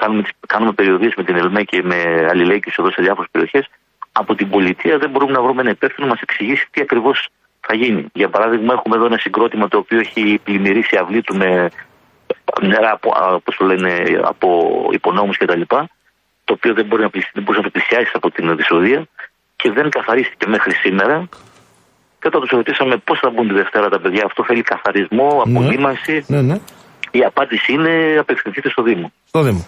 Κάνουμε, 0.00 0.22
τις- 0.22 0.32
κάνουμε 0.46 0.72
περιοδίες 0.72 1.12
με 1.16 1.24
την 1.24 1.36
ΕΛΜΕ 1.36 1.62
και 1.62 1.82
με 1.82 2.26
αλληλέγγυε 2.30 2.72
εδώ 2.76 2.90
σε 2.90 3.02
διάφορες 3.02 3.30
περιοχές. 3.30 3.66
Από 4.12 4.34
την 4.34 4.48
πολιτεία 4.50 4.98
δεν 4.98 5.10
μπορούμε 5.10 5.32
να 5.32 5.42
βρούμε 5.42 5.60
ένα 5.60 5.70
υπεύθυνο 5.70 6.06
να 6.06 6.12
μας 6.12 6.20
εξηγήσει 6.22 6.66
τι 6.70 6.80
ακριβώς 6.80 7.28
θα 7.60 7.74
γίνει. 7.74 8.06
Για 8.12 8.28
παράδειγμα, 8.28 8.72
έχουμε 8.72 8.96
εδώ 8.96 9.04
ένα 9.06 9.18
συγκρότημα 9.18 9.68
το 9.68 9.78
οποίο 9.78 9.98
έχει 9.98 10.40
πλημμυρίσει 10.44 10.96
αυλή 10.96 11.22
του 11.22 11.36
με 11.36 11.70
νερά 12.60 12.90
από, 12.92 13.10
α, 13.10 13.40
πώς 13.40 13.56
το 13.56 13.64
λένε, 13.64 14.20
από 14.22 14.48
υπονόμους 14.92 15.36
κτλ. 15.36 15.60
Το 16.44 16.52
οποίο 16.52 16.74
δεν 16.74 16.84
μπορεί 16.86 17.02
να, 17.02 17.10
πλησι- 17.10 17.30
δεν 17.34 17.42
μπορούσε 17.42 17.62
να 17.64 17.70
το 17.70 17.78
πλησιάσει 17.78 18.10
από 18.14 18.30
την 18.30 18.56
δυσοδεία 18.56 19.06
και 19.56 19.70
δεν 19.70 19.90
καθαρίστηκε 19.90 20.48
μέχρι 20.48 20.72
σήμερα. 20.74 21.28
Και 22.20 22.26
όταν 22.26 22.40
τους 22.40 22.50
ρωτήσαμε 22.50 22.96
πώς 22.96 23.18
θα 23.18 23.30
μπουν 23.30 23.48
τη 23.48 23.54
Δευτέρα 23.54 23.88
τα 23.88 24.00
παιδιά, 24.00 24.24
αυτό 24.24 24.44
θέλει 24.44 24.62
καθαρισμό, 24.62 25.42
απολύμανση. 25.46 26.24
Ναι, 26.26 26.42
ναι. 26.42 26.58
Η 27.10 27.24
απάντηση 27.26 27.72
είναι 27.72 28.18
απευθυνθείτε 28.20 28.68
στο 28.68 28.82
Δήμο. 28.82 29.12
Στο 29.28 29.42
Δήμο. 29.42 29.66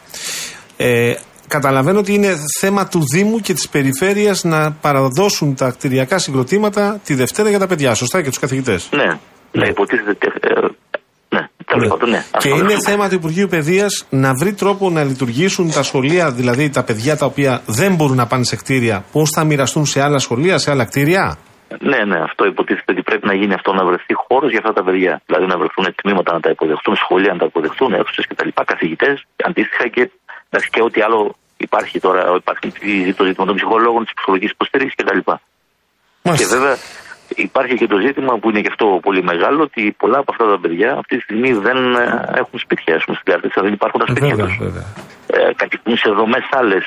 Ε, 0.76 1.14
καταλαβαίνω 1.48 1.98
ότι 1.98 2.14
είναι 2.14 2.34
θέμα 2.60 2.88
του 2.88 3.02
Δήμου 3.14 3.38
και 3.40 3.52
της 3.54 3.68
περιφέρειας 3.68 4.44
να 4.44 4.72
παραδώσουν 4.72 5.54
τα 5.54 5.70
κτηριακά 5.70 6.18
συγκροτήματα 6.18 7.00
τη 7.04 7.14
Δευτέρα 7.14 7.48
για 7.48 7.58
τα 7.58 7.66
παιδιά. 7.66 7.94
Σωστά 7.94 8.22
και 8.22 8.28
τους 8.28 8.38
καθηγητές. 8.38 8.88
Ναι, 8.92 9.18
ναι, 9.52 9.68
υποτίθεται. 9.68 10.26
Ε, 10.40 10.60
ναι, 11.28 11.48
τέλος 11.66 11.88
πάντων, 11.88 12.10
ναι. 12.10 12.24
Και 12.38 12.48
Αυτό- 12.50 12.56
είναι 12.56 12.76
θέμα 12.86 13.08
του 13.08 13.14
Υπουργείου 13.14 13.48
Παιδείας 13.48 14.06
να 14.10 14.34
βρει 14.34 14.52
τρόπο 14.52 14.90
να 14.90 15.04
λειτουργήσουν 15.04 15.72
τα 15.72 15.82
σχολεία, 15.82 16.30
δηλαδή 16.30 16.70
τα 16.70 16.82
παιδιά 16.82 17.16
τα 17.16 17.26
οποία 17.26 17.62
δεν 17.66 17.94
μπορούν 17.94 18.16
να 18.16 18.26
πάνε 18.26 18.44
σε 18.44 18.56
κτίρια, 18.56 19.04
πώς 19.12 19.30
θα 19.34 19.44
μοιραστούν 19.44 19.86
σε 19.86 20.02
άλλα 20.02 20.18
σχολεία, 20.18 20.58
σε 20.58 20.70
άλλα 20.70 20.84
κτίρια; 20.84 21.38
Ναι, 21.80 22.04
ναι, 22.04 22.18
αυτό 22.28 22.44
υποτίθεται 22.46 22.92
ότι 22.92 23.02
πρέπει 23.02 23.26
να 23.26 23.34
γίνει 23.34 23.54
αυτό, 23.54 23.72
να 23.72 23.84
βρεθεί 23.84 24.14
χώρος 24.14 24.50
για 24.50 24.60
αυτά 24.62 24.72
τα 24.72 24.82
παιδιά. 24.84 25.22
Δηλαδή 25.26 25.46
να 25.46 25.56
βρεθούν 25.58 25.94
τμήματα 25.94 26.32
να 26.32 26.40
τα 26.40 26.50
υποδεχτούν, 26.50 26.94
σχολεία 26.96 27.32
να 27.32 27.38
τα 27.38 27.44
υποδεχτούν, 27.44 27.92
αίθουσες 27.92 28.26
κτλ. 28.26 28.48
Καθηγητές, 28.64 29.24
αντίστοιχα 29.48 29.88
και, 29.88 30.10
εντάξει, 30.48 30.68
και 30.70 30.82
ό,τι 30.82 31.00
άλλο 31.00 31.34
υπάρχει 31.56 32.00
τώρα. 32.00 32.20
Υπάρχει 32.36 32.66
το 33.18 33.24
ζήτημα 33.24 33.46
των 33.46 33.54
ψυχολόγων, 33.54 34.02
της 34.04 34.14
ψυχολογικής 34.14 34.52
υποστήριξης 34.56 34.96
κτλ. 35.00 35.20
Και 36.40 36.46
βέβαια 36.46 36.76
υπάρχει 37.36 37.74
και 37.74 37.86
το 37.86 37.98
ζήτημα 38.06 38.38
που 38.38 38.50
είναι 38.50 38.60
και 38.60 38.70
αυτό 38.70 38.86
πολύ 39.02 39.22
μεγάλο, 39.22 39.62
ότι 39.62 39.82
πολλά 39.98 40.18
από 40.18 40.30
αυτά 40.32 40.44
τα 40.52 40.58
παιδιά 40.62 40.90
αυτή 41.02 41.16
τη 41.16 41.22
στιγμή 41.22 41.52
δεν 41.52 41.78
ε, 41.94 42.04
έχουν 42.42 42.58
σπίτια. 42.64 42.94
Ας 42.98 43.02
πούμε, 43.04 43.16
στην 43.18 43.32
Καρτίτσα 43.32 43.60
δεν 43.62 43.72
υπάρχουν 43.72 44.00
τα 44.00 44.06
σπίτια 44.10 44.34
Βέβαια, 44.34 44.46
τους. 44.46 44.56
βέβαια. 44.66 44.86
Ε, 45.26 45.52
κατοικούν 45.62 45.96
σε 45.96 46.10
δομές 46.18 46.46
άλλες, 46.50 46.84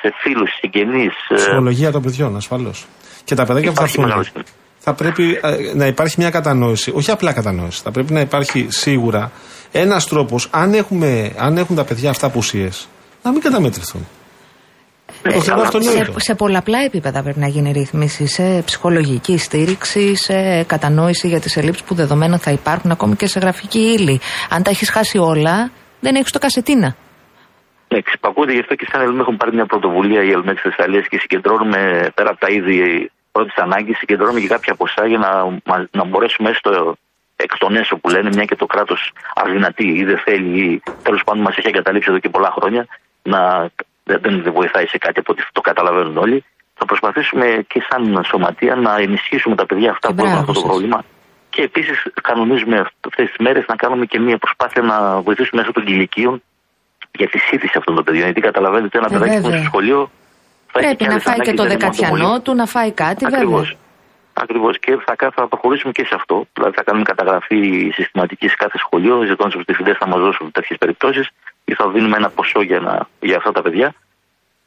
σε 0.00 0.08
φίλους, 0.22 0.50
συγγενείς. 0.60 1.14
Ψυχολογία 1.34 1.90
των 1.90 2.02
παιδιών, 2.02 2.36
ασφαλώς. 2.36 2.86
Και 3.24 3.34
τα 3.34 3.44
παιδάκια 3.44 3.70
που 3.70 3.76
θα 3.76 3.84
Υπάρχει 3.84 4.00
έρθουν. 4.00 4.04
μεγάλος 4.04 4.32
Θα 4.78 4.94
πρέπει 4.94 5.40
ε, 5.42 5.74
να 5.74 5.86
υπάρχει 5.86 6.14
μια 6.18 6.30
κατανόηση, 6.30 6.92
όχι 6.94 7.10
απλά 7.10 7.32
κατανόηση. 7.32 7.80
Θα 7.84 7.90
πρέπει 7.90 8.12
να 8.12 8.20
υπάρχει 8.20 8.66
σίγουρα 8.70 9.30
ένας 9.72 10.06
τρόπος, 10.06 10.48
αν, 10.50 10.74
έχουμε, 10.74 11.32
αν 11.36 11.56
έχουν 11.58 11.76
τα 11.76 11.84
παιδιά 11.84 12.10
αυτά 12.10 12.26
απουσίες, 12.26 12.88
να 13.22 13.30
μην 13.32 13.40
καταμετρηθούν. 13.40 14.06
Ναι, 15.28 15.36
Όχι, 15.36 15.48
καλά. 15.48 15.62
αυτό 15.62 15.80
σε, 15.80 15.88
εννοείται. 15.90 16.20
σε 16.20 16.34
πολλαπλά 16.34 16.78
επίπεδα 16.78 17.22
πρέπει 17.22 17.38
να 17.38 17.46
γίνει 17.46 17.72
ρύθμιση. 17.72 18.26
Σε 18.26 18.62
ψυχολογική 18.64 19.38
στήριξη, 19.38 20.14
σε 20.14 20.62
κατανόηση 20.62 21.28
για 21.28 21.40
τις 21.40 21.56
ελλείψεις 21.56 21.82
που 21.84 21.94
δεδομένα 21.94 22.38
θα 22.38 22.50
υπάρχουν, 22.50 22.90
ακόμη 22.90 23.16
και 23.16 23.26
σε 23.26 23.38
γραφική 23.38 23.78
ύλη. 23.78 24.20
Αν 24.48 24.62
τα 24.62 24.70
έχεις 24.70 24.90
χάσει 24.90 25.18
όλα, 25.18 25.70
δεν 26.00 26.14
έχεις 26.14 26.30
το 26.32 26.38
κασετίνα. 26.38 26.96
Ναι, 27.92 28.00
ξυπακούται 28.00 28.52
γι' 28.52 28.60
αυτό 28.60 28.74
και 28.74 28.86
σαν 28.90 29.00
ΕΛΜ 29.02 29.18
έχουν 29.20 29.36
πάρει 29.36 29.52
μια 29.54 29.66
πρωτοβουλία 29.66 30.22
η 30.22 30.30
ΕΛΜ 30.30 30.44
τη 30.46 30.60
Θεσσαλίας 30.68 31.06
και 31.08 31.18
συγκεντρώνουμε 31.18 31.80
πέρα 32.14 32.30
από 32.30 32.40
τα 32.40 32.48
είδη 32.50 33.10
πρώτης 33.32 33.56
ανάγκης, 33.56 33.98
συγκεντρώνουμε 33.98 34.40
και 34.40 34.48
κάποια 34.48 34.74
ποσά 34.74 35.06
για 35.06 35.18
να, 35.18 35.30
μα- 35.64 35.88
να 35.90 36.04
μπορέσουμε 36.04 36.50
έστω 36.50 36.96
εκ 37.36 37.58
των 37.58 37.76
έσω 37.76 37.96
που 37.96 38.08
λένε, 38.08 38.28
μια 38.32 38.44
και 38.44 38.56
το 38.56 38.66
κράτος 38.66 39.12
αδυνατεί 39.34 39.86
ή 40.00 40.04
δεν 40.04 40.18
θέλει 40.24 40.60
ή 40.64 40.82
τέλος 41.02 41.22
πάντων 41.24 41.42
μας 41.42 41.56
έχει 41.56 41.68
εγκαταλείψει 41.68 42.08
εδώ 42.10 42.18
και 42.18 42.28
πολλά 42.28 42.50
χρόνια, 42.56 42.86
να, 43.22 43.40
δεν, 44.04 44.42
δεν 44.42 44.52
βοηθάει 44.52 44.86
σε 44.86 44.98
κάτι 44.98 45.18
από 45.18 45.32
ό,τι 45.32 45.42
το 45.52 45.60
καταλαβαίνουν 45.60 46.16
όλοι. 46.16 46.44
Θα 46.74 46.84
προσπαθήσουμε 46.84 47.64
και 47.68 47.80
σαν 47.88 48.24
σωματεία 48.30 48.74
να 48.74 48.96
ενισχύσουμε 48.96 49.54
τα 49.56 49.66
παιδιά 49.66 49.90
αυτά 49.90 50.08
Και 50.08 50.14
που 50.14 50.20
έχουν 50.24 50.32
μπράβο 50.34 50.50
αυτό 50.50 50.52
το 50.52 50.60
σας. 50.60 50.68
πρόβλημα. 50.68 51.04
Και 51.50 51.62
επίσης 51.62 51.98
κανονίζουμε 52.22 52.76
αυτές 53.08 53.26
τις 53.26 53.36
μέρες 53.38 53.64
να 53.68 53.76
κάνουμε 53.76 54.04
και 54.06 54.18
μια 54.20 54.38
προσπάθεια 54.38 54.82
να 54.82 55.20
βοηθήσουμε 55.20 55.60
μέσω 55.60 55.72
των 55.72 55.84
κηλικίων 55.84 56.42
για 57.18 57.28
τη 57.28 57.38
σύντηση 57.38 57.78
αυτών 57.78 57.94
των 57.94 58.04
παιδιών. 58.04 58.24
Γιατί 58.24 58.40
καταλαβαίνετε, 58.40 58.98
ένα 58.98 59.06
Ε, 59.10 59.12
παιδάκι 59.12 59.30
που 59.30 59.36
είναι 59.36 59.42
βέβαια. 59.48 59.58
στο 59.60 59.68
σχολείο. 59.68 60.10
θα 60.72 60.78
έχει 60.78 60.86
Πρέπει 60.88 61.04
να 61.04 61.10
άλλες 61.10 61.22
φάει 61.22 61.34
και 61.34 61.40
ανάγκες, 61.40 61.60
το 61.60 61.68
δεν 61.68 61.72
είναι 61.72 61.84
μόνο 61.84 61.94
δεκατιανό 61.96 62.28
πολύ. 62.30 62.40
του, 62.42 62.54
να 62.54 62.66
φάει 62.66 62.92
κάτι, 62.92 63.24
Ακριβώς. 63.26 63.60
βέβαια. 63.60 63.76
Ακριβώς. 64.32 64.78
Και 64.78 64.96
θα, 65.06 65.16
κα- 65.16 65.30
θα 65.34 65.48
προχωρήσουμε 65.48 65.92
και 65.92 66.04
σε 66.04 66.14
αυτό. 66.14 66.46
Δηλαδή 66.52 66.74
θα 66.74 66.82
κάνουμε 66.82 67.04
καταγραφή 67.04 67.90
συστηματική 67.94 68.48
σε 68.48 68.54
κάθε 68.58 68.78
σχολείο, 68.78 69.22
ζητώντας 69.22 69.54
από 69.54 69.58
του 69.58 69.64
διευθυντέ 69.66 69.96
να 70.00 70.06
μας 70.06 70.20
δώσουν 70.20 70.50
τέτοιες 70.52 70.78
περιπτώσεις 70.78 71.28
ή 71.64 71.74
θα 71.74 71.88
δίνουμε 71.88 72.16
ένα 72.16 72.30
ποσό 72.30 72.62
για, 72.62 72.80
να, 72.80 73.08
για 73.20 73.36
αυτά 73.36 73.52
τα 73.52 73.62
παιδιά. 73.62 73.94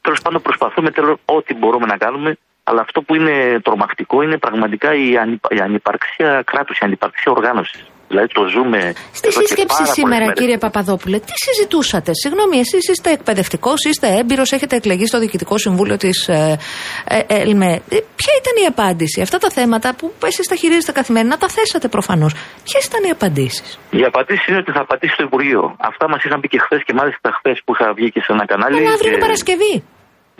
Τέλος 0.00 0.20
πάντων, 0.22 0.42
προσπαθούμε 0.42 0.90
τέλος 0.90 1.16
ό,τι 1.24 1.54
μπορούμε 1.54 1.86
να 1.86 1.96
κάνουμε, 1.96 2.36
αλλά 2.64 2.80
αυτό 2.80 3.02
που 3.02 3.14
είναι 3.14 3.60
τρομακτικό 3.62 4.22
είναι 4.22 4.38
πραγματικά 4.38 4.94
η, 4.94 5.16
ανυπα, 5.16 5.48
η 5.52 5.58
ανυπαρξία 5.60 6.42
κράτους, 6.42 6.76
η 6.78 6.84
ανυπαρξία 6.84 7.32
οργάνωσης. 7.32 7.84
Δηλαδή 8.08 8.26
το 8.38 8.42
ζούμε. 8.54 8.80
Στη 9.18 9.28
εδώ 9.28 9.40
και 9.40 9.46
σύσκεψη 9.46 9.66
πάρα 9.66 9.76
πολλές 9.78 9.92
σήμερα, 10.00 10.24
μέρες. 10.24 10.38
κύριε 10.40 10.58
Παπαδόπουλε, 10.58 11.18
τι 11.18 11.32
συζητούσατε; 11.46 12.10
Συγγνώμη, 12.22 12.56
εσείς 12.58 12.88
είστε 12.88 13.10
εκπαιδευτικός, 13.10 13.84
είστε 13.84 14.06
έμπειρος, 14.20 14.52
έχετε 14.52 14.76
εκλεγεί 14.76 15.06
στο 15.06 15.18
Διοικητικό 15.18 15.58
Συμβούλιο 15.58 15.96
της 15.96 16.28
ε, 16.28 16.58
ε, 17.04 17.20
ΕΛΜΕ. 17.26 17.72
Ε, 17.74 17.96
ποια 18.20 18.32
ήταν 18.42 18.54
η 18.62 18.66
απάντηση, 18.66 19.20
αυτά 19.20 19.38
τα 19.38 19.50
θέματα 19.50 19.94
που 19.98 20.12
εσείς 20.24 20.46
τα 20.48 20.54
χειρίζεστε 20.54 20.92
καθημερινά, 20.92 21.36
τα 21.38 21.48
θέσατε 21.48 21.88
προφανώς. 21.88 22.32
Ποιες 22.64 22.84
ήταν 22.84 23.02
οι 23.04 23.10
απαντήσεις; 23.10 23.78
Η 23.90 24.02
απαντήση 24.04 24.44
είναι 24.48 24.58
ότι 24.58 24.72
θα 24.72 24.80
απαντήσει 24.80 25.12
στο 25.12 25.22
Υπουργείο. 25.22 25.76
Αυτά 25.78 26.08
μας 26.08 26.20
είχαν 26.24 26.40
πει 26.40 26.48
και 26.48 26.58
χθες 26.58 26.82
και 26.86 26.92
μάλιστα 27.00 27.28
χθες 27.38 27.60
που 27.64 27.72
είχα 27.74 27.92
βγει 27.92 28.10
και 28.10 28.20
σε 28.20 28.32
ένα 28.32 28.44
κανάλι. 28.46 28.76
Αλλά 28.76 28.90
αύριο 28.90 29.06
είναι 29.08 29.16
και- 29.18 29.24
Παρασκευή. 29.26 29.74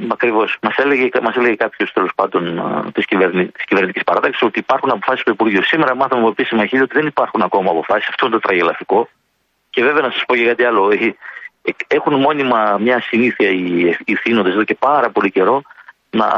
Ακριβώς. 0.09 0.57
Μας 0.63 0.77
έλεγε, 0.77 1.09
μας 1.23 1.37
έλεγε 1.37 1.55
κάποιος 1.55 1.93
τέλος 1.93 2.11
πάντων 2.15 2.43
της 2.95 3.07
κυβερνη, 3.07 3.47
της 3.47 3.65
κυβερνητικής 3.65 4.05
παράταξης 4.05 4.43
ότι 4.43 4.59
υπάρχουν 4.59 4.91
αποφάσεις 4.91 5.25
του 5.25 5.31
Υπουργείου. 5.31 5.63
Σήμερα 5.63 5.95
μάθαμε 5.95 6.21
από 6.21 6.31
επίσημα 6.31 6.67
χίλια 6.67 6.85
ότι 6.85 6.95
δεν 6.95 7.07
υπάρχουν 7.07 7.43
ακόμα 7.43 7.71
αποφάσεις. 7.71 8.09
Αυτό 8.09 8.27
είναι 8.27 8.35
το 8.35 8.41
τραγελαφικό. 8.41 9.09
Και 9.71 9.83
βέβαια 9.83 10.03
να 10.03 10.11
σας 10.11 10.25
πω 10.27 10.35
για 10.35 10.47
κάτι 10.47 10.65
άλλο. 10.65 10.91
Ε, 10.91 11.15
ε, 11.63 11.71
Έχουν 11.87 12.15
μόνιμα 12.15 12.77
μια 12.81 13.01
συνήθεια 13.01 13.49
οι, 13.51 13.97
οι 14.05 14.15
θύνοντες 14.15 14.53
εδώ 14.53 14.65
και 14.65 14.75
πάρα 14.75 15.11
πολύ 15.11 15.31
καιρό 15.31 15.63
να, 16.11 16.29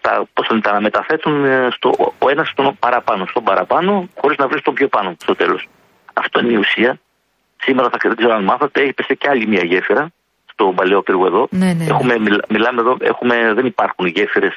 τα, 0.00 0.24
πώς 0.32 0.46
θα, 0.46 0.60
τα 0.60 0.80
μεταθέτουν 0.80 1.44
ε, 1.44 1.68
στο, 1.70 2.14
ο 2.18 2.28
ένας 2.28 2.48
στον 2.48 2.76
παραπάνω. 2.78 3.26
Στον 3.26 3.44
παραπάνω, 3.44 4.08
χωρίς 4.20 4.36
να 4.36 4.48
βρει 4.48 4.60
τον 4.60 4.74
πιο 4.74 4.88
πάνω 4.88 5.16
στο 5.18 5.34
τέλος. 5.34 5.68
Αυτό 6.12 6.40
είναι 6.40 6.52
η 6.52 6.56
ουσία. 6.56 7.00
Σήμερα 7.60 7.88
θα 7.90 7.98
δεν 8.02 8.16
ξέρω 8.16 8.34
αν 8.34 8.44
μάθατε, 8.44 8.82
έπεσε 8.82 9.14
και 9.14 9.28
άλλη 9.28 9.46
μια 9.46 9.64
γέφυρα 9.64 10.12
στο 10.62 10.72
παλαιό 10.78 11.02
πύργο 11.02 11.26
εδώ. 11.26 11.42
Ναι, 11.50 11.66
ναι, 11.66 11.72
ναι. 11.72 11.84
Έχουμε, 11.84 12.18
μιλά- 12.18 12.46
μιλάμε 12.54 12.80
εδώ, 12.80 12.96
έχουμε, 13.00 13.34
δεν 13.54 13.66
υπάρχουν 13.66 14.06
γέφυρες 14.06 14.56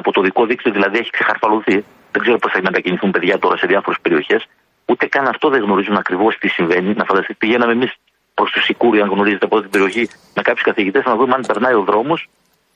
από 0.00 0.12
το 0.12 0.20
δικό 0.22 0.46
δίκτυο, 0.46 0.72
δηλαδή 0.72 0.98
έχει 0.98 1.10
ξεχαρφαλωθεί. 1.10 1.76
Δεν 2.12 2.20
ξέρω 2.24 2.38
πώς 2.38 2.52
θα 2.52 2.60
μετακινηθούν 2.62 3.10
παιδιά 3.10 3.38
τώρα 3.38 3.56
σε 3.56 3.66
διάφορες 3.66 3.98
περιοχές. 4.02 4.42
Ούτε 4.90 5.06
καν 5.06 5.26
αυτό 5.26 5.48
δεν 5.48 5.60
γνωρίζουν 5.62 5.96
ακριβώς 5.96 6.36
τι 6.40 6.48
συμβαίνει. 6.48 6.94
Να 6.94 7.04
φανταστείτε, 7.04 7.36
πηγαίναμε 7.38 7.72
εμείς 7.72 7.92
προς 8.34 8.50
του 8.50 8.62
Σικούρι, 8.62 9.00
αν 9.00 9.08
γνωρίζετε 9.08 9.44
από 9.44 9.60
την 9.60 9.70
περιοχή, 9.70 10.08
με 10.34 10.42
κάποιους 10.42 10.62
καθηγητές 10.70 11.04
να 11.04 11.14
δούμε 11.16 11.34
αν 11.34 11.44
περνάει 11.46 11.74
ο 11.74 11.82
δρόμος 11.82 12.28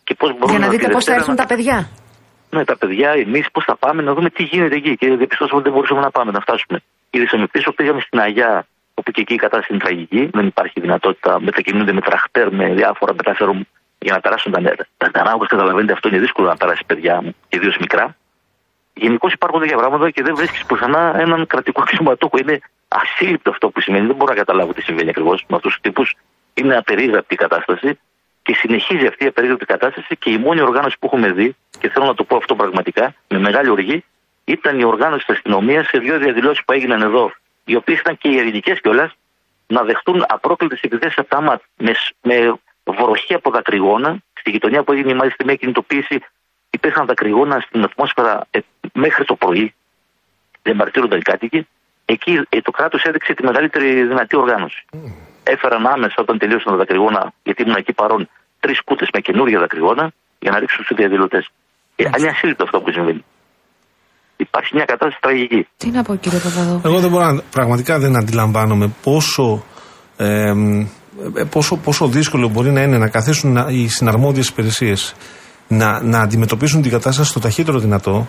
και 0.05 0.15
πώς 0.15 0.29
μπορούμε 0.33 0.51
Για 0.59 0.59
να 0.59 0.69
δείτε 0.73 0.87
τη 0.87 0.93
πώς 0.93 1.05
θα 1.05 1.13
Δευτέρα 1.13 1.19
έρθουν 1.19 1.35
να- 1.35 1.41
τα 1.43 1.47
παιδιά. 1.55 1.89
ναι, 2.51 2.65
τα 2.65 2.77
παιδιά, 2.81 3.11
εμείς 3.11 3.47
πώς 3.53 3.65
θα 3.65 3.77
πάμε 3.77 4.03
να 4.03 4.15
δούμε 4.15 4.31
τι 4.31 4.43
γίνεται 4.43 4.75
εκεί. 4.75 4.97
Και 4.97 5.07
διαπιστώσαμε 5.21 5.55
ότι 5.61 5.63
δεν 5.69 5.73
μπορούσαμε 5.73 6.01
να 6.01 6.11
πάμε, 6.11 6.31
να 6.37 6.41
φτάσουμε. 6.41 6.79
Γυρίσαμε 7.11 7.47
πίσω, 7.55 7.73
πήγαμε 7.73 8.01
στην 8.01 8.19
Αγιά, 8.21 8.67
όπου 8.99 9.11
και 9.11 9.21
εκεί 9.21 9.35
η 9.35 9.37
κατάσταση 9.37 9.73
είναι 9.73 9.83
τραγική. 9.83 10.31
Δεν 10.33 10.47
υπάρχει 10.47 10.81
δυνατότητα, 10.81 11.41
μετακινούνται 11.41 11.93
με 11.93 12.01
τραχτέρ, 12.01 12.53
με 12.53 12.75
διάφορα 12.75 13.15
μεταφέρουν 13.15 13.67
για 13.99 14.13
να 14.13 14.21
περάσουν 14.21 14.53
τα 14.53 14.61
νερά. 14.61 14.87
Τα 14.97 15.11
νερά, 15.15 15.35
όπως 15.35 15.49
καταλαβαίνετε, 15.49 15.93
αυτό 15.93 16.09
είναι 16.09 16.19
δύσκολο 16.19 16.49
να 16.49 16.57
περάσει 16.57 16.83
παιδιά 16.87 17.23
μου, 17.23 17.35
ιδίως 17.49 17.77
μικρά. 17.79 18.17
Γενικώς 18.95 19.33
υπάρχουν 19.33 19.61
τέτοια 19.61 19.77
πράγματα 19.77 20.11
και 20.11 20.23
δεν 20.23 20.35
βρίσκεις 20.35 20.65
πουθενά 20.65 21.15
έναν 21.19 21.47
κρατικό 21.47 21.83
αξιωματούχο. 21.83 22.37
Είναι 22.39 22.59
ασύλληπτο 22.89 23.51
αυτό 23.51 23.69
που 23.71 23.81
σημαίνει. 23.81 24.07
Δεν 24.07 24.17
μπορώ 24.17 24.33
να 24.33 24.39
καταλάβω 24.39 24.73
τι 24.73 24.83
συμβαίνει 24.83 25.09
ακριβώς 25.09 25.45
με 25.49 25.57
αυτούς 25.57 25.73
τους 25.73 25.81
τύπους. 25.81 26.17
Είναι 26.55 26.77
απερίγραπτη 26.77 27.35
η 27.35 27.37
κατάσταση 27.37 27.99
και 28.43 28.55
συνεχίζει 28.55 29.07
αυτή 29.07 29.25
η 29.25 29.27
απερίγραπτη 29.27 29.65
κατάσταση 29.65 30.17
και 30.17 30.31
η 30.31 30.39
μόνη 30.39 30.61
οργάνωση 30.61 30.97
που 31.01 31.07
έχουμε 31.07 31.33
δει, 31.33 31.57
και 31.79 31.89
θέλω 31.89 32.07
να 32.07 32.15
το 32.15 32.25
πω 32.25 32.37
αυτό 32.37 32.55
πραγματικά, 32.55 33.15
με 33.29 33.39
μεγάλη 33.39 33.69
οργή, 33.71 34.05
ήταν 34.45 34.79
η 34.79 34.85
οργάνωση 34.85 35.27
της 35.27 35.35
αστυνομίας 35.35 35.87
σε 35.87 35.99
δύο 35.99 36.19
διαδηλώσεις 36.19 36.65
που 36.65 36.73
έγιναν 36.73 37.03
εδώ, 37.03 37.33
οι 37.67 37.75
οποίες 37.77 37.99
ήταν 37.99 38.19
και 38.19 38.29
οι 38.29 38.35
ειρηνικέ 38.35 38.73
κιόλας, 38.83 39.17
να 39.67 39.83
δεχτούν 39.83 40.25
απρόκλητες 40.29 40.81
επιθέσει 40.81 41.15
από 41.17 41.29
τα 41.29 41.41
ΜΑΤ 41.41 41.63
με, 41.77 41.93
σ- 41.95 42.15
με 42.23 42.59
βροχή 42.85 43.35
από 43.35 43.51
δακρυγόνα. 43.51 44.19
Στη 44.41 44.51
γειτονιά 44.51 44.83
που 44.83 44.93
έγινε 44.93 45.15
μάλιστα 45.15 45.45
μια 45.45 45.55
κινητοποίηση, 45.55 46.21
υπήρχαν 46.71 47.07
δακρυγόνα 47.07 47.61
στην 47.61 47.83
ατμόσφαιρα 47.85 48.47
ε, 48.51 48.59
μέχρι 48.93 49.25
το 49.25 49.35
πρωί. 49.35 49.75
Διαμαρτύρονταν 50.63 51.19
οι 51.19 51.23
κάτοικοι. 51.23 51.67
Εκεί 52.05 52.43
ε, 52.49 52.61
το 52.61 52.71
κράτος 52.71 53.03
έδειξε 53.03 53.35
τη 53.35 53.45
μεγαλύτερη 53.45 54.03
δυνατή 54.03 54.37
οργάνωση. 54.37 54.85
Έφεραν 55.43 55.87
άμεσα 55.87 56.15
όταν 56.19 56.39
τελείωσαν 56.39 56.73
τα 56.73 56.77
δακρυγόνα, 56.79 57.33
γιατί 57.43 57.63
ήμουν 57.63 57.77
εκεί 57.77 57.93
παρόν, 57.93 58.29
τρεις 58.61 58.83
κούτες 58.85 59.09
με 59.13 59.21
καινούργια 59.21 59.59
δακρυγόνα 59.59 60.13
για 60.39 60.51
να 60.51 60.59
ρίξουν 60.59 60.85
στους 60.85 60.97
διαδηλωτέ. 60.97 61.45
Ε, 61.97 62.05
είναι 62.19 62.29
ασύλληπτο 62.29 62.65
αυτό 62.65 62.81
που 62.81 62.93
συμβαίνει. 62.93 63.25
Υπάρχει 64.37 64.75
μια 64.75 64.85
κατάσταση 64.85 65.19
τραγική. 65.21 65.67
Τι 65.77 65.91
να 65.91 66.03
πω, 66.03 66.15
κύριε 66.15 66.39
Παπαδόπουλο. 66.39 66.81
Εγώ 66.93 67.01
δεν 67.01 67.11
μπορώ 67.11 67.33
να, 67.33 67.41
πραγματικά 67.51 67.99
δεν 67.99 68.17
αντιλαμβάνομαι 68.17 68.91
πόσο, 69.03 69.65
ε, 70.17 70.51
ε, 71.37 71.45
πόσο, 71.51 71.77
πόσο 71.77 72.07
δύσκολο 72.09 72.49
μπορεί 72.49 72.71
να 72.71 72.83
είναι 72.83 72.99
να 72.99 73.09
καθίσουν 73.09 73.53
να- 73.53 73.67
οι 73.71 73.89
συναρμόδιες 73.89 74.49
υπηρεσίες 74.49 75.15
να, 75.69 76.03
να 76.03 76.21
αντιμετωπίσουν 76.21 76.83
την 76.83 76.91
κατάσταση 76.91 77.31
στο 77.31 77.41
ταχύτερο 77.41 77.79
δυνατό 77.79 78.27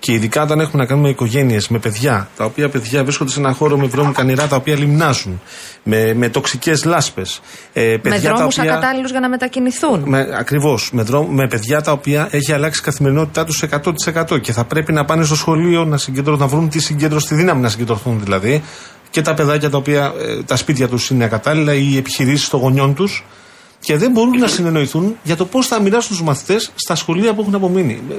και 0.00 0.12
ειδικά 0.12 0.42
όταν 0.42 0.60
έχουμε 0.60 0.82
να 0.82 0.88
κάνουμε 0.88 1.08
οικογένειες 1.08 1.68
με 1.68 1.78
παιδιά, 1.78 2.28
τα 2.36 2.44
οποία 2.44 2.68
παιδιά 2.68 3.02
βρίσκονται 3.04 3.30
σε 3.30 3.38
ένα 3.38 3.52
χώρο 3.52 3.78
με 3.78 3.86
βρώμικα 3.86 4.22
νερά 4.24 4.46
τα 4.46 4.56
οποία 4.56 4.76
λιμνάζουν, 4.76 5.40
με, 5.82 6.14
με 6.14 6.28
τοξικές 6.28 6.84
λάσπες. 6.84 7.40
Ε, 7.72 7.82
Με 7.90 7.98
παιδιά 7.98 8.30
τα 8.30 8.36
δρόμους 8.36 8.58
οποία- 8.58 8.72
ακατάλληλους 8.72 9.10
για 9.10 9.20
να 9.20 9.28
μετακινηθούν. 9.28 10.02
με, 10.06 10.28
Ακριβώς. 10.38 10.90
Με, 10.92 11.02
δρό- 11.02 11.28
με 11.28 11.46
παιδιά 11.48 11.80
τα 11.80 11.92
οποία 11.92 12.28
έχει 12.30 12.52
αλλάξει 12.52 12.80
η 12.80 12.84
καθημερινότητά 12.84 13.44
τους 13.44 13.62
100% 13.62 14.38
και 14.40 14.52
θα 14.52 14.64
πρέπει 14.64 14.92
να 14.92 15.04
πάνε 15.04 15.24
στο 15.24 15.34
σχολείο 15.36 15.84
να, 15.84 15.96
συγκεντρω- 15.96 16.38
να 16.38 16.46
βρουν 16.46 16.68
τη 16.68 16.80
συγκέντρωση, 16.80 17.26
τη 17.28 17.34
δύναμη 17.34 17.60
να 17.60 17.68
συγκεντρωθούν 17.68 18.20
δηλαδή. 18.24 18.62
Και 19.10 19.22
τα 19.22 19.34
παιδάκια 19.34 19.70
τα 19.70 19.76
οποία 19.78 20.12
ε, 20.18 20.42
τα 20.42 20.56
σπίτια 20.56 20.88
τους 20.88 21.10
είναι 21.10 21.24
ακατάλληλα 21.24 21.74
ή 21.74 21.88
οι 21.92 21.96
επιχειρήσεις 21.96 22.48
των 22.48 22.60
γονιών 22.60 22.94
τους. 22.94 23.24
Και 23.80 23.96
δεν 23.96 24.10
μπορούν 24.10 24.38
να 24.38 24.46
συνεννοηθούν 24.46 25.16
για 25.22 25.36
το 25.36 25.44
πώς 25.44 25.66
θα 25.66 25.80
μοιράσουν 25.80 26.08
τους 26.16 26.22
μαθητές 26.22 26.70
στα 26.74 26.94
σχολεία 26.94 27.34
που 27.34 27.40
έχουν 27.40 27.54
απομείνει. 27.54 28.02
Ε, 28.10 28.14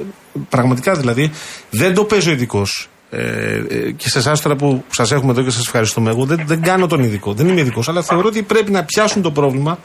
Πραγματικά 0.48 0.94
δηλαδή 0.94 1.30
δεν 1.70 1.94
το 1.94 2.04
παίζω 2.04 2.30
ειδικό. 2.30 2.62
Ε, 3.10 3.20
ε, 3.68 3.90
και 3.90 4.08
σε 4.08 4.18
εσάς 4.18 4.40
τώρα 4.40 4.56
που 4.56 4.84
σας 4.90 5.12
έχουμε 5.12 5.32
εδώ 5.32 5.42
και 5.42 5.50
σας 5.50 5.60
ευχαριστούμε, 5.66 6.10
εγώ 6.10 6.24
δεν, 6.24 6.42
δεν 6.46 6.62
κάνω 6.62 6.86
τον 6.86 7.02
ειδικό. 7.02 7.32
Δεν 7.32 7.48
είμαι 7.48 7.60
ειδικός, 7.60 7.88
αλλά 7.88 8.02
θεωρώ 8.02 8.28
ότι 8.28 8.42
πρέπει 8.42 8.70
να 8.70 8.84
πιάσουν 8.84 9.22
το 9.22 9.30
πρόβλημα 9.30 9.78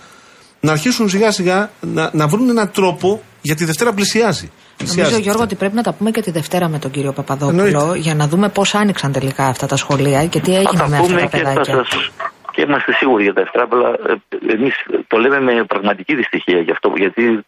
να 0.59 0.71
αρχίσουν 0.71 1.09
σιγά 1.09 1.31
σιγά 1.31 1.69
να, 1.81 2.09
να 2.13 2.27
βρουν 2.27 2.49
έναν 2.49 2.71
τρόπο 2.71 3.21
γιατί 3.41 3.63
η 3.63 3.65
Δευτέρα 3.65 3.93
πλησιάζει. 3.93 4.49
Νομίζω, 4.79 4.95
Πλησιάζει. 4.97 5.21
Γιώργο, 5.21 5.41
ότι 5.43 5.55
πρέπει 5.55 5.75
να 5.75 5.83
τα 5.83 5.93
πούμε 5.93 6.11
και 6.11 6.21
τη 6.21 6.31
Δευτέρα 6.31 6.67
με 6.69 6.79
τον 6.79 6.91
κύριο 6.91 7.11
Παπαδόπουλο 7.11 7.63
Εννοείται. 7.65 7.99
για 7.99 8.15
να 8.15 8.27
δούμε 8.27 8.49
πώς 8.49 8.75
άνοιξαν 8.75 9.11
τελικά 9.11 9.45
αυτά 9.47 9.67
τα 9.67 9.75
σχολεία 9.75 10.25
και 10.25 10.39
τι 10.39 10.51
Θα 10.51 10.57
έγινε 10.57 10.77
τα 10.77 10.87
με 10.89 10.97
αυτά 10.97 11.07
πούμε 11.07 11.19
τα 11.21 11.27
και 11.27 11.37
θα 11.37 11.43
παιδάκια. 11.49 11.73
σας... 11.89 12.09
Και 12.55 12.61
είμαστε 12.61 12.93
σίγουροι 12.93 13.23
για 13.23 13.33
τα 13.33 13.41
ευτράπελα. 13.41 13.95
Εμείς 14.47 14.85
το 15.07 15.17
λέμε 15.17 15.39
με 15.39 15.63
πραγματική 15.63 16.15
δυστυχία 16.15 16.59
γι' 16.59 16.71
αυτό. 16.71 16.93
Γιατί, 16.95 17.45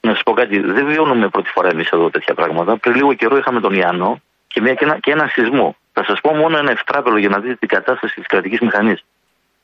να 0.00 0.12
σας 0.12 0.22
πω 0.22 0.32
κάτι, 0.32 0.58
δεν 0.58 0.86
βιώνουμε 0.86 1.28
πρώτη 1.28 1.50
φορά 1.50 1.68
εμείς 1.68 1.88
εδώ 1.90 2.10
τέτοια 2.10 2.34
πράγματα. 2.34 2.76
Πριν 2.76 2.94
λίγο 2.94 3.14
καιρό 3.14 3.36
είχαμε 3.36 3.60
τον 3.60 3.74
Ιάννο 3.74 4.20
και, 4.46 4.60
μια, 4.60 4.74
και, 4.74 4.84
ένα, 4.84 4.98
και 4.98 5.10
ένα 5.10 5.26
σεισμό. 5.26 5.76
Θα 5.92 6.04
σας 6.04 6.20
πω 6.20 6.34
μόνο 6.34 6.58
ένα 6.58 6.70
ευτράπελο 6.70 7.18
για 7.18 7.28
να 7.28 7.38
δείτε 7.38 7.54
την 7.54 7.68
κατάσταση 7.68 8.14
της 8.14 8.26
κρατικής 8.26 8.60
μηχανής. 8.60 9.04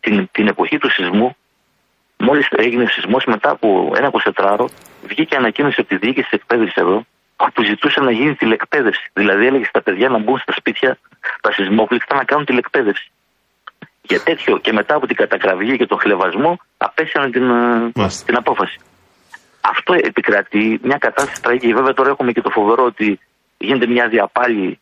Την, 0.01 0.29
την 0.33 0.47
εποχή 0.47 0.79
του 0.79 0.91
σεισμού, 0.91 1.37
μόλις 2.17 2.49
έγινε 2.51 2.87
σεισμός, 2.87 3.25
μετά 3.25 3.51
από 3.51 3.93
ένα 3.97 4.11
24ωρο, 4.35 4.65
βγήκε 5.03 5.37
ανακοίνωση 5.37 5.81
από 5.81 5.89
τη 5.89 5.97
διοίκηση 5.97 6.29
της 6.29 6.39
εκπαίδευσης 6.39 6.77
εδώ, 6.77 7.07
που 7.55 7.63
ζητούσε 7.63 8.01
να 8.01 8.11
γίνει 8.11 8.35
τηλεκπαίδευση. 8.35 9.11
Δηλαδή 9.13 9.47
έλεγε 9.47 9.65
στα 9.65 9.83
παιδιά 9.83 10.09
να 10.09 10.19
μπουν 10.19 10.39
στα 10.39 10.53
σπίτια, 10.53 10.99
τα 11.41 11.53
σεισμόπληκτα, 11.53 12.17
να 12.17 12.25
κάνουν 12.25 12.45
τηλεκπαίδευση. 12.45 13.11
Για 14.11 14.21
τέτοιο 14.21 14.59
και 14.59 14.73
μετά 14.73 14.95
από 14.95 15.07
την 15.07 15.17
κατακραυγή 15.17 15.77
και 15.77 15.87
τον 15.87 15.99
χλεβασμό, 15.99 16.59
απέσανε 16.77 17.31
την, 17.31 17.51
ε, 17.51 17.91
Μάλιστα. 17.95 18.25
την 18.27 18.37
απόφαση. 18.37 18.79
Αυτό 19.61 19.93
επικρατεί 19.93 20.81
μια 20.83 20.99
κατάσταση 20.99 21.43
τραγική. 21.43 21.73
Βέβαια 21.73 21.95
τώρα 21.95 22.11
έχουμε 22.11 22.33
και 22.33 22.41
το 22.41 22.51
φοβερό 22.51 22.85
ότι 22.85 23.19
γίνεται 23.59 23.87
μια 23.87 24.09
διαπάλη 24.09 24.79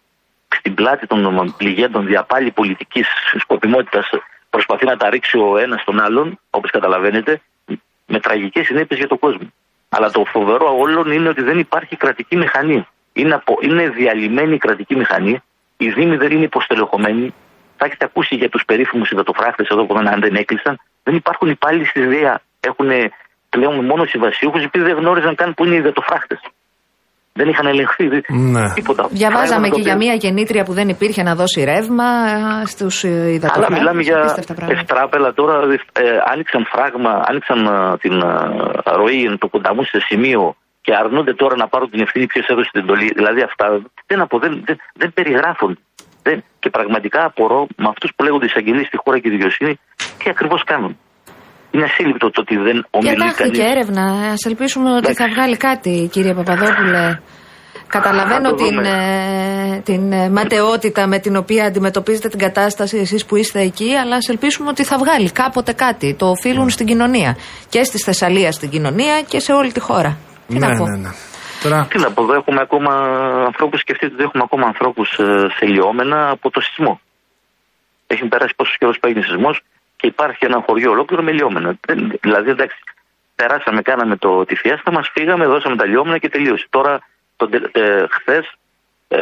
στην 0.49 0.75
πλάτη 0.75 1.07
των 1.07 1.55
πληγέντων, 1.57 2.07
διαπάλη 2.07 2.51
πολιτικής 2.51 3.07
σκοπιμότητας. 3.39 4.09
Προσπαθεί 4.51 4.85
να 4.85 4.97
τα 4.97 5.11
ρίξει 5.11 5.39
ο 5.39 5.59
ένας 5.59 5.85
τον 5.85 6.01
άλλον, 6.01 6.39
όπως 6.51 6.71
καταλαβαίνετε, 6.71 7.41
με 8.07 8.21
τραγικές 8.21 8.67
συνέπειες 8.67 8.99
για 8.99 9.09
τον 9.09 9.19
κόσμο. 9.19 9.53
Αλλά 9.89 10.11
το 10.11 10.25
φοβερό 10.25 10.77
όλων 10.79 11.13
είναι 11.13 11.29
ότι 11.29 11.43
δεν 11.43 11.59
υπάρχει 11.59 11.97
κρατική 11.97 12.37
μηχανή. 12.37 12.87
Είναι, 13.13 13.35
απο, 13.35 13.59
είναι 13.61 13.89
διαλυμένη 13.89 14.55
η 14.55 14.59
κρατική 14.59 14.97
μηχανή. 14.97 15.43
Οι 15.77 15.91
Δήμοι 15.91 16.17
δεν 16.17 16.31
είναι 16.31 16.45
υποστελεχωμένοι. 16.45 17.35
Θα 17.79 17.85
έχετε 17.89 18.05
ακούσει 18.11 18.35
για 18.43 18.49
τους 18.53 18.63
περίφημους 18.71 19.11
υδατοφράχτε 19.11 19.63
εδώ 19.73 19.83
που 19.87 19.95
δεν, 19.99 20.07
αν 20.15 20.21
δεν 20.25 20.35
έκλεισαν. 20.43 20.75
Δεν 21.07 21.15
υπάρχουν 21.23 21.49
υπάλληλοι 21.57 21.87
στη 21.93 22.01
ΔΕΑ. 22.13 22.35
Έχουν 22.71 22.89
πλέον 23.55 23.75
μόνο 23.91 24.03
συμβασιούχους 24.13 24.63
επειδή 24.69 24.85
δεν 24.85 24.97
γνώριζαν 25.01 25.35
καν 25.41 25.55
που 25.55 25.65
είναι 25.65 25.75
οι 25.75 25.83
υδατοφράχτε. 25.85 26.37
Δεν 27.39 27.49
είχαν 27.49 27.67
ελεγχθεί. 27.67 28.05
δεν- 28.09 28.25
Ναι. 28.29 28.73
Τίποτα. 28.75 29.03
Διαβάζαμε 29.11 29.49
Πράγματα 29.49 29.69
και 29.77 29.83
τα 29.83 29.89
για 29.89 29.95
οποία- 29.95 30.07
μια 30.07 30.15
γεννήτρια 30.25 30.63
που 30.65 30.73
δεν 30.73 30.89
υπήρχε 30.89 31.23
να 31.23 31.35
δώσει 31.35 31.65
ρεύμα 31.65 32.09
στους 32.73 33.05
Αλλά 33.05 33.15
υδατοφράχτε. 33.37 33.75
μιλάμε 33.79 34.03
για 34.03 34.21
ευτράπελα 34.69 35.33
τώρα. 35.33 35.55
Ε, 35.93 36.03
άνοιξαν 36.33 36.63
φράγμα, 36.73 37.13
άνοιξαν 37.29 37.61
ε, 37.67 37.97
την 38.05 38.13
ε, 38.13 38.33
ροή 39.01 39.21
εν 39.31 39.39
το 39.39 39.49
κονταμού 39.49 39.83
σε 39.85 39.99
σημείο 40.09 40.57
και 40.85 40.93
αρνούνται 40.95 41.35
τώρα 41.35 41.55
να 41.57 41.69
πάρουν 41.69 41.91
την 41.91 42.01
ευθύνη 42.01 42.27
ποιος 42.27 42.47
έδωσε 42.53 42.71
την 42.73 42.81
εντολή. 42.83 43.09
Δηλαδή 43.15 43.41
αυτά 43.43 43.65
δεν, 44.07 44.21
απο, 44.21 44.39
δεν, 44.39 44.53
δεν, 44.67 44.77
δεν 44.95 45.13
περιγράφουν. 45.13 45.79
Δεν, 46.29 46.39
και 46.63 46.71
πραγματικά 46.77 47.21
απορώ 47.31 47.61
με 47.83 47.89
αυτούς 47.95 48.11
που 48.17 48.21
λέγονται 48.27 48.47
εισαγγελείς 48.51 48.87
στη 48.91 48.97
χώρα 49.03 49.17
και 49.19 49.29
τη 49.29 49.35
δικαιοσύνη 49.37 49.73
τι 50.19 50.27
ακριβώς 50.35 50.61
κάνουν. 50.71 50.93
Είναι 51.71 51.85
ασύλληπτο 51.91 52.27
το 52.31 52.41
ότι 52.45 52.55
δεν 52.67 52.77
ομιλεί 52.91 53.15
Διατάχθηκε 53.15 53.59
κανείς. 53.63 53.73
έρευνα. 53.73 54.03
Α 54.33 54.35
ελπίσουμε 54.51 54.89
ότι 54.99 55.05
θα 55.07 55.11
Εντάξει. 55.11 55.35
βγάλει 55.35 55.57
κάτι, 55.57 56.09
κύριε 56.13 56.35
Παπαδόπουλε. 56.39 57.05
Καταλαβαίνω 57.87 58.49
Θα 58.49 58.55
το 58.55 58.65
την, 58.65 58.67
δούμε. 58.77 58.89
ε, 59.75 59.81
την 59.81 60.13
ε, 60.13 60.29
ματαιότητα 60.31 61.07
με 61.07 61.19
την 61.19 61.37
οποία 61.37 61.65
αντιμετωπίζετε 61.65 62.29
την 62.29 62.39
κατάσταση 62.39 62.97
εσείς 62.99 63.25
που 63.27 63.37
είστε 63.37 63.61
εκεί, 63.61 63.95
αλλά 63.95 64.17
ας 64.17 64.29
ελπίσουμε 64.29 64.69
ότι 64.69 64.85
θα 64.85 64.99
βγάλει 64.99 65.31
κάποτε 65.31 65.73
κάτι. 65.73 66.15
Το 66.19 66.27
οφείλουν 66.27 66.65
Ναι. 66.65 66.71
στην 66.71 66.87
κοινωνία. 66.87 67.37
Και 67.69 67.85
στη 67.85 67.99
Θεσσαλία 67.99 68.53
στην 68.53 68.69
κοινωνία 68.71 69.23
και 69.29 69.41
σε 69.41 69.53
όλη 69.53 69.73
τη 69.73 69.81
χώρα. 69.81 70.17
Τι 70.49 70.59
ναι, 70.59 70.67
να 70.67 70.77
πω. 70.77 70.85
ναι, 70.89 70.97
ναι. 70.97 71.09
Τώρα, 71.63 71.87
Τι 71.91 71.99
να 71.99 72.11
πω, 72.13 72.23
εδώ 72.23 72.35
έχουμε 72.35 72.61
ακόμα 72.61 72.93
ανθρώπους. 73.47 73.81
Σκεφτείτε 73.81 74.15
ότι 74.15 74.23
έχουμε 74.23 74.43
ακόμα 74.47 74.67
ανθρώπους 74.67 75.09
σε 75.57 75.67
λιώμενα 75.67 76.31
από 76.31 76.51
το 76.51 76.61
σεισμό. 76.61 77.01
Έχει 78.07 78.25
περάσει 78.27 78.55
πόσος 78.57 78.79
καιρός 78.79 78.99
που 78.99 79.07
έγινε 79.07 79.25
σεισμός 79.25 79.61
και 79.97 80.07
υπάρχει 80.07 80.45
ένα 80.45 80.63
χωριό 80.67 80.91
ολόκληρο 80.91 81.23
με 81.23 81.33
λιώμενα. 81.33 81.77
Δεν- 81.87 82.19
Δηλαδή, 82.21 82.51
εντάξει, 82.51 82.77
περάσαμε, 83.35 83.83
κάναμε 83.83 84.17
το, 84.17 84.45
τη 84.45 84.55
φιέστα 84.55 84.93
μας, 84.93 85.11
φύγαμε, 85.15 85.47
δώσαμε 85.47 85.77
τα 85.77 85.87
λιώμενα 85.87 86.19
και 86.19 86.29
τελείωσε. 86.29 86.67
Τώρα, 86.71 86.99
τον, 87.37 87.51
τε- 87.51 87.77
ε, 87.77 88.05
χθες, 88.11 88.53
ε, 89.09 89.19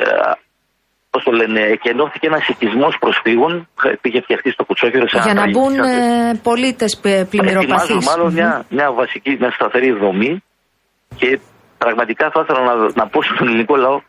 πώς 1.10 1.22
το 1.24 1.30
λένε, 1.30 1.60
εκενώθηκε 1.60 2.26
ένας 2.26 2.48
οικισμός 2.48 2.96
προσφύγων, 3.00 3.68
ε, 3.84 3.92
πήγε 4.00 4.20
φτιαχτεί 4.20 4.50
στο 4.50 4.64
Κουτσόκυρο 4.64 5.08
σε 5.08 5.18
Για 5.18 5.30
ένα 5.30 5.44
να 5.44 5.50
μπουν 5.50 5.74
τραγικό- 5.74 6.34
ε, 6.34 6.40
πολίτες 6.42 7.00
πλημμυροπαθείς. 7.00 7.62
Ετοιμάζουν 7.62 8.02
μάλλον 8.04 8.32
μια, 8.32 8.64
μια 8.68 8.92
βασική, 8.92 9.36
μια 9.40 9.50
σταθερή 9.50 9.92
δομή 9.92 10.42
και 11.16 11.38
πραγματικά 11.78 12.30
θα 12.30 12.40
ήθελα 12.40 12.74
να, 12.74 12.90
να 12.94 13.06
πω 13.06 13.22
στον 13.22 13.46
ελληνικό 13.46 13.76
λαό 13.76 14.00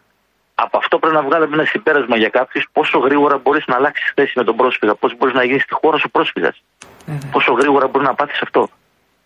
από 0.60 0.78
αυτό 0.78 1.00
πρέπει 1.00 1.16
να 1.16 1.22
βγάλουμε 1.22 1.56
ένα 1.56 1.66
συμπέρασμα 1.66 2.18
για 2.18 2.30
κάποιους 2.30 2.68
πόσο 2.72 2.98
γρήγορα 2.98 3.38
μπορείς 3.38 3.66
να 3.68 3.76
αλλάξεις 3.76 4.12
θέση 4.16 4.34
με 4.36 4.44
τον 4.44 4.56
πρόσφυγα, 4.56 4.96
πώς 4.96 5.18
μπορείς 5.18 5.34
να 5.34 5.44
γίνεις 5.44 5.62
στη 5.62 5.74
χώρα 5.74 5.98
σου 5.98 6.10
πρόσφυγας. 6.10 6.64
Πόσο 7.32 7.54
γρήγορα 7.54 7.88
μπορείς 7.88 8.08
να 8.08 8.14
πάθεις 8.14 8.42
αυτό. 8.42 8.70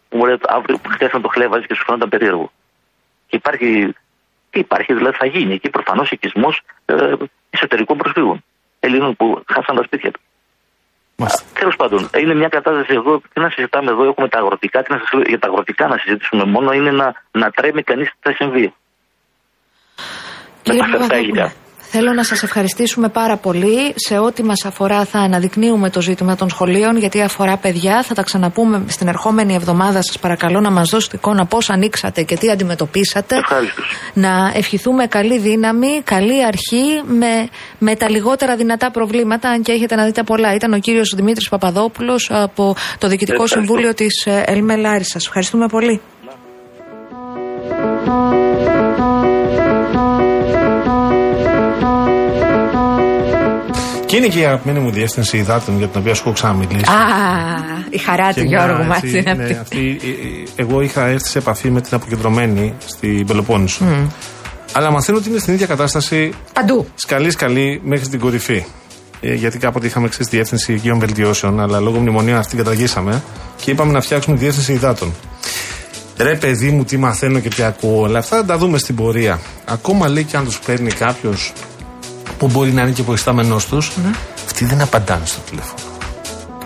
Που 0.09 0.17
μου 0.17 0.25
λέει 0.25 0.37
αύριο 0.47 0.79
χθες 0.89 1.11
να 1.13 1.21
το 1.21 1.27
χλέβαζες 1.27 1.65
και 1.67 1.73
σου 1.73 1.83
φαίνονταν 1.83 2.09
περίεργο. 2.09 2.51
Και 3.27 3.35
υπάρχει. 3.35 3.93
Τι 4.49 4.59
υπάρχει, 4.59 4.93
δηλαδή 4.93 5.17
θα 5.17 5.25
γίνει 5.25 5.53
εκεί 5.53 5.69
προφανώς 5.69 6.11
οικισμός 6.11 6.61
ε, 6.85 7.13
εσωτερικών 7.49 7.97
προσφύγων. 7.97 8.43
Ελλήνων 8.79 9.15
που 9.15 9.43
χάσαν 9.47 9.75
τα 9.75 9.83
σπίτια 9.83 10.11
τους. 10.11 10.21
Τέλος 11.59 11.75
πάντων, 11.75 12.09
είναι 12.17 12.33
μια 12.33 12.47
κατάσταση 12.47 12.93
εδώ. 12.93 13.21
Τι 13.33 13.39
να 13.39 13.49
συζητάμε 13.49 13.91
εδώ, 13.91 14.03
έχουμε 14.03 14.27
τα 14.27 14.39
αγροτικά. 14.39 14.83
Τι 14.83 14.91
να 14.93 14.97
σας 14.99 15.11
λέω, 15.11 15.23
για 15.27 15.39
τα 15.39 15.47
αγροτικά 15.47 15.87
να 15.87 15.97
συζητήσουμε 15.97 16.45
μόνο 16.45 16.71
είναι 16.71 16.91
να, 16.91 17.13
να 17.31 17.49
τρέμει 17.49 17.83
κανείς 17.83 18.09
τι 18.09 18.29
θα 18.29 18.31
συμβεί. 18.33 18.73
Κύριε 20.61 20.79
τα 20.79 20.85
φερτά 20.85 21.03
Παπαδόπουλε, 21.03 21.27
υλικά. 21.27 21.53
Θέλω 21.93 22.13
να 22.13 22.23
σας 22.23 22.43
ευχαριστήσουμε 22.43 23.09
πάρα 23.09 23.37
πολύ. 23.37 23.93
Σε 23.95 24.17
ό,τι 24.17 24.43
μας 24.43 24.65
αφορά 24.65 25.05
θα 25.05 25.19
αναδεικνύουμε 25.19 25.89
το 25.89 26.01
ζήτημα 26.01 26.35
των 26.35 26.49
σχολείων 26.49 26.97
γιατί 26.97 27.21
αφορά 27.21 27.57
παιδιά. 27.57 28.03
Θα 28.03 28.13
τα 28.13 28.23
ξαναπούμε 28.23 28.83
στην 28.87 29.07
ερχόμενη 29.07 29.53
εβδομάδα. 29.53 30.01
Σας 30.01 30.19
παρακαλώ 30.19 30.59
να 30.59 30.71
μας 30.71 30.89
δώσετε 30.89 31.15
εικόνα 31.15 31.45
πώς 31.45 31.69
ανοίξατε 31.69 32.23
και 32.23 32.37
τι 32.37 32.49
αντιμετωπίσατε. 32.49 33.35
Ευχαριστώ. 33.37 33.81
Να 34.13 34.51
ευχηθούμε 34.55 35.05
καλή 35.07 35.39
δύναμη, 35.39 36.01
καλή 36.03 36.45
αρχή 36.45 37.01
με, 37.05 37.47
με 37.77 37.95
τα 37.95 38.09
λιγότερα 38.09 38.55
δυνατά 38.55 38.91
προβλήματα 38.91 39.49
αν 39.49 39.61
και 39.61 39.71
έχετε 39.71 39.95
να 39.95 40.05
δείτε 40.05 40.23
πολλά. 40.23 40.53
Ήταν 40.53 40.73
ο 40.73 40.79
κύριος 40.79 41.13
Δημήτρης 41.15 41.49
Παπαδόπουλος 41.49 42.29
από 42.31 42.75
το 42.97 43.07
Διοικητικό 43.07 43.43
Ευχαριστώ. 43.43 43.59
Συμβούλιο 43.59 43.93
της 43.93 44.25
ε, 44.25 44.43
Ελμελάρης. 44.45 45.07
Σας 45.07 45.25
ευχαριστούμε 45.25 45.67
πολύ. 45.67 46.01
Και 54.11 54.17
είναι 54.17 54.27
και 54.27 54.39
η 54.39 54.45
αγαπημένη 54.45 54.79
μου 54.79 54.91
διεύθυνση 54.91 55.37
υδάτων 55.37 55.77
για 55.77 55.87
την 55.87 55.99
οποία 56.01 56.13
σου 56.13 56.21
έχω 56.25 56.33
ξαναμιλήσει. 56.33 56.91
Α, 56.91 56.95
η 57.89 57.97
χαρά 57.97 58.27
του 58.27 58.33
Και 58.33 58.41
μια, 58.41 58.65
Γιώργου 58.65 58.85
μας 58.85 59.01
έτσι, 59.03 59.17
είναι 59.17 59.33
ναι, 59.33 59.43
αυτή. 59.43 59.57
αυτή, 59.61 59.99
ε, 60.03 60.07
ε, 60.07 60.63
εγώ 60.63 60.81
είχα 60.81 61.05
έρθει 61.05 61.29
σε 61.29 61.37
επαφή 61.37 61.69
με 61.69 61.81
την 61.81 61.95
αποκεντρωμένη 61.95 62.73
στην 62.85 63.25
Πελοπόννησο. 63.25 63.85
Αλλά 64.71 64.91
μαθαίνω 64.91 65.17
ότι 65.17 65.29
είναι 65.29 65.39
στην 65.39 65.53
ίδια 65.53 65.65
κατάσταση 65.65 66.33
Παντού. 66.53 66.87
σκαλή 66.95 67.31
σκαλή 67.31 67.81
μέχρι 67.83 68.07
την 68.07 68.19
κορυφή. 68.19 68.65
Ε, 69.21 69.33
γιατί 69.33 69.57
κάποτε 69.57 69.85
είχαμε 69.85 70.07
ξέρεις 70.07 70.27
διεύθυνση 70.27 70.73
οικείων 70.73 70.99
βελτιώσεων, 70.99 71.59
αλλά 71.59 71.79
λόγω 71.79 71.99
μνημονίων 71.99 72.37
αυτή 72.37 72.55
την 72.55 72.63
καταργήσαμε 72.63 73.21
και 73.61 73.71
είπαμε 73.71 73.91
να 73.91 74.01
φτιάξουμε 74.01 74.35
τη 74.35 74.41
διεύθυνση 74.41 74.73
υδάτων. 74.73 75.13
Ρε 76.17 76.35
παιδί 76.35 76.69
μου, 76.71 76.83
τι 76.83 76.97
μαθαίνω 76.97 77.39
και 77.39 77.49
τι 77.49 77.63
ακούω, 77.63 78.01
όλα 78.01 78.19
αυτά 78.19 78.37
θα 78.37 78.45
τα 78.45 78.57
δούμε 78.57 78.77
στην 78.77 78.95
πορεία. 78.95 79.39
Ακόμα 79.65 80.07
λέει 80.07 80.23
και 80.23 80.37
αν 80.37 80.45
τους 80.45 80.59
παίρνει 80.59 80.91
κάποιος 80.91 81.53
που 82.37 82.47
μπορεί 82.47 82.71
να 82.71 82.81
είναι 82.81 82.91
και 82.91 83.03
προϊστάμενός 83.03 83.65
τους, 83.65 83.91
αυτοί 84.45 84.65
δεν 84.65 84.81
απαντάνε 84.81 85.25
στο 85.25 85.39
τηλέφωνο. 85.49 85.81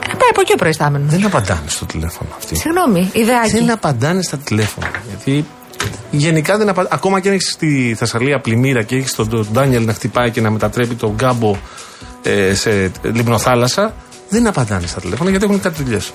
Ε, 0.09 0.13
πάει 0.17 0.29
από 0.29 0.41
εκεί 0.41 0.53
ο 0.53 0.57
προϊστάμενος. 0.57 1.11
Δεν 1.11 1.25
απαντάνε 1.25 1.67
στο 1.67 1.85
τηλέφωνο 1.85 2.29
αυτοί. 2.37 2.55
Συγγνώμη, 2.55 3.09
ιδεάκι. 3.13 3.51
Δεν 3.51 3.71
απαντάνε 3.71 4.21
στα 4.21 4.37
τηλέφωνα. 4.37 4.87
Γιατί 5.07 5.45
γενικά 6.11 6.57
δεν 6.57 6.69
απαντάνε. 6.69 6.95
Ακόμα 6.95 7.19
και 7.19 7.27
αν 7.27 7.33
έχεις 7.33 7.51
στη 7.51 7.95
Θεσσαλία 7.97 8.39
πλημμύρα 8.39 8.83
και 8.83 8.95
έχεις 8.95 9.15
τον, 9.15 9.29
τον 9.29 9.47
Ντάνιελ 9.51 9.85
να 9.85 9.93
χτυπάει 9.93 10.31
και 10.31 10.41
να 10.41 10.49
μετατρέπει 10.49 10.95
τον 10.95 11.13
γκάμπο 11.15 11.55
ε, 12.23 12.53
σε 12.53 12.91
λιμνοθάλασσα, 13.01 13.93
δεν 14.29 14.47
απαντάνε 14.47 14.87
στα 14.87 15.01
τηλέφωνα 15.01 15.29
γιατί 15.29 15.45
έχουν 15.45 15.61
κάτι 15.61 15.83
δουλειές. 15.83 16.13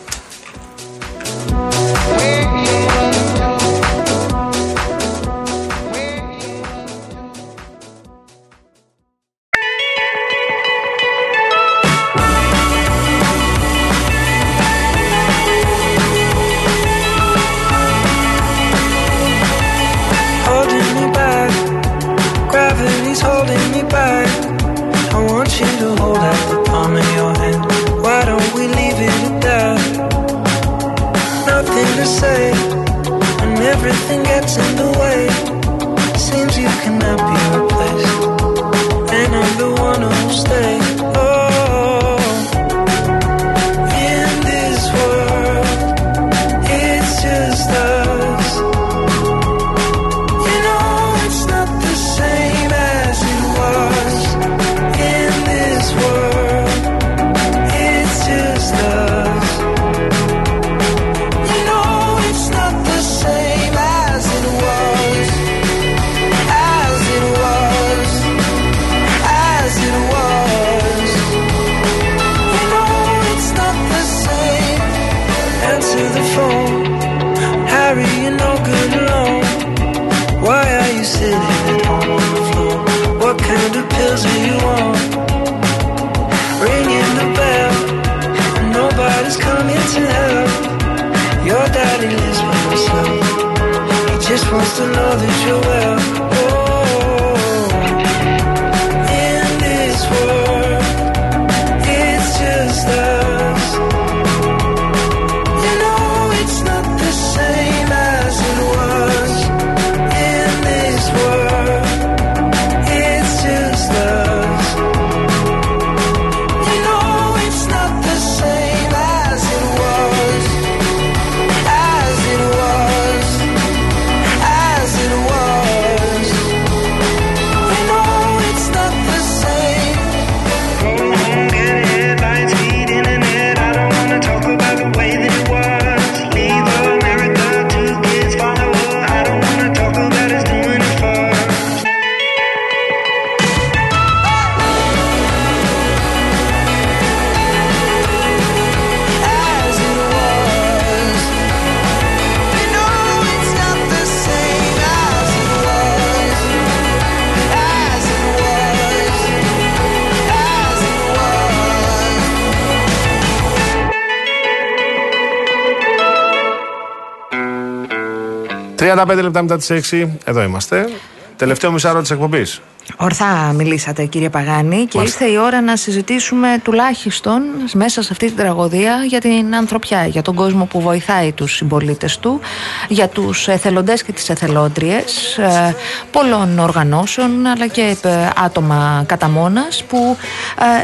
35 168.95 169.23
λεπτά 169.23 169.43
μετά 169.43 169.57
τις 169.57 169.71
6, 169.71 170.09
εδώ 170.25 170.43
είμαστε. 170.43 170.89
Τελευταίο 171.37 171.73
μισάρο 171.73 172.01
της 172.01 172.11
εκπομπής. 172.11 172.61
Ορθά 173.03 173.53
μιλήσατε 173.57 174.05
κύριε 174.05 174.29
Παγάνη 174.29 174.87
και 174.87 174.99
Μάλιστα. 174.99 175.25
ήρθε 175.25 175.39
η 175.39 175.43
ώρα 175.43 175.61
να 175.61 175.77
συζητήσουμε 175.77 176.61
τουλάχιστον 176.63 177.43
μέσα 177.73 178.03
σε 178.03 178.09
αυτή 178.13 178.27
την 178.27 178.37
τραγωδία 178.37 179.05
για 179.09 179.21
την 179.21 179.55
ανθρωπιά, 179.55 180.07
για 180.07 180.23
τον 180.23 180.35
κόσμο 180.35 180.65
που 180.65 180.81
βοηθάει 180.81 181.33
τους 181.33 181.57
συμπολίτες 181.57 182.19
του, 182.19 182.41
για 182.89 183.09
τους 183.09 183.49
εθελοντές 183.49 184.03
και 184.03 184.13
τις 184.13 184.29
εθελόντριες 184.29 185.39
ε, 185.39 185.75
πολλών 186.11 186.59
οργανώσεων 186.59 187.47
αλλά 187.47 187.67
και 187.67 187.97
ε, 188.03 188.11
άτομα 188.45 189.05
κατά 189.07 189.29
μόνας 189.29 189.85
που 189.85 190.17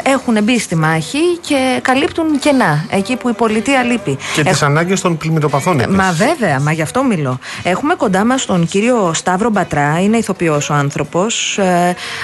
ε, 0.04 0.10
έχουν 0.10 0.42
μπει 0.42 0.58
στη 0.58 0.76
μάχη 0.76 1.38
και 1.40 1.78
καλύπτουν 1.82 2.38
κενά 2.38 2.84
εκεί 2.90 3.16
που 3.16 3.28
η 3.28 3.32
πολιτεία 3.32 3.82
λείπει. 3.82 4.18
Και 4.34 4.42
τις 4.42 4.62
ανάγκες 4.62 5.00
των 5.00 5.16
πλημμυροπαθών. 5.16 5.80
επίσης. 5.80 5.98
Μα 5.98 6.12
βέβαια, 6.12 6.60
μα 6.60 6.72
γι' 6.72 6.82
αυτό 6.82 7.04
μιλώ. 7.04 7.38
Έχουμε 7.62 7.94
κοντά 7.94 8.24
μας 8.24 8.46
τον 8.46 8.66
κύριο 8.66 9.10
Σταύρο 9.14 9.50
Μπατρά, 9.50 10.00
είναι 10.00 10.16
ηθοποιός 10.16 10.70
ο 10.70 10.74
άνθρωπος, 10.74 11.58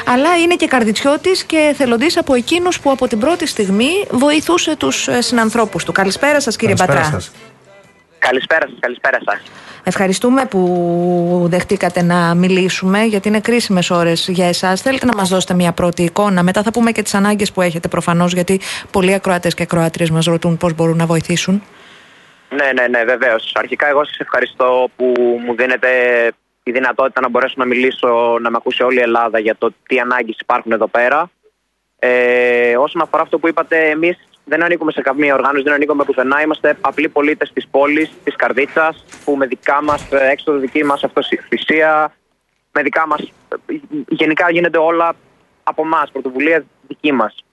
αλλά 0.06 0.36
είναι 0.36 0.54
και 0.54 0.66
καρδιτσιώτης 0.66 1.44
και 1.44 1.74
θελοντής 1.76 2.16
από 2.16 2.34
εκείνους 2.34 2.80
που 2.80 2.90
από 2.90 3.08
την 3.08 3.18
πρώτη 3.18 3.46
στιγμή 3.46 3.90
βοηθούσε 4.10 4.76
τους 4.76 5.08
συνανθρώπους 5.18 5.84
του. 5.84 5.92
Καλησπέρα 5.92 6.40
σας, 6.40 6.56
κύριε 6.56 6.74
Καλησπέρα 6.74 7.04
Μπατρά. 7.04 7.20
σας. 7.20 7.32
Καλησπέρα 8.18 8.66
σας, 8.68 8.78
καλησπέρα 8.80 9.18
σας. 9.24 9.42
Ευχαριστούμε 9.84 10.44
που 10.44 11.46
δεχτήκατε 11.50 12.02
να 12.02 12.34
μιλήσουμε, 12.34 13.02
γιατί 13.02 13.28
είναι 13.28 13.40
κρίσιμες 13.40 13.90
ώρες 13.90 14.28
για 14.28 14.48
εσάς. 14.48 14.80
Θέλετε 14.80 15.06
να 15.06 15.16
μας 15.16 15.28
δώσετε 15.28 15.54
μια 15.54 15.72
πρώτη 15.72 16.02
εικόνα; 16.02 16.42
Μετά 16.42 16.62
θα 16.62 16.70
πούμε 16.70 16.92
και 16.92 17.02
τις 17.02 17.14
ανάγκες 17.14 17.52
που 17.52 17.60
έχετε 17.60 17.88
προφανώς, 17.88 18.32
γιατί 18.32 18.60
πολλοί 18.90 19.14
ακροατές 19.14 19.54
και 19.54 19.62
ακροάτριες 19.62 20.10
μας 20.10 20.24
ρωτούν 20.24 20.56
πώς 20.56 20.74
μπορούν 20.74 20.96
να 20.96 21.06
βοηθήσουν. 21.06 21.62
Ναι, 22.48 22.72
ναι, 22.82 22.86
ναι, 22.88 23.04
βεβαίως. 23.04 23.52
Αρχικά, 23.54 23.88
εγώ 23.88 24.04
σας 24.04 24.18
ευχαριστώ 24.18 24.88
που 24.96 25.14
μου 25.46 25.54
δίνετε 25.56 25.88
τη 26.62 26.72
δυνατότητα 26.72 27.20
να 27.20 27.28
μπορέσω 27.28 27.54
να 27.56 27.64
μιλήσω, 27.64 28.38
να 28.40 28.50
με 28.50 28.56
ακούσει 28.56 28.82
όλη 28.82 28.98
η 28.98 29.02
Ελλάδα 29.02 29.38
για 29.38 29.56
το 29.56 29.72
τι 29.86 30.00
ανάγκες 30.00 30.36
υπάρχουν 30.40 30.72
εδώ 30.72 30.86
πέρα. 30.86 31.30
Ε, 31.98 32.76
όσον 32.76 33.02
αφορά 33.02 33.22
αυτό 33.22 33.38
που 33.38 33.48
είπατε, 33.48 33.90
εμείς 33.90 34.18
δεν 34.44 34.62
ανήκουμε 34.62 34.92
σε 34.92 35.00
καμία 35.00 35.34
οργάνωση, 35.34 35.62
δεν 35.62 35.72
ανήκουμε 35.72 36.04
πουθενά. 36.04 36.42
Είμαστε 36.42 36.76
απλοί 36.80 37.08
πολίτες 37.08 37.52
της 37.52 37.68
πόλης, 37.70 38.10
της 38.24 38.36
Καρδίτσα, 38.36 38.94
που 39.24 39.36
με 39.36 39.46
δικά 39.46 39.82
μας 39.82 40.08
έξοδο, 40.12 40.58
δική 40.58 40.84
μας 40.84 41.04
αυτοθυσία, 41.04 42.14
με 42.72 42.82
δικά 42.82 43.06
μας. 43.06 43.32
Γενικά 44.08 44.50
γίνονται 44.50 44.78
όλα 44.78 45.14
από 45.62 45.82
εμάς, 45.82 46.10
πρωτοβουλία 46.10 46.64
δική 46.88 47.12
μας. 47.12 47.44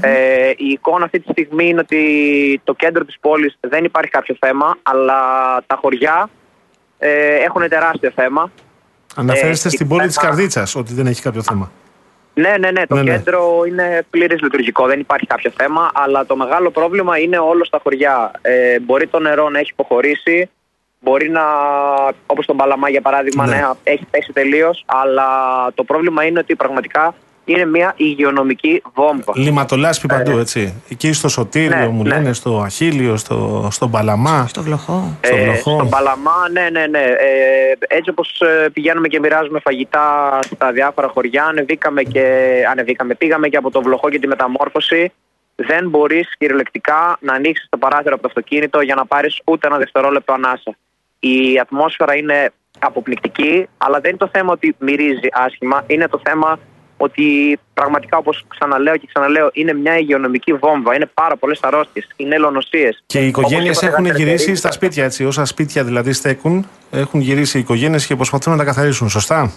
Ε, 0.00 0.50
η 0.56 0.68
εικόνα 0.68 1.04
αυτή 1.04 1.20
τη 1.20 1.30
στιγμή 1.30 1.68
είναι 1.68 1.80
ότι 1.80 2.60
το 2.64 2.74
κέντρο 2.74 3.04
της 3.04 3.16
πόλης 3.20 3.56
δεν 3.60 3.84
υπάρχει 3.84 4.10
κάποιο 4.10 4.36
θέμα, 4.40 4.78
αλλά 4.82 5.20
τα 5.66 5.76
χωριά 5.76 6.30
ε, 6.98 7.34
έχουν 7.34 7.68
τεράστιο 7.68 8.10
θέμα. 8.14 8.50
Αναφέρεστε 9.16 9.68
Ε, 9.68 9.70
στην 9.70 9.86
η 9.86 9.88
πόλη 9.88 10.00
θέμα- 10.00 10.12
της 10.12 10.18
Καρδίτσας 10.18 10.74
ότι 10.74 10.94
δεν 10.94 11.06
έχει 11.06 11.22
κάποιο 11.22 11.42
θέμα. 11.42 11.70
Ναι, 12.34 12.54
ναι, 12.58 12.70
ναι, 12.70 12.86
το 12.86 12.94
Ναι, 12.94 13.02
ναι. 13.02 13.10
κέντρο 13.10 13.62
είναι 13.68 14.02
πλήρης 14.10 14.42
λειτουργικό, 14.42 14.86
δεν 14.86 15.00
υπάρχει 15.00 15.26
κάποιο 15.26 15.50
θέμα, 15.56 15.90
αλλά 15.94 16.26
το 16.26 16.36
μεγάλο 16.36 16.70
πρόβλημα 16.70 17.18
είναι 17.18 17.38
όλος 17.38 17.66
στα 17.66 17.80
χωριά. 17.82 18.30
Ε, 18.42 18.80
μπορεί 18.80 19.06
το 19.06 19.18
νερό 19.18 19.48
να 19.48 19.58
έχει 19.58 19.70
υποχωρήσει, 19.72 20.50
μπορεί 21.00 21.28
να, 21.30 21.42
όπως 22.26 22.44
στον 22.44 22.56
Παλαμά 22.56 22.88
για 22.88 23.00
παράδειγμα, 23.00 23.46
Ναι. 23.46 23.56
ναι. 23.56 23.62
έχει 23.82 24.04
πέσει 24.10 24.32
τελείως, 24.32 24.84
αλλά 24.86 25.26
το 25.74 25.84
πρόβλημα 25.84 26.24
είναι 26.24 26.38
ότι 26.38 26.54
πραγματικά 26.56 27.14
είναι 27.46 27.64
μια 27.66 27.92
υγειονομική 27.96 28.82
βόμβα. 28.94 29.32
Λιματολάσπη 29.34 30.08
παντού, 30.08 30.38
έτσι. 30.38 30.82
Εκεί 30.88 31.12
στο 31.12 31.28
Σωτήριο 31.28 31.76
Ναι, 31.78 31.86
μου 31.86 32.02
ναι. 32.02 32.08
λένε, 32.08 32.32
στο 32.32 32.60
Αχίλιο, 32.60 33.16
στο, 33.16 33.68
στον 33.70 33.90
Παλαμά. 33.90 34.46
Στο 34.48 34.62
βλοχό. 34.62 35.18
Στο 35.22 35.36
Ε, 35.36 35.42
Βλοχό. 35.42 35.74
Στον 35.74 35.88
Παλαμά, 35.88 36.48
ναι, 36.52 36.68
ναι, 36.70 36.86
ναι. 36.86 36.98
Ε, 36.98 37.76
έτσι 37.88 38.10
όπως 38.10 38.40
ε, 38.40 38.68
πηγαίνουμε 38.72 39.08
και 39.08 39.18
μοιράζουμε 39.20 39.60
φαγητά 39.60 40.38
στα 40.42 40.72
διάφορα 40.72 41.08
χωριά, 41.08 41.44
ανεβήκαμε 41.44 42.02
και, 42.02 42.52
ανεβήκαμε, 42.70 43.14
πήγαμε 43.14 43.48
και 43.48 43.56
από 43.56 43.70
το 43.70 43.82
Βλοχό 43.82 44.10
και 44.10 44.18
τη 44.18 44.26
μεταμόρφωση. 44.26 45.12
Δεν 45.54 45.88
μπορείς 45.88 46.36
κυριολεκτικά 46.38 47.16
να 47.20 47.32
ανοίξεις 47.32 47.66
το 47.70 47.76
παράθυρο 47.76 48.12
από 48.14 48.22
το 48.22 48.28
αυτοκίνητο 48.28 48.80
για 48.80 48.94
να 48.94 49.06
πάρεις 49.06 49.40
ούτε 49.44 49.66
ένα 49.66 49.76
δευτερόλεπτο 49.76 50.32
ανάσα. 50.32 50.76
Η 51.18 51.58
ατμόσφαιρα 51.60 52.16
είναι 52.16 52.52
αποπληκτική, 52.78 53.66
αλλά 53.76 54.00
δεν 54.00 54.10
είναι 54.10 54.18
το 54.18 54.28
θέμα 54.32 54.52
ότι 54.52 54.76
μυρίζει 54.78 55.28
άσχημα, 55.32 55.84
είναι 55.86 56.08
το 56.08 56.20
θέμα 56.24 56.58
ότι 56.96 57.58
πραγματικά 57.74 58.16
όπως 58.16 58.44
ξαναλέω 58.48 58.96
και 58.96 59.06
ξαναλέω 59.12 59.50
είναι 59.52 59.72
μια 59.74 59.98
υγειονομική 59.98 60.52
βόμβα, 60.52 60.94
είναι 60.94 61.10
πάρα 61.14 61.36
πολλές 61.36 61.58
αρρώστιες, 61.62 62.08
είναι 62.16 62.34
ελονοσίες. 62.34 63.02
Και 63.06 63.18
οι 63.20 63.26
οικογένειες 63.26 63.62
Όπως 63.76 63.76
είπατε, 63.76 63.86
έχουν 63.92 64.04
γαστερτερή, 64.04 64.36
γυρίσει 64.36 64.54
στα 64.54 64.72
σπίτια, 64.72 65.04
έτσι. 65.04 65.24
Όσα 65.24 65.44
σπίτια 65.44 65.84
δηλαδή 65.84 66.12
στέκουν, 66.12 66.68
έχουν 66.90 67.20
γυρίσει 67.20 67.56
οι 67.56 67.60
οικογένειες 67.60 68.06
και 68.06 68.16
προσπαθούν 68.16 68.52
να 68.52 68.58
τα 68.58 68.64
καθαρίσουν. 68.64 69.08
Σωστά; 69.08 69.52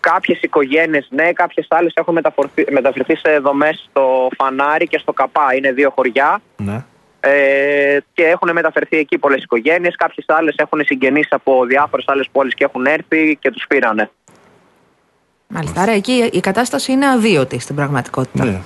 Κάποιες 0.00 0.40
οικογένειες 0.42 1.08
ναι, 1.10 1.32
κάποιες 1.32 1.66
άλλες 1.70 1.92
έχουν 1.94 2.14
μεταφορθεί- 2.14 2.70
μεταφερθεί 2.72 3.16
σε 3.16 3.38
δομές 3.38 3.88
στο 3.90 4.28
Φανάρι 4.36 4.86
και 4.86 4.98
στο 4.98 5.12
Καπά. 5.12 5.54
Είναι 5.56 5.72
δύο 5.72 5.92
χωριά. 5.94 6.40
Ναι. 6.56 6.84
Ε, 7.20 7.98
και 8.12 8.22
έχουν 8.24 8.50
μεταφερθεί 8.52 8.96
εκεί 8.96 9.18
πολλές 9.18 9.42
οικογένειες. 9.42 9.96
Κάποιες 9.96 10.26
άλλες 10.28 10.54
έχουν 10.58 10.80
συγγενείς 10.84 11.26
από 11.30 11.64
διάφορες 11.64 12.04
άλλες 12.08 12.28
πόλεις 12.32 12.54
και 12.54 12.64
έχουν 12.64 12.86
έρθει 12.86 13.36
και 13.40 13.50
τους 13.50 13.64
πήρανε. 13.68 14.10
Μάλιστα. 15.48 15.80
Άρα 15.80 15.92
εκεί 15.92 16.30
η 16.32 16.40
κατάσταση 16.40 16.92
είναι 16.92 17.06
αβίωτη 17.06 17.58
στην 17.58 17.74
πραγματικότητα. 17.74 18.44
ναι. 18.44 18.60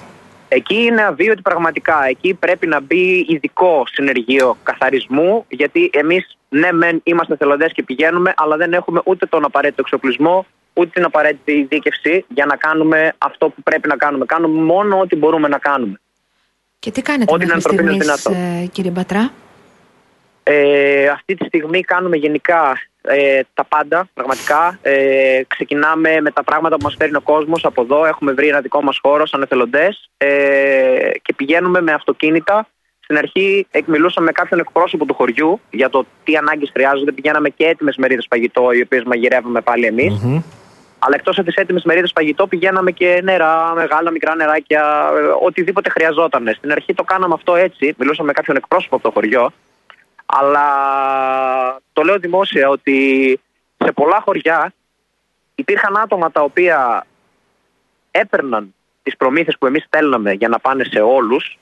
Εκεί 0.49 0.75
είναι 0.75 1.03
αβίωτη 1.03 1.43
πραγματικά. 1.43 2.05
Εκεί 2.09 2.35
πρέπει 2.35 2.67
να 2.67 2.81
μπει 2.81 3.27
ειδικό 3.29 3.83
συνεργείο 3.93 4.57
καθαρισμού, 4.63 5.45
γιατί 5.49 5.91
εμείς 5.93 6.37
ναι, 6.49 6.73
μεν 6.73 7.01
είμαστε 7.05 7.37
θελοντέ 7.37 7.67
και 7.67 7.83
πηγαίνουμε, 7.83 8.33
αλλά 8.37 8.57
δεν 8.57 8.73
έχουμε 8.73 9.01
ούτε 9.05 9.27
τον 9.27 9.45
απαραίτητο 9.45 9.83
εξοπλισμό, 9.85 10.47
ούτε 10.73 10.91
την 10.95 11.05
απαραίτητη 11.05 11.67
δίκευση 11.69 12.25
για 12.29 12.47
να 12.47 12.57
κάνουμε 12.57 13.13
αυτό 13.19 13.49
που 13.49 13.63
πρέπει 13.63 13.89
να 13.89 13.97
κάνουμε. 13.97 14.25
Κάνουμε 14.25 14.63
μόνο 14.63 14.99
ό,τι 14.99 15.17
μπορούμε 15.17 15.49
να 15.49 15.59
κάνουμε. 15.59 16.01
Και 16.79 16.91
τι 16.91 17.03
κάνετε 17.03 17.33
Ό,τι 17.35 17.45
είναι 17.45 17.55
μέχρι 17.55 17.71
ανθρωπίνως 17.77 18.05
στιγμής, 18.05 18.23
δυνατό. 18.41 18.63
ε, 18.63 18.67
κύριε 18.67 18.91
Μπατρά; 18.91 19.31
Ε, 20.43 21.09
αυτή 21.09 21.35
τη 21.35 21.45
στιγμή 21.45 21.81
κάνουμε 21.81 22.17
γενικά 22.17 22.73
ε, 23.03 23.41
τα 23.55 23.65
πάντα, 23.65 24.09
πραγματικά. 24.15 24.79
Ε, 24.83 25.41
ξεκινάμε 25.47 26.21
με 26.21 26.31
τα 26.31 26.45
πράγματα 26.45 26.77
που 26.77 26.83
μας 26.83 26.95
φέρνει 26.99 27.17
ο 27.17 27.21
κόσμος 27.21 27.65
από 27.65 27.83
εδώ. 27.83 28.05
Έχουμε 28.05 28.33
βρει 28.33 28.49
ένα 28.49 28.61
δικό 28.61 28.83
μας 28.83 28.99
χώρο 29.03 29.27
σαν 29.27 29.43
εθελοντές 29.43 30.11
ε, 30.17 30.27
και 31.23 31.35
πηγαίνουμε 31.37 31.81
με 31.81 31.93
αυτοκίνητα. 31.93 32.67
Στην 33.01 33.17
αρχή 33.17 33.67
εκμιλούσαμε 33.71 34.27
με 34.27 34.33
κάποιον 34.33 34.61
εκπρόσωπο 34.61 35.05
του 35.05 35.15
χωριού 35.15 35.61
για 35.71 35.91
το 35.91 36.07
τι 36.25 36.37
ανάγκες 36.37 36.71
χρειάζονται. 36.73 37.13
Πηγαίναμε 37.13 37.49
και 37.49 37.65
έτοιμες 37.65 37.97
μερίδες 37.97 38.27
φαγητό, 38.31 38.73
οι 38.73 38.81
οποίες 38.81 39.03
μαγειρεύαμε 39.05 39.61
πάλι 39.61 39.87
εμείς. 39.87 40.21
Αλλά 41.05 41.15
εκτός 41.15 41.39
από 41.39 41.47
τις 41.47 41.55
έτοιμες 41.55 41.83
μερίδες 41.85 42.13
φαγητό, 42.15 42.47
πηγαίναμε 42.47 42.91
και 42.91 43.21
νερά, 43.23 43.73
μεγάλα, 43.75 44.11
μικρά 44.11 44.35
νεράκια, 44.35 45.11
ε, 45.17 45.47
οτιδήποτε 45.47 45.91
χρειαζόταν. 45.91 46.55
Στην 46.57 46.73
αρχή 46.73 46.95
το 46.95 47.03
κάναμε 47.03 47.35
αυτό 47.35 47.55
έτσι, 47.55 47.95
μιλούσαμε 47.99 48.27
με 48.27 48.33
κάποιον 48.33 48.57
εκπρόσωπο 48.57 48.95
από 48.97 49.05
το 49.05 49.11
χωριό. 49.11 49.53
Αλλά 50.35 50.67
το 51.93 52.03
λέω 52.03 52.19
δημόσια 52.19 52.69
ότι 52.69 53.41
σε 53.77 53.93
πολλά 53.93 54.21
χωριά 54.21 54.73
υπήρχαν 55.55 55.97
άτομα 55.97 56.31
τα 56.31 56.41
οποία 56.41 57.07
έπαιρναν 58.11 58.75
τις 59.03 59.17
προμήθειες 59.17 59.57
που 59.59 59.67
εμείς 59.67 59.85
στέλναμε 59.85 60.33
για 60.33 60.49
να 60.49 60.59
πάνε 60.59 60.85
σε 60.85 61.01
όλους 61.01 61.59